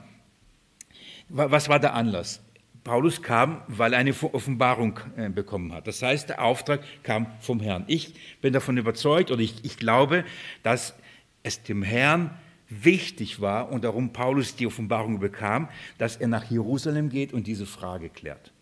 was 1.28 1.68
war 1.68 1.80
der 1.80 1.94
Anlass? 1.94 2.40
Paulus 2.84 3.22
kam, 3.22 3.62
weil 3.68 3.92
er 3.92 4.00
eine 4.00 4.12
Offenbarung 4.12 4.98
äh, 5.16 5.28
bekommen 5.28 5.72
hat. 5.72 5.86
Das 5.86 6.02
heißt, 6.02 6.28
der 6.28 6.42
Auftrag 6.42 6.80
kam 7.02 7.26
vom 7.40 7.60
Herrn. 7.60 7.84
Ich 7.86 8.14
bin 8.40 8.52
davon 8.52 8.76
überzeugt 8.76 9.30
oder 9.30 9.40
ich, 9.40 9.64
ich 9.64 9.76
glaube, 9.76 10.24
dass 10.62 10.94
es 11.42 11.62
dem 11.62 11.82
Herrn 11.82 12.30
wichtig 12.68 13.40
war 13.40 13.70
und 13.70 13.84
darum 13.84 14.12
Paulus 14.12 14.56
die 14.56 14.66
Offenbarung 14.66 15.20
bekam, 15.20 15.68
dass 15.98 16.16
er 16.16 16.28
nach 16.28 16.50
Jerusalem 16.50 17.08
geht 17.08 17.32
und 17.32 17.46
diese 17.46 17.66
Frage 17.66 18.08
klärt. 18.08 18.52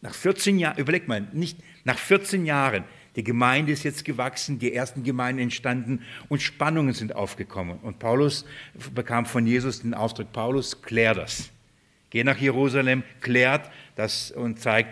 Nach 0.00 0.14
14 0.14 0.58
Jahren, 0.58 0.78
überleg 0.78 1.08
mal, 1.08 1.26
nicht 1.32 1.58
nach 1.84 1.98
14 1.98 2.44
Jahren, 2.44 2.84
die 3.16 3.24
Gemeinde 3.24 3.72
ist 3.72 3.82
jetzt 3.82 4.04
gewachsen, 4.04 4.58
die 4.58 4.72
ersten 4.72 5.02
Gemeinden 5.02 5.42
entstanden 5.42 6.02
und 6.28 6.40
Spannungen 6.40 6.92
sind 6.92 7.16
aufgekommen. 7.16 7.78
Und 7.82 7.98
Paulus 7.98 8.44
bekam 8.94 9.26
von 9.26 9.46
Jesus 9.46 9.80
den 9.82 9.94
Auftrag, 9.94 10.32
Paulus, 10.32 10.82
klär 10.82 11.14
das. 11.14 11.50
Geh 12.10 12.24
nach 12.24 12.38
Jerusalem, 12.38 13.02
klärt 13.20 13.70
das 13.96 14.30
und 14.30 14.60
zeigt, 14.60 14.90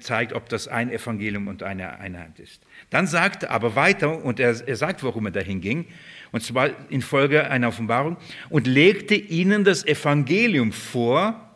zeigt, 0.00 0.32
ob 0.32 0.48
das 0.48 0.68
ein 0.68 0.90
Evangelium 0.90 1.48
und 1.48 1.62
eine 1.62 1.98
Einheit 1.98 2.38
ist. 2.40 2.62
Dann 2.88 3.06
sagt 3.06 3.44
er 3.44 3.50
aber 3.50 3.76
weiter, 3.76 4.24
und 4.24 4.40
er, 4.40 4.56
er 4.66 4.76
sagt, 4.76 5.04
warum 5.04 5.26
er 5.26 5.32
dahin 5.32 5.60
ging, 5.60 5.86
und 6.32 6.42
zwar 6.42 6.70
infolge 6.90 7.48
einer 7.48 7.68
Offenbarung, 7.68 8.16
und 8.48 8.66
legte 8.66 9.14
ihnen 9.14 9.64
das 9.64 9.84
Evangelium 9.86 10.72
vor, 10.72 11.50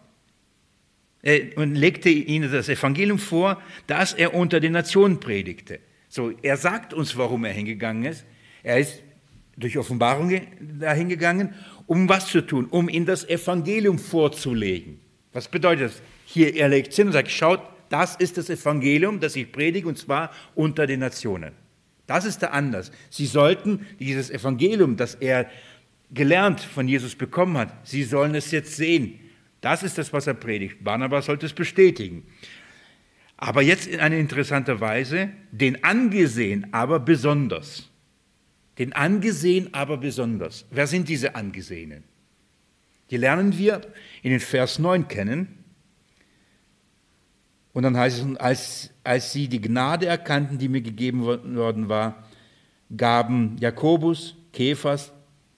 äh, 1.23 1.55
und 1.57 1.75
legte 1.75 2.11
ihnen 2.11 2.53
das 2.53 2.69
Evangelium 2.69 3.19
vor, 3.19 3.61
das 3.87 4.13
er 4.13 4.35
unter 4.35 4.61
den 4.61 4.73
Nationen 4.73 5.21
predigte. 5.21 5.81
So, 6.09 6.33
er 6.43 6.57
sagt 6.57 6.95
uns, 6.95 7.17
warum 7.17 7.45
er 7.45 7.53
hingegangen 7.53 8.05
ist. 8.05 8.25
Er 8.63 8.79
ist 8.79 9.03
durch 9.57 9.79
Offenbarung 9.79 10.41
dahin 10.61 11.09
gegangen, 11.09 11.55
um 11.87 12.09
was 12.09 12.29
zu 12.29 12.41
tun? 12.41 12.67
Um 12.71 12.89
ihnen 12.89 13.07
das 13.07 13.29
Evangelium 13.29 13.99
vorzulegen. 13.99 15.01
Was 15.33 15.49
bedeutet 15.49 15.91
das? 15.91 16.03
hier 16.27 16.57
er 16.57 16.69
legt 16.69 16.93
hin 16.93 17.09
und 17.09 17.13
sagt, 17.13 17.31
schaut, 17.31 17.61
das 17.89 18.17
ist 18.17 18.39
das 18.39 18.51
Evangelium, 18.51 19.21
das 19.21 19.37
ich 19.37 19.53
predige, 19.53 19.87
und 19.87 19.99
zwar 19.99 20.31
unter 20.55 20.87
den 20.87 21.01
Nationen. 21.01 21.53
Das 22.07 22.25
ist 22.25 22.43
der 22.43 22.53
Anlass. 22.53 22.91
Sie 23.11 23.27
sollten 23.27 23.87
dieses 23.99 24.31
Evangelium, 24.31 24.97
das 24.97 25.15
er 25.15 25.49
gelernt 26.13 26.61
von 26.61 26.89
Jesus 26.89 27.15
bekommen 27.15 27.57
hat, 27.57 27.87
sie 27.87 28.03
sollen 28.03 28.35
es 28.35 28.51
jetzt 28.51 28.77
sehen. 28.77 29.21
Das 29.61 29.83
ist 29.83 29.97
das, 29.97 30.13
was 30.13 30.27
er 30.27 30.35
predigt. 30.35 30.83
Barnabas 30.85 31.27
sollte 31.27 31.47
es 31.47 31.53
bestätigen. 31.53 32.25
Aber 33.37 33.63
jetzt 33.63 33.87
in 33.87 34.01
einer 34.01 34.17
interessanten 34.17 34.81
Weise, 34.81 35.31
den 35.51 35.83
angesehen, 35.83 36.67
aber 36.73 37.01
besonders. 37.01 37.91
Den 38.79 38.93
angesehen, 38.93 39.73
aber 39.73 39.97
besonders. 39.97 40.65
Wer 40.71 40.87
sind 40.87 41.09
diese 41.09 41.35
Angesehenen? 41.35 42.05
Die 43.11 43.17
lernen 43.17 43.57
wir 43.57 43.81
in 44.23 44.31
den 44.31 44.41
Vers 44.41 44.79
9 44.79 45.07
kennen. 45.09 45.59
Und 47.73 47.83
dann 47.83 47.97
heißt 47.97 48.25
es, 48.25 48.37
als, 48.37 48.91
als 49.03 49.33
sie 49.33 49.49
die 49.49 49.61
Gnade 49.61 50.07
erkannten, 50.07 50.59
die 50.59 50.69
mir 50.69 50.81
gegeben 50.81 51.25
worden 51.25 51.89
war, 51.89 52.25
gaben 52.97 53.57
Jakobus, 53.59 54.37
Kephas 54.53 55.13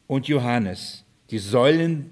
und 0.07 0.27
Johannes 0.29 1.05
die 1.31 1.39
Säulen, 1.39 2.11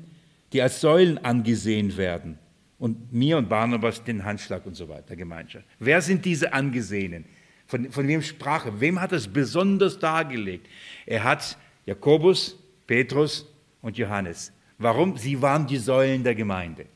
die 0.53 0.63
als 0.63 0.81
Säulen 0.81 1.19
angesehen 1.19 1.97
werden 1.97 2.39
und 2.79 3.13
mir 3.13 3.39
und 3.39 3.49
Barnabas 3.49 4.03
den 4.03 4.25
Handschlag 4.25 4.67
und 4.67 4.75
so 4.75 4.89
weiter, 4.89 5.17
Gemeinschaft. 5.17 5.65
Wer 5.79 6.01
sind 6.01 6.25
diese 6.25 6.53
Angesehenen? 6.53 7.25
Von, 7.67 7.91
von 7.91 8.07
wem 8.07 8.21
sprach 8.23 8.67
er? 8.67 8.81
Wem 8.81 9.01
hat 9.01 9.13
es 9.13 9.27
besonders 9.27 9.99
dargelegt? 9.99 10.67
Er 11.07 11.25
hat 11.25 11.57
Jakobus, 11.87 12.59
Petrus 12.87 13.47
und 13.83 13.97
Johannes. 13.99 14.53
Warum? 14.79 15.17
Sie 15.17 15.41
waren 15.41 15.67
die 15.67 15.79
Säulen 15.79 16.25
der 16.25 16.35
Gemeinde. 16.35 16.87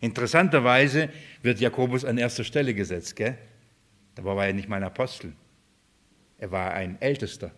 Interessanterweise 0.00 1.08
wird 1.42 1.60
Jakobus 1.60 2.04
an 2.04 2.18
erster 2.18 2.44
Stelle 2.44 2.74
gesetzt. 2.74 3.16
Gell? 3.16 3.36
Da 4.14 4.24
war 4.24 4.46
er 4.46 4.52
nicht 4.52 4.68
mal 4.68 4.76
ein 4.76 4.84
Apostel. 4.84 5.32
Er 6.38 6.50
war 6.50 6.72
ein 6.72 7.00
Ältester. 7.00 7.50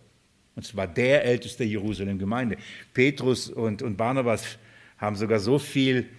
Und 0.55 0.63
zwar 0.63 0.87
der 0.87 1.23
Älteste 1.23 1.63
Jerusalem-Gemeinde. 1.63 2.57
Petrus 2.93 3.49
und, 3.49 3.81
und 3.81 3.97
Barnabas 3.97 4.57
haben 4.97 5.15
sogar 5.15 5.39
so 5.39 5.59
viel 5.59 6.09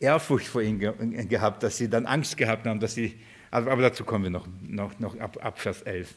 Ehrfurcht 0.00 0.48
vor 0.48 0.62
ihm 0.62 0.80
ge 0.80 0.92
gehabt, 1.26 1.62
dass 1.62 1.76
sie 1.76 1.88
dann 1.88 2.06
Angst 2.06 2.36
gehabt 2.36 2.66
haben, 2.66 2.80
dass 2.80 2.94
sie, 2.94 3.14
aber, 3.50 3.70
aber 3.70 3.82
dazu 3.82 4.04
kommen 4.04 4.24
wir 4.24 4.30
noch, 4.30 4.48
noch, 4.62 4.98
noch 4.98 5.18
ab, 5.20 5.38
ab 5.40 5.60
Vers 5.60 5.82
11. 5.82 6.12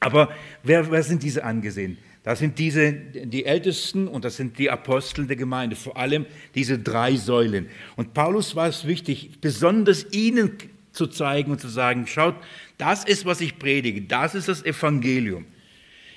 Aber 0.00 0.30
wer, 0.62 0.90
wer 0.90 1.02
sind 1.02 1.22
diese 1.22 1.42
angesehen? 1.44 1.96
Das 2.26 2.40
sind 2.40 2.58
diese, 2.58 2.92
die 2.92 3.44
Ältesten 3.44 4.08
und 4.08 4.24
das 4.24 4.36
sind 4.36 4.58
die 4.58 4.68
Apostel 4.68 5.28
der 5.28 5.36
Gemeinde, 5.36 5.76
vor 5.76 5.96
allem 5.96 6.26
diese 6.56 6.76
drei 6.76 7.14
Säulen. 7.14 7.68
Und 7.94 8.14
Paulus 8.14 8.56
war 8.56 8.66
es 8.66 8.84
wichtig, 8.84 9.38
besonders 9.40 10.12
ihnen 10.12 10.50
zu 10.90 11.06
zeigen 11.06 11.52
und 11.52 11.60
zu 11.60 11.68
sagen, 11.68 12.08
schaut, 12.08 12.34
das 12.78 13.04
ist, 13.04 13.26
was 13.26 13.40
ich 13.40 13.60
predige, 13.60 14.02
das 14.02 14.34
ist 14.34 14.48
das 14.48 14.64
Evangelium. 14.64 15.46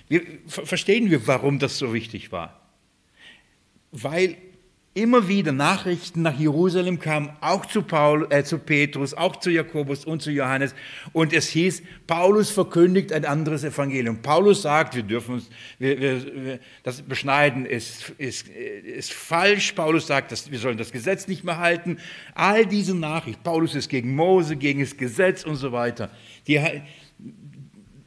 Wir, 0.07 0.23
verstehen 0.47 1.11
wir, 1.11 1.27
warum 1.27 1.59
das 1.59 1.77
so 1.77 1.93
wichtig 1.93 2.31
war? 2.31 2.59
Weil 3.91 4.35
immer 5.01 5.27
wieder 5.27 5.51
Nachrichten 5.51 6.21
nach 6.21 6.37
Jerusalem 6.37 6.99
kamen, 6.99 7.29
auch 7.41 7.65
zu, 7.65 7.81
Paul, 7.81 8.27
äh, 8.29 8.43
zu 8.43 8.57
Petrus, 8.57 9.13
auch 9.13 9.37
zu 9.37 9.49
Jakobus 9.49 10.05
und 10.05 10.21
zu 10.21 10.31
Johannes. 10.31 10.75
Und 11.13 11.31
es 11.33 11.47
hieß, 11.49 11.81
Paulus 12.05 12.51
verkündigt 12.51 13.13
ein 13.13 13.25
anderes 13.25 13.63
Evangelium. 13.63 14.21
Paulus 14.21 14.61
sagt, 14.61 14.95
wir 14.95 15.03
dürfen 15.03 15.35
uns, 15.35 15.49
wir, 15.77 15.99
wir, 15.99 16.59
das 16.83 17.01
Beschneiden 17.01 17.65
ist, 17.65 18.09
ist, 18.17 18.49
ist 18.49 19.13
falsch. 19.13 19.71
Paulus 19.71 20.07
sagt, 20.07 20.31
dass 20.31 20.51
wir 20.51 20.59
sollen 20.59 20.77
das 20.77 20.91
Gesetz 20.91 21.27
nicht 21.27 21.43
mehr 21.43 21.59
halten. 21.59 21.97
All 22.35 22.65
diese 22.65 22.95
Nachrichten, 22.95 23.41
Paulus 23.43 23.75
ist 23.75 23.89
gegen 23.89 24.15
Mose, 24.15 24.57
gegen 24.57 24.81
das 24.81 24.97
Gesetz 24.97 25.45
und 25.45 25.55
so 25.55 25.71
weiter. 25.71 26.11
Die, 26.47 26.59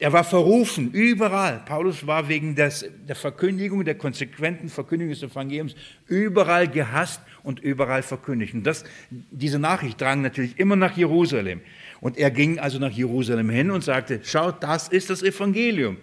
er 0.03 0.11
war 0.11 0.25
verrufen, 0.25 0.91
überall. 0.91 1.61
Paulus 1.65 2.05
war 2.05 2.27
wegen 2.27 2.55
des, 2.55 2.85
der 3.07 3.15
Verkündigung, 3.15 3.85
der 3.85 3.95
konsequenten 3.95 4.67
Verkündigung 4.67 5.13
des 5.13 5.23
Evangeliums 5.23 5.75
überall 6.07 6.67
gehasst 6.67 7.21
und 7.41 7.61
überall 7.61 8.03
verkündigt. 8.03 8.53
Und 8.53 8.67
das, 8.67 8.83
diese 9.09 9.59
Nachricht 9.59 10.01
drang 10.01 10.21
natürlich 10.21 10.59
immer 10.59 10.75
nach 10.75 10.97
Jerusalem. 10.97 11.61
Und 12.01 12.17
er 12.17 12.31
ging 12.31 12.59
also 12.59 12.79
nach 12.79 12.91
Jerusalem 12.91 13.49
hin 13.49 13.71
und 13.71 13.81
sagte, 13.85 14.19
schaut, 14.25 14.61
das 14.61 14.89
ist 14.89 15.09
das 15.09 15.23
Evangelium. 15.23 15.95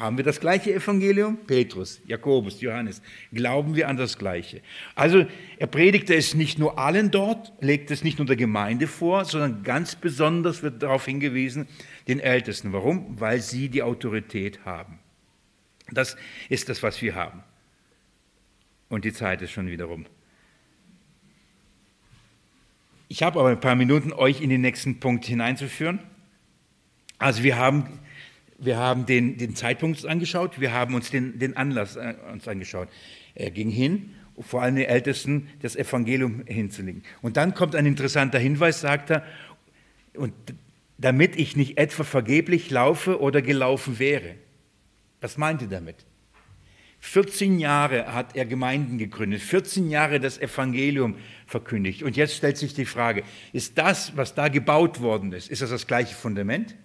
Haben 0.00 0.16
wir 0.16 0.24
das 0.24 0.40
gleiche 0.40 0.72
Evangelium? 0.72 1.36
Petrus, 1.46 2.00
Jakobus, 2.06 2.62
Johannes. 2.62 3.02
Glauben 3.34 3.76
wir 3.76 3.86
an 3.86 3.98
das 3.98 4.16
gleiche? 4.16 4.62
Also 4.94 5.26
er 5.58 5.66
predigte 5.66 6.14
es 6.14 6.32
nicht 6.32 6.58
nur 6.58 6.78
allen 6.78 7.10
dort, 7.10 7.52
legte 7.60 7.92
es 7.92 8.02
nicht 8.02 8.16
nur 8.16 8.24
der 8.26 8.36
Gemeinde 8.36 8.86
vor, 8.86 9.26
sondern 9.26 9.62
ganz 9.62 9.96
besonders 9.96 10.62
wird 10.62 10.82
darauf 10.82 11.04
hingewiesen, 11.04 11.68
den 12.08 12.18
Ältesten. 12.18 12.72
Warum? 12.72 13.20
Weil 13.20 13.42
sie 13.42 13.68
die 13.68 13.82
Autorität 13.82 14.64
haben. 14.64 15.00
Das 15.92 16.16
ist 16.48 16.70
das, 16.70 16.82
was 16.82 17.02
wir 17.02 17.14
haben. 17.14 17.42
Und 18.88 19.04
die 19.04 19.12
Zeit 19.12 19.42
ist 19.42 19.50
schon 19.50 19.66
wieder 19.66 19.84
rum. 19.84 20.06
Ich 23.08 23.22
habe 23.22 23.38
aber 23.38 23.50
ein 23.50 23.60
paar 23.60 23.76
Minuten, 23.76 24.14
euch 24.14 24.40
in 24.40 24.48
den 24.48 24.62
nächsten 24.62 24.98
Punkt 24.98 25.26
hineinzuführen. 25.26 26.00
Also 27.18 27.42
wir 27.42 27.58
haben 27.58 27.99
wir 28.60 28.76
haben 28.76 29.06
den, 29.06 29.38
den 29.38 29.56
Zeitpunkt 29.56 30.04
angeschaut, 30.06 30.60
wir 30.60 30.72
haben 30.72 30.94
uns 30.94 31.10
den, 31.10 31.38
den 31.38 31.56
Anlass 31.56 31.96
äh, 31.96 32.14
uns 32.32 32.46
angeschaut. 32.46 32.88
Er 33.34 33.50
ging 33.50 33.70
hin, 33.70 34.14
vor 34.38 34.62
allem 34.62 34.76
den 34.76 34.86
Ältesten 34.86 35.48
das 35.60 35.76
Evangelium 35.76 36.44
hinzulegen. 36.46 37.02
Und 37.22 37.36
dann 37.36 37.54
kommt 37.54 37.74
ein 37.74 37.86
interessanter 37.86 38.38
Hinweis, 38.38 38.80
sagt 38.80 39.10
er, 39.10 39.24
und 40.14 40.32
damit 40.98 41.36
ich 41.36 41.56
nicht 41.56 41.78
etwa 41.78 42.04
vergeblich 42.04 42.70
laufe 42.70 43.20
oder 43.20 43.40
gelaufen 43.40 43.98
wäre. 43.98 44.34
Was 45.20 45.38
meint 45.38 45.62
er 45.62 45.68
damit? 45.68 45.96
14 47.00 47.58
Jahre 47.58 48.12
hat 48.12 48.36
er 48.36 48.44
Gemeinden 48.44 48.98
gegründet, 48.98 49.40
14 49.40 49.88
Jahre 49.88 50.20
das 50.20 50.38
Evangelium 50.38 51.16
verkündigt. 51.46 52.02
Und 52.02 52.16
jetzt 52.16 52.36
stellt 52.36 52.58
sich 52.58 52.74
die 52.74 52.84
Frage, 52.84 53.22
ist 53.54 53.78
das, 53.78 54.16
was 54.16 54.34
da 54.34 54.48
gebaut 54.48 55.00
worden 55.00 55.32
ist, 55.32 55.48
ist 55.48 55.62
das 55.62 55.70
das 55.70 55.86
gleiche 55.86 56.14
Fundament? 56.14 56.76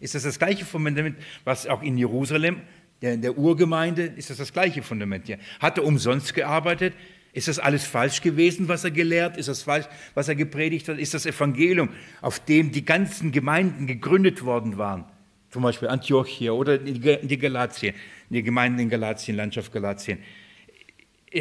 Ist 0.00 0.14
das 0.14 0.22
das 0.22 0.38
gleiche 0.38 0.64
Fundament, 0.64 1.16
was 1.44 1.66
auch 1.66 1.82
in 1.82 1.96
Jerusalem, 1.98 2.62
der, 3.02 3.16
der 3.16 3.38
Urgemeinde, 3.38 4.04
ist 4.04 4.30
das 4.30 4.38
das 4.38 4.52
gleiche 4.52 4.82
Fundament 4.82 5.26
hier? 5.26 5.38
Hat 5.60 5.78
er 5.78 5.84
umsonst 5.84 6.34
gearbeitet? 6.34 6.94
Ist 7.32 7.48
das 7.48 7.58
alles 7.58 7.84
falsch 7.84 8.22
gewesen, 8.22 8.66
was 8.68 8.82
er 8.82 8.90
gelehrt? 8.90 9.36
Ist 9.36 9.48
das 9.48 9.62
falsch, 9.62 9.86
was 10.14 10.28
er 10.28 10.34
gepredigt 10.34 10.88
hat? 10.88 10.98
Ist 10.98 11.14
das 11.14 11.26
Evangelium, 11.26 11.90
auf 12.20 12.44
dem 12.44 12.72
die 12.72 12.84
ganzen 12.84 13.30
Gemeinden 13.30 13.86
gegründet 13.86 14.44
worden 14.44 14.78
waren? 14.78 15.04
Zum 15.50 15.62
Beispiel 15.62 15.88
Antiochia 15.88 16.52
oder 16.52 16.78
die 16.78 17.38
Galatien, 17.38 17.94
die 18.28 18.42
Gemeinden 18.42 18.80
in 18.80 18.88
Galatien, 18.88 19.36
Landschaft 19.36 19.72
Galatien. 19.72 20.18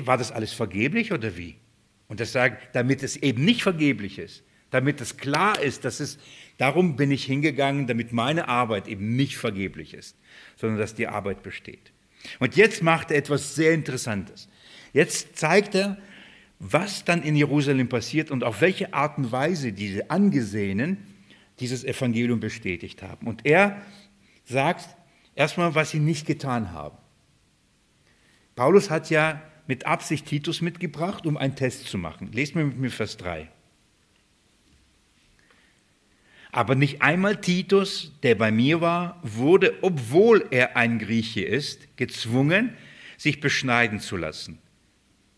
War 0.02 0.18
das 0.18 0.32
alles 0.32 0.54
vergeblich 0.54 1.12
oder 1.12 1.38
wie? 1.38 1.56
Und 2.08 2.20
das 2.20 2.32
sagt, 2.32 2.76
damit 2.76 3.04
es 3.04 3.18
eben 3.18 3.46
nicht 3.46 3.64
vergeblich 3.64 4.20
ist, 4.20 4.44
damit 4.72 5.00
es 5.02 5.18
klar 5.18 5.62
ist, 5.62 5.86
dass 5.86 6.00
es 6.00 6.20
Darum 6.60 6.98
bin 6.98 7.10
ich 7.10 7.24
hingegangen, 7.24 7.88
damit 7.88 8.12
meine 8.12 8.50
Arbeit 8.50 8.90
eben 8.90 9.16
nicht 9.16 9.38
vergeblich 9.38 9.94
ist, 9.94 10.18
sondern 10.58 10.78
dass 10.78 10.94
die 10.94 11.08
Arbeit 11.08 11.42
besteht. 11.42 11.94
Und 12.40 12.58
jetzt 12.58 12.84
macht 12.84 13.12
er 13.12 13.18
etwas 13.18 13.56
sehr 13.56 13.74
Interessantes. 13.74 14.50
Jetzt 14.92 15.38
zeigt 15.38 15.74
er, 15.74 15.98
was 16.60 17.06
dann 17.06 17.24
in 17.24 17.38
Jerusalem 17.38 17.88
passiert 17.88 18.30
und 18.30 18.44
auf 18.44 18.60
welche 18.60 18.94
Art 18.94 19.18
und 19.18 19.32
Weise 19.32 19.72
diese 19.72 20.12
Angesehenen 20.12 20.98
dieses 21.62 21.86
Evangelium 21.86 22.42
bestätigt 22.42 23.04
haben. 23.04 23.26
Und 23.26 23.46
er 23.46 23.82
sagt 24.44 24.86
erstmal, 25.36 25.76
was 25.76 25.92
sie 25.92 26.00
nicht 26.00 26.28
getan 26.28 26.74
haben. 26.74 26.98
Paulus 28.58 28.90
hat 28.90 29.10
ja 29.10 29.42
mit 29.66 29.86
Absicht 29.86 30.26
Titus 30.26 30.60
mitgebracht, 30.60 31.26
um 31.26 31.38
einen 31.38 31.56
Test 31.56 31.88
zu 31.88 31.98
machen. 31.98 32.34
Lest 32.34 32.54
mir 32.54 32.66
mit 32.66 32.78
mir 32.78 32.92
Vers 32.92 33.16
3. 33.16 33.50
Aber 36.52 36.76
nicht 36.76 37.02
einmal 37.02 37.40
Titus, 37.40 38.12
der 38.24 38.36
bei 38.36 38.52
mir 38.52 38.82
war, 38.82 39.20
wurde, 39.24 39.76
obwohl 39.82 40.46
er 40.50 40.76
ein 40.76 40.98
Grieche 41.00 41.42
ist, 41.42 41.96
gezwungen, 41.98 42.74
sich 43.18 43.40
beschneiden 43.40 44.00
zu 44.00 44.18
lassen. 44.18 44.58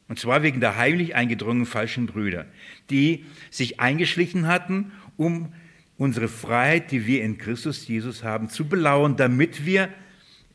Und 0.08 0.20
zwar 0.20 0.44
wegen 0.44 0.60
der 0.60 0.78
heimlich 0.78 1.16
eingedrungenen 1.16 1.66
falschen 1.66 2.06
Brüder, 2.06 2.46
die 2.90 3.26
sich 3.50 3.80
eingeschlichen 3.80 4.48
hatten, 4.48 4.92
um 5.18 5.54
unsere 5.98 6.28
Freiheit, 6.28 6.92
die 6.92 7.06
wir 7.08 7.24
in 7.24 7.38
Christus 7.38 7.88
Jesus 7.88 8.24
haben, 8.24 8.50
zu 8.50 8.68
belauern, 8.68 9.16
damit 9.16 9.66
wir 9.66 9.90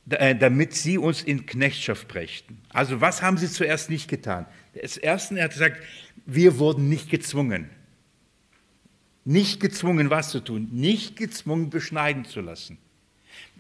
äh, 0.09 0.37
damit 0.37 0.73
sie 0.73 0.99
uns 0.99 1.23
in 1.23 1.47
Knechtschaft 1.47 2.07
brächten. 2.07 2.59
Also 2.69 3.01
was 3.01 3.23
haben 3.23 3.39
sie 3.39 3.51
zuerst 3.51 3.91
nicht 3.91 4.09
getan? 4.09 4.47
Das 4.81 4.97
Erste, 4.97 5.37
er 5.37 5.45
hat 5.45 5.53
gesagt, 5.53 5.83
wir 6.27 6.59
wurden 6.59 6.89
nicht 6.89 7.11
gezwungen. 7.11 7.69
Nicht 9.29 9.59
gezwungen, 9.59 10.09
was 10.09 10.31
zu 10.31 10.39
tun, 10.39 10.69
nicht 10.71 11.17
gezwungen, 11.17 11.69
beschneiden 11.69 12.25
zu 12.25 12.41
lassen. 12.41 12.79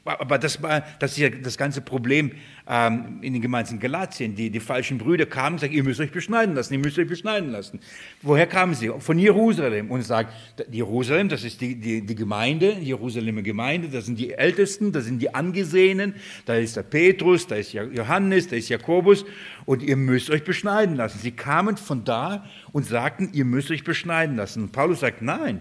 Aber 0.07 0.39
das 0.39 0.63
war 0.63 0.83
das 0.99 1.13
ist 1.13 1.19
ja 1.19 1.29
das 1.29 1.57
ganze 1.59 1.81
Problem 1.81 2.33
ähm, 2.69 3.19
in 3.23 3.33
den 3.33 3.43
Gemeinden 3.43 3.75
in 3.75 3.81
Galatien. 3.81 4.35
Die, 4.35 4.51
die 4.51 4.61
falschen 4.61 4.99
Brüder 4.99 5.27
kamen 5.27 5.55
und 5.55 5.61
sagten, 5.61 5.77
ihr 5.77 5.85
müsst 5.85 6.01
euch 6.01 6.11
beschneiden 6.11 6.55
lassen, 6.55 6.73
ihr 6.75 6.79
müsst 6.79 6.99
euch 6.99 7.09
beschneiden 7.09 7.51
lassen. 7.51 7.81
Woher 8.23 8.47
kamen 8.47 8.75
sie? 8.75 8.91
Von 8.99 9.19
Jerusalem. 9.19 9.91
Und 9.91 10.03
sagen, 10.03 10.29
Jerusalem, 10.71 11.29
das 11.29 11.45
ist 11.45 11.61
die, 11.61 11.75
die, 11.75 12.05
die 12.05 12.15
Gemeinde, 12.15 12.73
Jerusalemer 12.81 13.43
Gemeinde, 13.43 13.89
das 13.89 14.07
sind 14.07 14.19
die 14.19 14.33
Ältesten, 14.33 14.93
das 14.93 15.05
sind 15.05 15.21
die 15.21 15.35
Angesehenen, 15.35 16.15
da 16.45 16.55
ist 16.55 16.77
der 16.77 16.83
Petrus, 16.83 17.47
da 17.47 17.57
ist 17.57 17.73
Johannes, 17.73 18.49
da 18.49 18.57
ist 18.57 18.69
Jakobus 18.69 19.25
und 19.65 19.83
ihr 19.83 19.97
müsst 19.97 20.31
euch 20.31 20.45
beschneiden 20.45 20.97
lassen. 20.97 21.19
Sie 21.19 21.33
kamen 21.33 21.77
von 21.77 22.05
da 22.05 22.47
und 22.73 22.87
sagten, 22.87 23.31
ihr 23.33 23.45
müsst 23.45 23.71
euch 23.71 23.85
beschneiden 23.85 24.37
lassen. 24.37 24.65
Und 24.65 24.73
Paulus 24.73 25.01
sagt, 25.01 25.23
nein, 25.23 25.61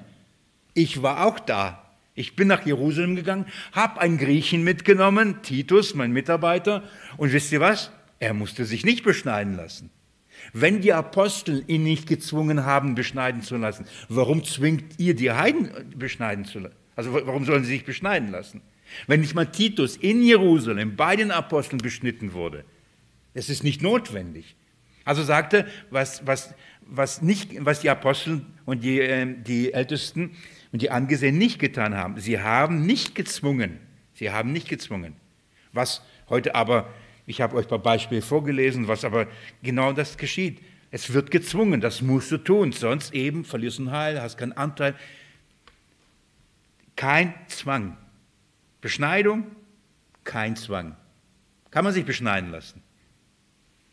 ich 0.74 1.02
war 1.02 1.26
auch 1.26 1.40
da. 1.40 1.85
Ich 2.16 2.38
bin 2.38 2.48
nach 2.48 2.66
Jerusalem 2.66 3.18
gegangen, 3.18 3.46
habe 3.74 4.00
einen 4.00 4.18
Griechen 4.18 4.64
mitgenommen, 4.64 5.42
Titus, 5.44 5.96
mein 5.96 6.12
Mitarbeiter, 6.12 6.84
und 7.18 7.34
wisst 7.34 7.52
ihr 7.52 7.60
was? 7.60 7.92
Er 8.20 8.34
musste 8.34 8.64
sich 8.64 8.86
nicht 8.86 9.04
beschneiden 9.04 9.56
lassen. 9.58 9.90
Wenn 10.54 10.82
die 10.82 10.94
Apostel 10.94 11.64
ihn 11.68 11.84
nicht 11.84 12.08
gezwungen 12.08 12.66
haben, 12.66 12.96
beschneiden 12.96 13.42
zu 13.42 13.58
lassen, 13.58 13.86
warum 14.08 14.46
zwingt 14.46 14.98
ihr 14.98 15.16
die 15.16 15.32
Heiden 15.32 15.70
beschneiden 15.98 16.46
zu 16.46 16.60
lassen? 16.60 16.76
Also 16.96 17.14
warum 17.14 17.44
sollen 17.44 17.66
sie 17.66 17.72
sich 17.72 17.86
beschneiden 17.86 18.32
lassen? 18.32 18.62
Wenn 19.08 19.20
nicht 19.20 19.36
mal 19.36 19.46
Titus 19.46 19.98
in 19.98 20.24
Jerusalem 20.24 20.96
bei 20.96 21.18
den 21.18 21.32
Aposteln 21.32 21.80
beschnitten 21.80 22.32
wurde, 22.32 22.64
es 23.34 23.50
ist 23.50 23.64
nicht 23.64 23.82
notwendig. 23.82 24.56
Also 25.04 25.24
sagte, 25.24 25.68
was, 25.90 26.26
was, 26.26 26.56
was, 26.82 27.22
nicht, 27.22 27.64
was 27.66 27.82
die 27.82 27.90
Apostel 27.90 28.42
und 28.66 28.84
die, 28.84 29.02
äh, 29.02 29.36
die 29.44 29.74
Ältesten 29.74 30.32
und 30.76 30.82
die 30.82 30.92
Angesehenen 30.92 31.40
nicht 31.40 31.58
getan 31.58 31.96
haben. 31.96 32.20
Sie 32.20 32.42
haben 32.42 32.86
nicht 32.86 33.16
gezwungen. 33.16 33.80
Sie 34.14 34.32
haben 34.32 34.52
nicht 34.52 34.68
gezwungen. 34.68 35.16
Was 35.72 36.02
heute 36.28 36.54
aber, 36.54 36.94
ich 37.26 37.40
habe 37.40 37.56
euch 37.56 37.64
ein 37.64 37.70
paar 37.70 37.80
Beispiele 37.80 38.22
vorgelesen, 38.22 38.90
was 38.90 39.06
aber 39.06 39.28
genau 39.64 39.94
das 39.94 40.18
geschieht. 40.18 40.60
Es 40.92 41.14
wird 41.14 41.32
gezwungen, 41.32 41.80
das 41.80 42.02
musst 42.02 42.30
du 42.30 42.38
tun, 42.38 42.74
sonst 42.74 43.14
eben 43.14 43.46
verlierst 43.46 43.80
du 43.80 43.84
ein 43.84 43.92
Heil, 43.92 44.22
hast 44.22 44.36
keinen 44.36 44.52
Anteil. 44.52 44.96
Kein 46.98 47.34
Zwang. 47.48 47.96
Beschneidung, 48.82 49.46
kein 50.26 50.58
Zwang. 50.58 50.98
Kann 51.72 51.86
man 51.86 51.94
sich 51.94 52.04
beschneiden 52.04 52.52
lassen. 52.52 52.84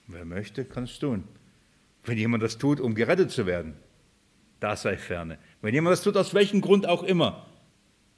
Wer 0.09 0.25
möchte, 0.25 0.65
kann 0.65 0.83
es 0.83 0.99
tun. 0.99 1.29
Wenn 2.03 2.19
jemand 2.19 2.43
das 2.43 2.59
tut, 2.59 2.81
um 2.81 2.97
gerettet 2.97 3.31
zu 3.31 3.47
werden, 3.47 3.77
da 4.63 4.77
sei 4.77 4.97
ferne. 4.97 5.39
Wenn 5.61 5.75
jemand 5.75 5.93
das 5.93 6.03
tut, 6.03 6.17
aus 6.17 6.35
welchem 6.35 6.61
Grund 6.61 6.87
auch 6.87 7.03
immer. 7.03 7.47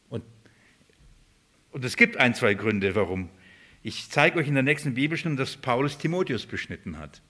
Und, 0.09 0.23
und 1.71 1.85
es 1.85 1.97
gibt 1.97 2.19
ein, 2.19 2.35
zwei 2.35 2.55
Gründe, 2.55 2.95
warum. 2.95 3.31
Ich 3.83 4.11
zeige 4.11 4.39
euch 4.39 4.49
in 4.49 4.55
der 4.55 4.63
nächsten 4.63 4.95
Bibelstunde, 4.95 5.43
dass 5.43 5.57
Paulus 5.57 5.99
Timotheus 5.99 6.47
beschnitten 6.47 6.99
hat. 6.99 7.23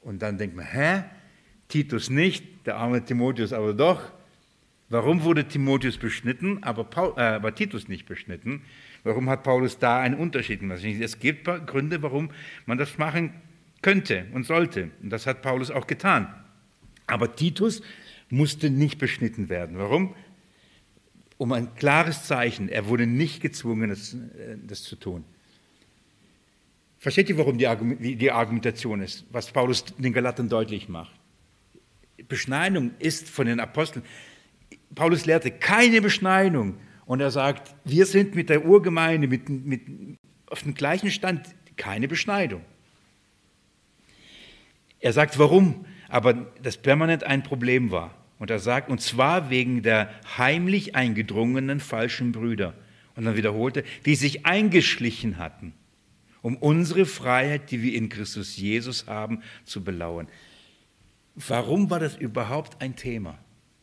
Und 0.00 0.22
dann 0.22 0.38
denkt 0.38 0.56
man, 0.56 0.64
hä? 0.64 1.04
Titus 1.68 2.10
nicht, 2.10 2.66
der 2.66 2.76
arme 2.76 3.04
Timotheus 3.04 3.52
aber 3.52 3.74
doch. 3.74 4.10
Warum 4.88 5.22
wurde 5.22 5.46
Timotheus 5.46 5.98
beschnitten, 5.98 6.62
aber, 6.62 6.84
Paul, 6.84 7.14
äh, 7.16 7.20
aber 7.20 7.54
Titus 7.54 7.86
nicht 7.86 8.06
beschnitten? 8.06 8.62
Warum 9.04 9.30
hat 9.30 9.44
Paulus 9.44 9.78
da 9.78 10.00
einen 10.00 10.16
Unterschied 10.16 10.60
gemacht? 10.60 10.82
Es 10.82 11.18
gibt 11.18 11.44
Gründe, 11.66 12.02
warum 12.02 12.30
man 12.66 12.76
das 12.76 12.98
machen 12.98 13.34
könnte 13.82 14.26
und 14.32 14.44
sollte. 14.44 14.90
Und 15.02 15.10
das 15.10 15.26
hat 15.26 15.42
Paulus 15.42 15.70
auch 15.70 15.86
getan. 15.86 16.34
Aber 17.10 17.34
Titus 17.34 17.82
musste 18.28 18.70
nicht 18.70 18.98
beschnitten 18.98 19.48
werden. 19.48 19.78
Warum? 19.78 20.14
Um 21.38 21.52
ein 21.52 21.74
klares 21.74 22.24
Zeichen. 22.24 22.68
Er 22.68 22.86
wurde 22.86 23.06
nicht 23.06 23.40
gezwungen, 23.40 23.90
das, 23.90 24.14
äh, 24.14 24.56
das 24.66 24.82
zu 24.82 24.96
tun. 24.96 25.24
Versteht 26.98 27.30
ihr, 27.30 27.38
warum 27.38 27.56
die, 27.56 28.16
die 28.16 28.30
Argumentation 28.30 29.00
ist, 29.00 29.24
was 29.30 29.50
Paulus 29.50 29.84
den 29.96 30.12
Galatern 30.12 30.50
deutlich 30.50 30.88
macht? 30.88 31.12
Beschneidung 32.28 32.92
ist 32.98 33.28
von 33.30 33.46
den 33.46 33.58
Aposteln. 33.58 34.04
Paulus 34.94 35.24
lehrte 35.24 35.50
keine 35.50 36.02
Beschneidung. 36.02 36.76
Und 37.06 37.20
er 37.20 37.30
sagt, 37.30 37.74
wir 37.84 38.06
sind 38.06 38.34
mit 38.34 38.50
der 38.50 38.64
Urgemeinde 38.64 39.26
mit, 39.26 39.48
mit, 39.48 39.80
auf 40.46 40.62
dem 40.62 40.74
gleichen 40.74 41.10
Stand, 41.10 41.54
keine 41.76 42.06
Beschneidung. 42.06 42.62
Er 45.00 45.12
sagt, 45.12 45.38
warum? 45.38 45.86
Aber 46.10 46.34
das 46.62 46.76
permanent 46.76 47.24
ein 47.24 47.42
Problem 47.42 47.90
war. 47.90 48.14
Und 48.38 48.50
er 48.50 48.58
sagt, 48.58 48.90
und 48.90 49.00
zwar 49.00 49.50
wegen 49.50 49.82
der 49.82 50.10
heimlich 50.36 50.94
eingedrungenen 50.96 51.80
falschen 51.80 52.32
Brüder. 52.32 52.74
Und 53.16 53.24
dann 53.24 53.36
wiederholte, 53.36 53.84
die 54.06 54.14
sich 54.14 54.46
eingeschlichen 54.46 55.38
hatten, 55.38 55.74
um 56.42 56.56
unsere 56.56 57.06
Freiheit, 57.06 57.70
die 57.70 57.82
wir 57.82 57.94
in 57.94 58.08
Christus 58.08 58.56
Jesus 58.56 59.06
haben, 59.06 59.42
zu 59.64 59.84
belauern. 59.84 60.28
Warum 61.34 61.90
war 61.90 62.00
das 62.00 62.16
überhaupt 62.16 62.80
ein 62.82 62.96
Thema? 62.96 63.38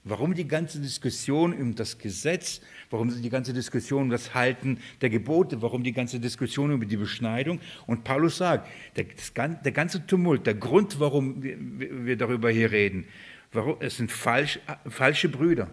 Warum 0.10 0.34
die 0.34 0.48
ganze 0.48 0.80
Diskussion 0.80 1.54
um 1.54 1.76
das 1.76 1.98
Gesetz? 1.98 2.62
Warum 2.90 3.10
die 3.22 3.30
ganze 3.30 3.54
Diskussion 3.54 4.04
um 4.04 4.10
das 4.10 4.34
Halten 4.34 4.80
der 5.02 5.10
Gebote? 5.10 5.62
Warum 5.62 5.84
die 5.84 5.94
ganze 5.94 6.20
Diskussion 6.20 6.72
über 6.72 6.86
die 6.86 6.98
Beschneidung? 6.98 7.60
Und 7.86 8.04
Paulus 8.04 8.38
sagt, 8.38 8.68
der, 8.96 9.06
der 9.50 9.72
ganze 9.72 10.06
Tumult, 10.08 10.46
der 10.46 10.56
Grund, 10.56 11.00
warum 11.00 11.44
wir, 11.44 11.58
wir 12.06 12.18
darüber 12.18 12.50
hier 12.50 12.72
reden, 12.72 13.06
Warum? 13.52 13.78
Es 13.80 13.98
sind 13.98 14.12
falsch, 14.12 14.60
falsche 14.88 15.30
Brüder. 15.30 15.70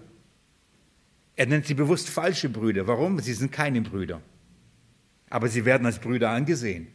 Er 1.37 1.47
nennt 1.47 1.67
sie 1.67 1.75
bewusst 1.75 2.09
falsche 2.09 2.49
Brüder. 2.49 2.87
Warum? 2.87 3.19
Sie 3.19 3.33
sind 3.33 3.51
keine 3.51 3.81
Brüder. 3.81 4.23
Aber 5.29 5.49
sie 5.49 5.65
werden 5.65 5.85
als 5.85 5.99
Brüder 5.99 6.31
angesehen. 6.31 6.87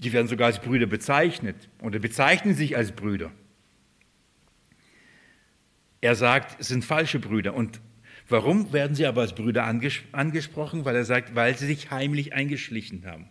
Die 0.00 0.12
werden 0.12 0.26
sogar 0.26 0.48
als 0.48 0.60
Brüder 0.60 0.86
bezeichnet 0.86 1.68
oder 1.80 2.00
bezeichnen 2.00 2.54
sich 2.54 2.76
als 2.76 2.90
Brüder. 2.90 3.30
Er 6.04 6.16
sagt, 6.16 6.60
es 6.60 6.68
sind 6.68 6.84
falsche 6.84 7.18
Brüder. 7.18 7.54
Und 7.54 7.80
warum 8.28 8.74
werden 8.74 8.94
sie 8.94 9.06
aber 9.06 9.22
als 9.22 9.34
Brüder 9.34 9.64
angesprochen? 9.64 10.84
Weil 10.84 10.96
er 10.96 11.06
sagt, 11.06 11.34
weil 11.34 11.56
sie 11.56 11.64
sich 11.64 11.90
heimlich 11.90 12.34
eingeschlichen 12.34 13.06
haben. 13.06 13.30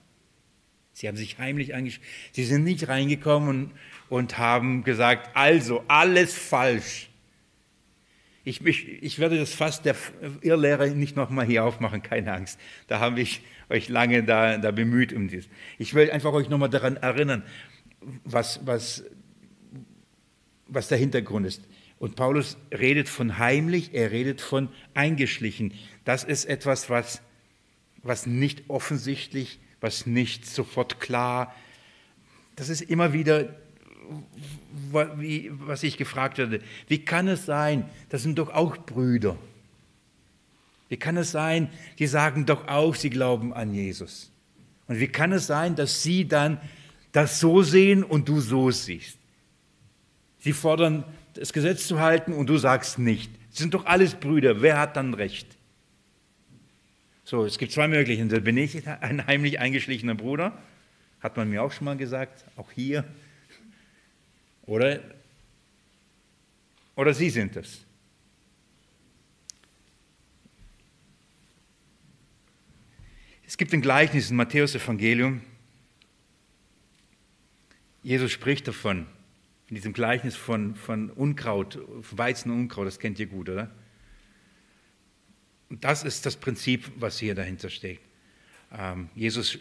Sie 0.91 1.07
haben 1.07 1.15
sich 1.15 1.37
heimlich 1.37 1.75
eingeschlichen. 1.75 2.09
Sie 2.31 2.43
sind 2.43 2.63
nicht 2.63 2.87
reingekommen 2.87 3.69
und 4.09 4.39
haben 4.39 4.83
gesagt, 4.83 5.29
also 5.35 5.83
alles 5.87 6.33
falsch. 6.33 7.11
Ich, 8.43 8.65
ich, 8.65 9.03
ich 9.03 9.19
werde 9.19 9.37
das 9.37 9.53
fast 9.53 9.85
der 9.85 9.95
Irrlehrer 10.41 10.87
nicht 10.87 11.15
nochmal 11.15 11.45
hier 11.45 11.65
aufmachen, 11.65 12.01
keine 12.01 12.33
Angst. 12.33 12.59
Da 12.87 12.99
habe 12.99 13.21
ich 13.21 13.43
euch 13.69 13.87
lange 13.87 14.23
da, 14.23 14.57
da 14.57 14.71
bemüht 14.71 15.13
um 15.13 15.27
dies. 15.27 15.47
Ich 15.77 15.93
will 15.93 16.09
einfach 16.09 16.33
euch 16.33 16.49
nochmal 16.49 16.71
daran 16.71 16.97
erinnern, 16.97 17.43
was, 18.23 18.65
was, 18.65 19.03
was 20.65 20.87
der 20.87 20.97
Hintergrund 20.97 21.45
ist. 21.45 21.61
Und 22.03 22.17
Paulus 22.17 22.57
redet 22.69 23.07
von 23.07 23.37
heimlich, 23.37 23.93
er 23.93 24.11
redet 24.11 24.41
von 24.41 24.67
eingeschlichen. 24.93 25.73
Das 26.03 26.25
ist 26.25 26.43
etwas, 26.43 26.89
was, 26.89 27.21
was 28.01 28.25
nicht 28.25 28.63
offensichtlich, 28.67 29.57
was 29.79 30.05
nicht 30.05 30.45
sofort 30.45 30.99
klar, 30.99 31.55
das 32.57 32.67
ist 32.67 32.81
immer 32.81 33.13
wieder 33.13 33.55
wie, 35.15 35.49
was 35.53 35.83
ich 35.83 35.95
gefragt 35.95 36.39
werde, 36.39 36.59
wie 36.89 37.05
kann 37.05 37.29
es 37.29 37.45
sein, 37.45 37.89
das 38.09 38.21
sind 38.21 38.37
doch 38.37 38.53
auch 38.53 38.75
Brüder. 38.75 39.37
Wie 40.89 40.97
kann 40.97 41.15
es 41.15 41.31
sein, 41.31 41.69
die 41.99 42.07
sagen 42.07 42.45
doch 42.45 42.67
auch, 42.67 42.95
sie 42.95 43.11
glauben 43.11 43.53
an 43.53 43.73
Jesus. 43.73 44.29
Und 44.89 44.99
wie 44.99 45.07
kann 45.07 45.31
es 45.31 45.47
sein, 45.47 45.77
dass 45.77 46.03
sie 46.03 46.27
dann 46.27 46.59
das 47.13 47.39
so 47.39 47.63
sehen 47.63 48.03
und 48.03 48.27
du 48.27 48.41
so 48.41 48.71
siehst? 48.71 49.17
Sie 50.39 50.51
fordern, 50.51 51.05
das 51.33 51.53
Gesetz 51.53 51.87
zu 51.87 51.99
halten 51.99 52.33
und 52.33 52.47
du 52.47 52.57
sagst 52.57 52.99
nicht. 52.99 53.31
Das 53.49 53.59
sind 53.59 53.73
doch 53.73 53.85
alles 53.85 54.15
Brüder. 54.15 54.61
Wer 54.61 54.79
hat 54.79 54.97
dann 54.97 55.13
recht? 55.13 55.47
So, 57.23 57.45
es 57.45 57.57
gibt 57.57 57.71
zwei 57.71 57.87
Möglichkeiten. 57.87 58.43
Bin 58.43 58.57
ich 58.57 58.87
ein 58.87 59.25
heimlich 59.25 59.59
eingeschlichener 59.59 60.15
Bruder. 60.15 60.57
Hat 61.21 61.37
man 61.37 61.49
mir 61.49 61.63
auch 61.63 61.71
schon 61.71 61.85
mal 61.85 61.97
gesagt, 61.97 62.45
auch 62.57 62.71
hier. 62.71 63.05
Oder, 64.63 64.99
oder 66.95 67.13
Sie 67.13 67.29
sind 67.29 67.55
es. 67.55 67.85
Es 73.45 73.57
gibt 73.57 73.73
ein 73.73 73.81
Gleichnis 73.81 74.31
im 74.31 74.37
Matthäus-Evangelium. 74.37 75.41
Jesus 78.01 78.31
spricht 78.31 78.67
davon, 78.67 79.05
in 79.73 79.75
diesem 79.75 79.93
Gleichnis 79.93 80.35
von, 80.35 80.75
von 80.75 81.09
Unkraut, 81.09 81.79
Weizen 82.11 82.51
und 82.51 82.59
Unkraut, 82.59 82.85
das 82.85 82.99
kennt 82.99 83.17
ihr 83.17 83.25
gut, 83.25 83.49
oder? 83.49 83.71
Und 85.71 85.83
das 85.83 86.03
ist 86.03 86.27
das 86.27 86.35
Prinzip, 86.35 86.91
was 86.97 87.17
hier 87.17 87.33
dahinter 87.33 87.71
steht. 87.71 87.99
Ähm, 88.71 89.09
Jesus 89.15 89.57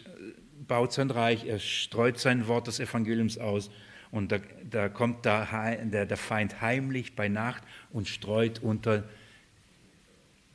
baut 0.67 0.93
sein 0.93 1.09
Reich, 1.09 1.45
er 1.45 1.57
streut 1.57 2.19
sein 2.19 2.47
Wort 2.47 2.67
des 2.67 2.79
Evangeliums 2.79 3.39
aus 3.39 3.71
und 4.11 4.31
da, 4.31 4.37
da 4.69 4.87
kommt 4.87 5.25
der, 5.25 5.83
der, 5.83 6.05
der 6.05 6.17
Feind 6.17 6.61
heimlich 6.61 7.15
bei 7.15 7.27
Nacht 7.27 7.63
und 7.91 8.07
streut 8.07 8.61
unter 8.61 9.05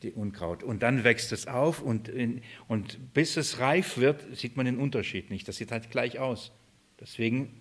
die 0.05 0.13
Unkraut. 0.13 0.63
Und 0.63 0.85
dann 0.85 1.03
wächst 1.03 1.33
es 1.33 1.49
auf 1.49 1.83
und, 1.83 2.07
in, 2.07 2.43
und 2.69 3.13
bis 3.13 3.37
es 3.37 3.59
reif 3.59 3.99
wird, 3.99 4.37
sieht 4.37 4.57
man 4.57 4.67
den 4.67 4.79
Unterschied 4.79 5.31
nicht. 5.31 5.49
Das 5.49 5.57
sieht 5.57 5.73
halt 5.73 5.91
gleich 5.91 6.21
aus. 6.21 6.53
Deswegen, 7.01 7.58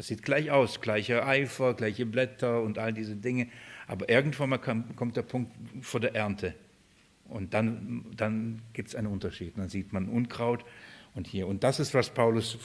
das 0.00 0.06
sieht 0.06 0.22
gleich 0.22 0.50
aus, 0.50 0.80
gleicher 0.80 1.26
Eifer, 1.26 1.74
gleiche 1.74 2.06
Blätter 2.06 2.62
und 2.62 2.78
all 2.78 2.90
diese 2.90 3.16
Dinge. 3.16 3.48
Aber 3.86 4.08
irgendwann 4.08 4.48
mal 4.48 4.56
kommt 4.56 5.14
der 5.14 5.20
Punkt 5.20 5.52
vor 5.82 6.00
der 6.00 6.14
Ernte. 6.14 6.54
Und 7.26 7.52
dann, 7.52 8.06
dann 8.16 8.62
gibt 8.72 8.88
es 8.88 8.94
einen 8.94 9.08
Unterschied. 9.08 9.58
Dann 9.58 9.68
sieht 9.68 9.92
man 9.92 10.08
Unkraut 10.08 10.64
und 11.14 11.26
hier. 11.26 11.46
Und 11.46 11.64
das 11.64 11.80
ist, 11.80 11.92
was 11.92 12.08
Paulus, 12.08 12.58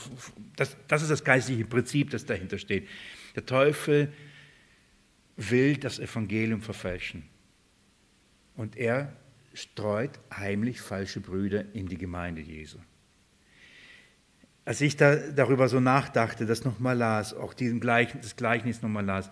das, 0.56 0.78
das 0.88 1.02
ist 1.02 1.12
das 1.12 1.26
geistliche 1.26 1.66
Prinzip, 1.66 2.10
das 2.10 2.26
dahinter 2.26 2.58
steht. 2.58 2.88
Der 3.36 3.46
Teufel 3.46 4.14
will 5.36 5.76
das 5.76 6.00
Evangelium 6.00 6.62
verfälschen. 6.62 7.24
Und 8.56 8.78
er 8.78 9.12
streut 9.54 10.22
heimlich 10.34 10.80
falsche 10.80 11.20
Brüder 11.20 11.66
in 11.74 11.88
die 11.88 11.98
Gemeinde 11.98 12.40
Jesu. 12.40 12.78
Als 14.66 14.82
ich 14.82 14.98
da, 14.98 15.16
darüber 15.16 15.70
so 15.70 15.80
nachdachte, 15.80 16.48
das 16.48 16.66
nochmal 16.66 16.98
las, 16.98 17.34
auch 17.36 17.54
diesen 17.54 17.80
Gleichnis, 17.80 18.24
das 18.24 18.36
Gleichnis 18.36 18.82
nochmal 18.82 19.06
las, 19.06 19.30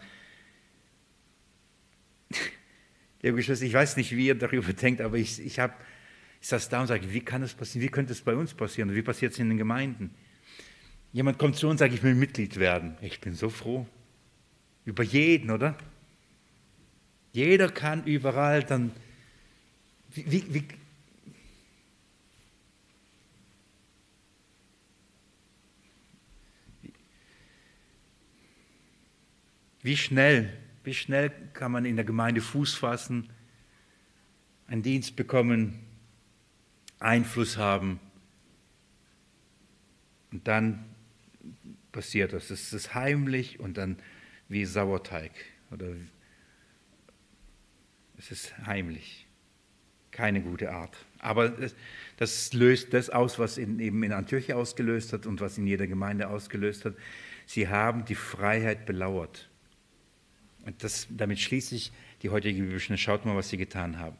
liebe 3.21 3.37
Geschwister, 3.37 3.65
ich 3.65 3.73
weiß 3.73 3.97
nicht, 3.97 4.15
wie 4.15 4.27
ihr 4.27 4.35
darüber 4.35 4.71
denkt, 4.73 5.01
aber 5.01 5.17
ich, 5.17 5.43
ich, 5.43 5.59
hab, 5.59 5.83
ich 6.39 6.47
saß 6.47 6.69
da 6.69 6.81
und 6.81 6.87
sage, 6.87 7.11
wie 7.11 7.21
kann 7.21 7.41
das 7.41 7.55
passieren? 7.55 7.83
Wie 7.83 7.89
könnte 7.89 8.13
es 8.13 8.21
bei 8.21 8.35
uns 8.35 8.53
passieren? 8.53 8.93
Wie 8.93 9.01
passiert 9.01 9.33
es 9.33 9.39
in 9.39 9.49
den 9.49 9.57
Gemeinden? 9.57 10.11
Jemand 11.11 11.39
kommt 11.39 11.55
zu 11.55 11.67
uns 11.67 11.73
und 11.73 11.77
sagt, 11.79 11.93
ich 11.93 12.03
will 12.03 12.15
Mitglied 12.15 12.57
werden. 12.57 12.95
Ich 13.01 13.19
bin 13.19 13.33
so 13.33 13.49
froh. 13.49 13.87
Über 14.85 15.03
jeden, 15.03 15.51
oder? 15.51 15.77
Jeder 17.31 17.69
kann 17.69 18.03
überall 18.03 18.63
dann 18.63 18.91
wie, 20.15 20.53
wie, 20.53 20.63
wie 29.83 29.97
schnell, 29.97 30.51
wie 30.83 30.93
schnell 30.93 31.31
kann 31.53 31.71
man 31.71 31.85
in 31.85 31.95
der 31.95 32.05
Gemeinde 32.05 32.41
Fuß 32.41 32.73
fassen, 32.73 33.29
einen 34.65 34.81
Dienst 34.81 35.15
bekommen, 35.15 35.79
Einfluss 36.99 37.57
haben 37.57 37.99
und 40.31 40.47
dann 40.47 40.85
passiert 41.91 42.33
das. 42.33 42.49
Es 42.49 42.73
ist 42.73 42.95
heimlich 42.95 43.59
und 43.59 43.77
dann 43.77 43.97
wie 44.47 44.65
Sauerteig 44.65 45.31
oder 45.69 45.87
es 48.17 48.31
ist 48.31 48.57
heimlich 48.65 49.27
keine 50.13 50.41
gute 50.41 50.71
Art. 50.71 50.95
Aber 51.19 51.49
das, 52.17 52.53
löst 52.53 52.93
das 52.93 53.09
aus, 53.09 53.39
was 53.39 53.57
in, 53.57 53.79
eben 53.79 54.03
in 54.03 54.13
Antiochia 54.13 54.55
ausgelöst 54.55 55.11
hat 55.11 55.25
und 55.25 55.41
was 55.41 55.57
in 55.57 55.67
jeder 55.67 55.87
Gemeinde 55.87 56.29
ausgelöst 56.29 56.85
hat. 56.85 56.95
Sie 57.45 57.67
haben 57.67 58.05
die 58.05 58.15
Freiheit 58.15 58.85
belauert. 58.85 59.49
Und 60.65 60.83
das, 60.83 61.07
damit 61.09 61.39
schließe 61.39 61.75
ich 61.75 61.91
die 62.21 62.29
heutige 62.29 62.61
Bibelstunde. 62.61 62.97
Schaut 62.97 63.25
mal, 63.25 63.35
was 63.35 63.49
sie 63.49 63.57
getan 63.57 63.99
haben. 63.99 64.17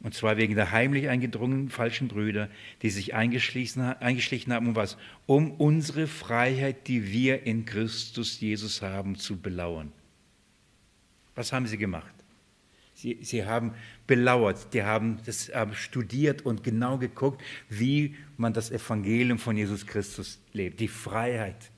Und 0.00 0.14
zwar 0.14 0.36
wegen 0.36 0.54
der 0.54 0.72
heimlich 0.72 1.08
eingedrungenen 1.08 1.70
falschen 1.70 2.08
Brüder, 2.08 2.50
die 2.82 2.90
sich 2.90 3.14
eingeschlichen, 3.14 3.82
haben, 3.82 4.68
um 4.68 4.76
was? 4.76 4.98
Um 5.24 5.52
unsere 5.52 6.06
Freiheit, 6.06 6.86
die 6.86 7.10
wir 7.10 7.44
in 7.44 7.64
Christus 7.64 8.38
Jesus 8.40 8.82
haben, 8.82 9.16
zu 9.16 9.40
belauern. 9.40 9.92
Was 11.34 11.52
haben 11.52 11.66
sie 11.66 11.78
gemacht? 11.78 12.12
Sie, 12.94 13.18
sie 13.22 13.44
haben 13.44 13.74
belauert, 14.06 14.72
die 14.72 14.82
haben 14.82 15.18
das 15.26 15.50
haben 15.54 15.74
studiert 15.74 16.46
und 16.46 16.64
genau 16.64 16.96
geguckt, 16.96 17.42
wie 17.68 18.16
man 18.38 18.54
das 18.54 18.70
Evangelium 18.70 19.38
von 19.38 19.56
Jesus 19.56 19.86
Christus 19.86 20.40
lebt, 20.54 20.80
die 20.80 20.88
Freiheit. 20.88 21.70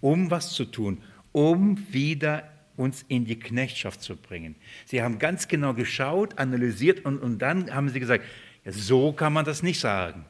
Um 0.00 0.30
was 0.30 0.52
zu 0.52 0.64
tun, 0.64 1.02
um 1.32 1.78
wieder 1.92 2.48
uns 2.76 3.04
in 3.08 3.24
die 3.24 3.38
Knechtschaft 3.38 4.02
zu 4.02 4.16
bringen. 4.16 4.56
Sie 4.86 5.02
haben 5.02 5.18
ganz 5.18 5.48
genau 5.48 5.74
geschaut, 5.74 6.38
analysiert 6.38 7.04
und, 7.04 7.18
und 7.18 7.38
dann 7.38 7.74
haben 7.74 7.88
sie 7.88 8.00
gesagt, 8.00 8.24
ja, 8.64 8.72
so 8.72 9.12
kann 9.12 9.32
man 9.32 9.44
das 9.44 9.62
nicht 9.62 9.80
sagen. 9.80 10.24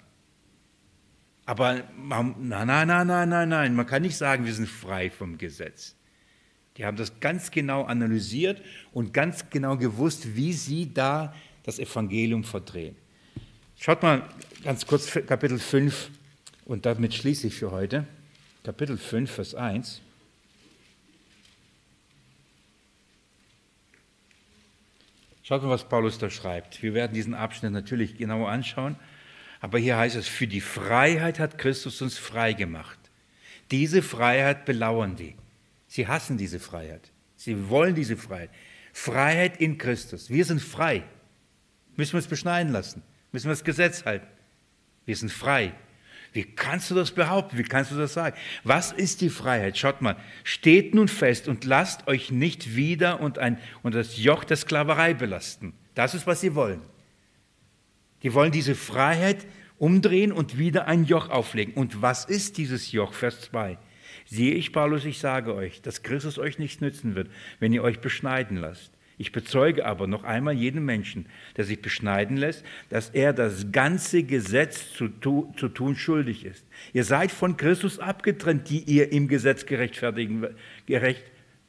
Aber 1.45 1.83
nein, 1.97 2.35
nein, 2.41 2.67
nein, 2.89 3.07
nein, 3.07 3.29
nein, 3.29 3.49
nein, 3.49 3.75
man 3.75 3.87
kann 3.87 4.03
nicht 4.03 4.17
sagen, 4.17 4.45
wir 4.45 4.55
sind 4.55 4.69
frei 4.69 5.11
vom 5.11 5.39
Gesetz. 5.39 5.97
Die 6.77 6.87
haben 6.87 6.97
das 6.97 7.21
ganz 7.21 7.51
genau 7.51 7.85
analysiert 7.85 8.63
und 8.93 9.13
ganz 9.13 9.51
genau 9.51 9.77
gewusst, 9.77 10.37
wie 10.37 10.53
sie 10.53 10.93
da 10.93 11.35
das 11.65 11.79
Evangelium 11.79 12.45
verdrehen. 12.45 12.97
Schaut 13.77 14.03
mal 14.03 14.29
ganz 14.65 14.87
kurz 14.87 15.11
Kapitel 15.27 15.59
5 15.59 16.11
und 16.65 16.87
damit 16.87 17.15
schließe 17.15 17.49
ich 17.49 17.55
für 17.55 17.73
heute. 17.73 18.07
Kapitel 18.65 18.97
5, 18.97 19.31
Vers 19.31 19.55
1. 19.55 20.01
Schaut 25.43 25.62
mal, 25.62 25.70
was 25.70 25.88
Paulus 25.88 26.18
da 26.18 26.30
schreibt. 26.30 26.82
Wir 26.82 26.95
werden 26.95 27.14
diesen 27.14 27.34
Abschnitt 27.34 27.72
natürlich 27.72 28.16
genauer 28.16 28.49
anschauen. 28.49 28.97
Aber 29.61 29.78
hier 29.78 29.97
heißt 29.97 30.16
es, 30.16 30.28
für 30.28 30.47
die 30.47 30.61
Freiheit 30.61 31.38
hat 31.38 31.59
Christus 31.59 32.03
uns 32.03 32.18
frei 32.18 32.53
gemacht. 32.53 32.99
Diese 33.70 34.03
Freiheit 34.03 34.64
belauern 34.64 35.16
die. 35.16 35.36
Sie 35.86 36.07
hassen 36.07 36.38
diese 36.38 36.61
Freiheit. 36.61 37.12
Sie 37.36 37.68
wollen 37.68 37.95
diese 37.95 38.16
Freiheit. 38.16 38.51
Freiheit 38.93 39.61
in 39.61 39.78
Christus. 39.78 40.30
Wir 40.30 40.45
sind 40.45 40.61
frei. 40.61 41.05
Müssen 41.97 42.12
wir 42.14 42.18
uns 42.18 42.26
beschneiden 42.26 42.72
lassen. 42.72 43.03
Müssen 43.32 43.47
wir 43.47 43.53
das 43.53 43.64
Gesetz 43.64 44.05
halten. 44.05 44.26
Wir 45.07 45.16
sind 45.16 45.32
frei. 45.32 45.74
Wie 46.33 46.45
kannst 46.45 46.91
du 46.91 46.95
das 46.95 47.11
behaupten? 47.11 47.59
Wie 47.59 47.62
kannst 47.62 47.93
du 47.93 47.97
das 47.97 48.14
sagen? 48.14 48.37
Was 48.64 48.91
ist 48.91 49.20
die 49.20 49.28
Freiheit? 49.28 49.76
Schaut 49.76 50.01
mal, 50.01 50.16
steht 50.45 50.95
nun 50.95 51.09
fest 51.09 51.47
und 51.47 51.64
lasst 51.64 52.09
euch 52.09 52.30
nicht 52.30 52.74
wieder 52.74 53.20
und, 53.20 53.39
ein, 53.39 53.59
und 53.83 53.95
das 53.95 54.16
Joch 54.16 54.45
der 54.45 54.57
Sklaverei 54.57 55.12
belasten. 55.12 55.74
Das 55.95 56.14
ist, 56.14 56.26
was 56.26 56.41
sie 56.41 56.55
wollen. 56.55 56.80
Die 58.22 58.33
wollen 58.33 58.53
diese 58.53 58.74
Freiheit 58.74 59.47
umdrehen 59.76 60.33
und 60.33 60.59
wieder 60.59 60.87
ein 60.87 61.05
Joch 61.05 61.28
auflegen. 61.28 61.74
Und 61.74 62.01
was 62.01 62.24
ist 62.24 62.57
dieses 62.57 62.93
Joch? 62.93 63.12
Vers 63.12 63.41
2. 63.43 63.76
Siehe 64.24 64.55
ich, 64.55 64.72
Paulus, 64.72 65.05
ich 65.05 65.18
sage 65.18 65.55
euch, 65.55 65.83
dass 65.83 66.03
Christus 66.03 66.39
euch 66.39 66.59
nichts 66.59 66.80
nützen 66.80 67.14
wird, 67.14 67.30
wenn 67.59 67.72
ihr 67.72 67.83
euch 67.83 68.01
beschneiden 68.01 68.57
lasst. 68.57 68.91
Ich 69.19 69.33
bezeuge 69.33 69.85
aber 69.85 70.07
noch 70.07 70.25
einmal 70.25 70.55
jedem 70.55 70.85
Menschen, 70.85 71.27
der 71.57 71.65
sich 71.65 71.81
beschneiden 71.81 72.37
lässt, 72.37 72.65
dass 72.89 73.11
er 73.11 73.33
das 73.33 73.71
ganze 73.71 74.23
Gesetz 74.23 74.93
zu, 74.93 75.09
tu, 75.09 75.53
zu 75.57 75.69
tun 75.69 75.97
schuldig 75.97 76.45
ist. 76.45 76.65
Ihr 76.93 77.05
seid 77.05 77.31
von 77.31 77.57
Christus 77.57 77.99
abgetrennt, 77.99 78.69
die 78.71 78.81
ihr 78.81 79.13
im 79.13 79.29
Gesetz 79.29 79.67
gerechtfertigen, 79.67 80.47
gerecht, 80.87 81.23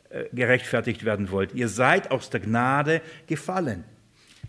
äh, 0.09 0.25
gerechtfertigt 0.33 1.03
werden 1.05 1.31
wollt. 1.31 1.53
Ihr 1.53 1.67
seid 1.67 2.11
aus 2.11 2.29
der 2.29 2.39
Gnade 2.39 3.01
gefallen. 3.27 3.83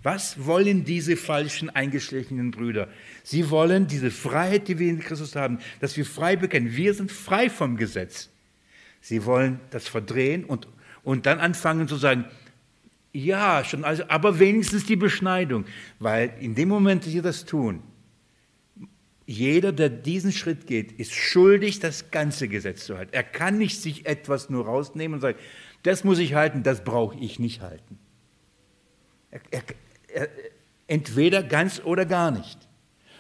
Was 0.04 0.44
wollen 0.44 0.84
diese 0.84 1.16
falschen, 1.16 1.70
eingeschlichenen 1.70 2.50
Brüder? 2.50 2.88
Sie 3.22 3.48
wollen 3.48 3.86
diese 3.86 4.10
Freiheit, 4.10 4.68
die 4.68 4.78
wir 4.78 4.90
in 4.90 5.00
Christus 5.00 5.34
haben, 5.34 5.58
dass 5.80 5.96
wir 5.96 6.04
frei 6.04 6.36
bekennen. 6.36 6.76
Wir 6.76 6.92
sind 6.92 7.10
frei 7.10 7.48
vom 7.48 7.78
Gesetz. 7.78 8.28
Sie 9.00 9.24
wollen 9.24 9.60
das 9.70 9.88
verdrehen 9.88 10.44
und, 10.44 10.68
und 11.02 11.24
dann 11.24 11.40
anfangen 11.40 11.88
zu 11.88 11.96
sagen, 11.96 12.26
ja, 13.14 13.62
schon, 13.64 13.84
also, 13.84 14.02
aber 14.08 14.40
wenigstens 14.40 14.86
die 14.86 14.96
Beschneidung. 14.96 15.66
Weil 16.00 16.34
in 16.40 16.56
dem 16.56 16.68
Moment, 16.68 17.04
dass 17.04 17.12
sie 17.12 17.22
das 17.22 17.44
tun, 17.44 17.80
jeder, 19.24 19.72
der 19.72 19.88
diesen 19.88 20.32
Schritt 20.32 20.66
geht, 20.66 20.92
ist 20.92 21.14
schuldig, 21.14 21.78
das 21.78 22.10
ganze 22.10 22.48
Gesetz 22.48 22.84
zu 22.84 22.98
halten. 22.98 23.14
Er 23.14 23.22
kann 23.22 23.56
nicht 23.56 23.80
sich 23.80 24.04
etwas 24.04 24.50
nur 24.50 24.66
rausnehmen 24.66 25.14
und 25.14 25.20
sagen, 25.20 25.38
das 25.84 26.02
muss 26.02 26.18
ich 26.18 26.34
halten, 26.34 26.64
das 26.64 26.82
brauche 26.82 27.16
ich 27.18 27.38
nicht 27.38 27.60
halten. 27.60 27.98
Er, 29.30 29.62
er, 30.08 30.28
entweder 30.88 31.44
ganz 31.44 31.80
oder 31.84 32.04
gar 32.06 32.32
nicht. 32.32 32.58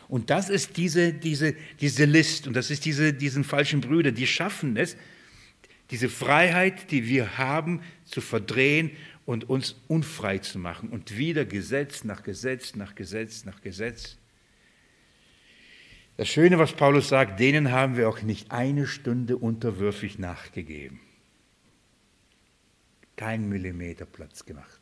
Und 0.08 0.28
das 0.28 0.50
ist 0.50 0.76
diese, 0.76 1.12
diese, 1.12 1.54
diese 1.80 2.04
List 2.04 2.48
und 2.48 2.54
das 2.54 2.70
ist 2.70 2.84
diese, 2.84 3.12
diesen 3.14 3.44
falschen 3.44 3.80
Brüder, 3.80 4.10
die 4.12 4.26
schaffen 4.26 4.76
es, 4.76 4.96
diese 5.90 6.08
Freiheit, 6.08 6.90
die 6.90 7.08
wir 7.08 7.38
haben, 7.38 7.80
zu 8.04 8.20
verdrehen 8.20 8.90
und 9.26 9.48
uns 9.48 9.76
unfrei 9.88 10.38
zu 10.38 10.58
machen 10.58 10.90
und 10.90 11.16
wieder 11.16 11.44
Gesetz 11.44 12.04
nach 12.04 12.22
Gesetz 12.22 12.74
nach 12.74 12.94
Gesetz 12.94 13.44
nach 13.44 13.60
Gesetz. 13.60 14.18
Das 16.16 16.28
Schöne, 16.28 16.58
was 16.58 16.72
Paulus 16.72 17.08
sagt, 17.08 17.40
denen 17.40 17.72
haben 17.72 17.96
wir 17.96 18.08
auch 18.08 18.22
nicht 18.22 18.52
eine 18.52 18.86
Stunde 18.86 19.36
unterwürfig 19.36 20.18
nachgegeben. 20.18 21.00
Kein 23.16 23.48
Millimeter 23.48 24.06
Platz 24.06 24.44
gemacht. 24.44 24.80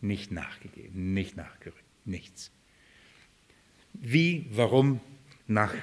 Nicht 0.00 0.30
nachgegeben, 0.30 1.12
nicht 1.12 1.36
nachgerückt, 1.36 1.84
nichts. 2.06 2.50
Wie, 3.92 4.46
warum, 4.50 5.00
nach, 5.46 5.74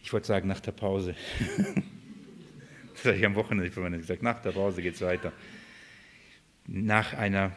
ich 0.00 0.12
wollte 0.12 0.28
sagen, 0.28 0.46
nach 0.46 0.60
der 0.60 0.72
Pause. 0.72 1.16
das 2.94 3.04
habe 3.06 3.16
ich 3.16 3.26
am 3.26 3.34
Wochenende 3.34 3.98
gesagt, 3.98 4.22
nach 4.22 4.40
der 4.40 4.52
Pause 4.52 4.82
geht 4.82 4.94
es 4.94 5.00
weiter. 5.00 5.32
Nach 6.72 7.14
einer 7.14 7.50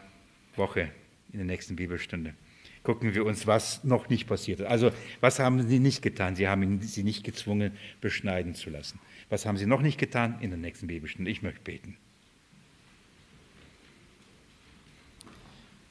Woche 0.56 0.90
in 1.32 1.38
der 1.38 1.46
nächsten 1.46 1.76
Bibelstunde 1.76 2.34
gucken 2.82 3.14
wir 3.14 3.24
uns, 3.24 3.46
was 3.46 3.82
noch 3.82 4.08
nicht 4.08 4.26
passiert 4.26 4.60
ist. 4.60 4.66
Also, 4.66 4.92
was 5.20 5.38
haben 5.38 5.66
sie 5.66 5.78
nicht 5.78 6.02
getan? 6.02 6.36
Sie 6.36 6.48
haben 6.48 6.80
sie 6.82 7.02
nicht 7.02 7.24
gezwungen, 7.24 7.72
beschneiden 8.00 8.54
zu 8.54 8.70
lassen. 8.70 8.98
Was 9.30 9.46
haben 9.46 9.56
sie 9.56 9.66
noch 9.66 9.80
nicht 9.80 9.98
getan? 9.98 10.38
In 10.40 10.50
der 10.50 10.58
nächsten 10.58 10.88
Bibelstunde. 10.88 11.30
Ich 11.30 11.42
möchte 11.42 11.60
beten. 11.62 11.96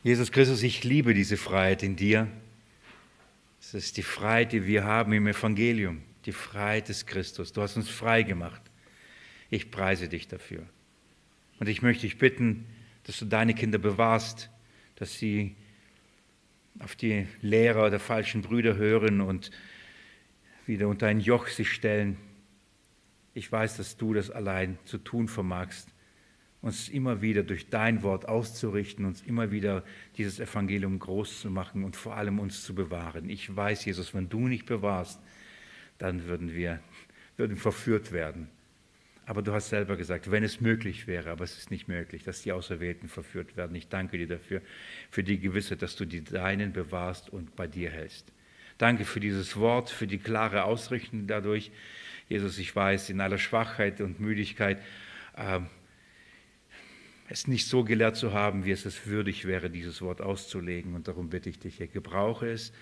Jesus 0.03 0.31
Christus, 0.31 0.61
ich 0.61 0.83
liebe 0.83 1.13
diese 1.13 1.37
Freiheit 1.37 1.81
in 1.81 1.95
dir. 1.95 2.27
Es 3.59 3.73
ist 3.73 3.95
die 3.95 4.03
Freiheit, 4.03 4.51
die 4.51 4.67
wir 4.67 4.83
haben 4.83 5.13
im 5.13 5.27
Evangelium, 5.27 6.01
die 6.25 6.33
Freiheit 6.33 6.89
des 6.89 7.05
Christus. 7.05 7.53
Du 7.53 7.61
hast 7.61 7.77
uns 7.77 7.89
frei 7.89 8.23
gemacht. 8.23 8.61
Ich 9.49 9.71
preise 9.71 10.09
dich 10.09 10.27
dafür. 10.27 10.63
Und 11.59 11.69
ich 11.69 11.81
möchte 11.81 12.01
dich 12.01 12.17
bitten, 12.17 12.65
dass 13.03 13.19
du 13.19 13.25
deine 13.25 13.53
Kinder 13.53 13.77
bewahrst, 13.77 14.49
dass 14.95 15.17
sie 15.17 15.55
auf 16.79 16.95
die 16.95 17.27
Lehrer 17.41 17.89
der 17.89 17.99
falschen 17.99 18.41
Brüder 18.41 18.75
hören 18.75 19.21
und 19.21 19.51
wieder 20.65 20.87
unter 20.87 21.07
ein 21.07 21.19
Joch 21.19 21.47
sich 21.47 21.71
stellen. 21.71 22.17
Ich 23.33 23.51
weiß, 23.51 23.77
dass 23.77 23.97
du 23.97 24.13
das 24.13 24.31
allein 24.31 24.77
zu 24.85 24.97
tun 24.97 25.27
vermagst, 25.27 25.89
uns 26.61 26.87
immer 26.87 27.21
wieder 27.21 27.43
durch 27.43 27.69
dein 27.69 28.03
Wort 28.03 28.27
auszurichten, 28.27 29.05
uns 29.05 29.21
immer 29.21 29.51
wieder 29.51 29.83
dieses 30.17 30.39
Evangelium 30.39 30.97
groß 30.97 31.41
zu 31.41 31.51
machen 31.51 31.83
und 31.83 31.95
vor 31.95 32.15
allem 32.15 32.39
uns 32.39 32.63
zu 32.63 32.73
bewahren. 32.73 33.29
Ich 33.29 33.53
weiß, 33.53 33.85
Jesus, 33.85 34.13
wenn 34.13 34.29
du 34.29 34.47
nicht 34.47 34.65
bewahrst, 34.65 35.19
dann 35.97 36.25
würden 36.25 36.53
wir 36.53 36.79
würden 37.37 37.57
verführt 37.57 38.11
werden. 38.11 38.49
Aber 39.25 39.41
du 39.41 39.53
hast 39.53 39.69
selber 39.69 39.95
gesagt, 39.95 40.31
wenn 40.31 40.43
es 40.43 40.59
möglich 40.59 41.07
wäre, 41.07 41.31
aber 41.31 41.45
es 41.45 41.57
ist 41.57 41.71
nicht 41.71 41.87
möglich, 41.87 42.23
dass 42.23 42.41
die 42.41 42.51
Auserwählten 42.51 43.07
verführt 43.07 43.55
werden. 43.55 43.75
Ich 43.75 43.87
danke 43.87 44.17
dir 44.17 44.27
dafür, 44.27 44.61
für 45.09 45.23
die 45.23 45.39
Gewissheit, 45.39 45.81
dass 45.81 45.95
du 45.95 46.05
die 46.05 46.23
Deinen 46.23 46.73
bewahrst 46.73 47.29
und 47.29 47.55
bei 47.55 47.67
dir 47.67 47.89
hältst. 47.89 48.33
Danke 48.77 49.05
für 49.05 49.21
dieses 49.21 49.55
Wort, 49.55 49.89
für 49.89 50.07
die 50.07 50.17
klare 50.17 50.65
Ausrichtung 50.65 51.25
dadurch. 51.27 51.71
Jesus, 52.27 52.57
ich 52.57 52.75
weiß, 52.75 53.09
in 53.09 53.21
aller 53.21 53.37
Schwachheit 53.37 54.01
und 54.01 54.19
Müdigkeit, 54.19 54.81
äh, 55.37 55.59
es 57.29 57.47
nicht 57.47 57.67
so 57.67 57.83
gelehrt 57.83 58.17
zu 58.17 58.33
haben, 58.33 58.65
wie 58.65 58.71
es 58.71 58.85
es 58.85 59.07
würdig 59.07 59.45
wäre, 59.45 59.69
dieses 59.69 60.01
Wort 60.01 60.21
auszulegen. 60.21 60.95
Und 60.95 61.07
darum 61.07 61.29
bitte 61.29 61.49
ich 61.49 61.59
dich, 61.59 61.79
Herr, 61.79 61.87
gebrauche 61.87 62.47
es 62.47 62.73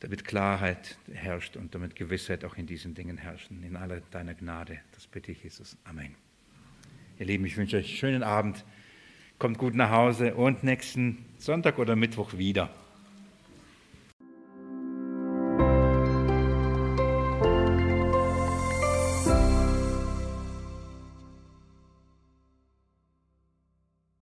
damit 0.00 0.24
Klarheit 0.24 0.98
herrscht 1.12 1.56
und 1.56 1.74
damit 1.74 1.96
Gewissheit 1.96 2.44
auch 2.44 2.56
in 2.56 2.66
diesen 2.66 2.94
Dingen 2.94 3.16
herrschen. 3.16 3.62
In 3.62 3.76
aller 3.76 4.00
deiner 4.10 4.34
Gnade. 4.34 4.78
Das 4.92 5.06
bitte 5.06 5.32
ich, 5.32 5.42
Jesus. 5.42 5.76
Amen. 5.84 6.14
Ihr 7.18 7.26
Lieben, 7.26 7.46
ich 7.46 7.56
wünsche 7.56 7.78
euch 7.78 7.88
einen 7.88 7.96
schönen 7.96 8.22
Abend. 8.22 8.64
Kommt 9.38 9.58
gut 9.58 9.74
nach 9.74 9.90
Hause 9.90 10.34
und 10.34 10.64
nächsten 10.64 11.24
Sonntag 11.38 11.78
oder 11.78 11.96
Mittwoch 11.96 12.36
wieder. 12.36 12.70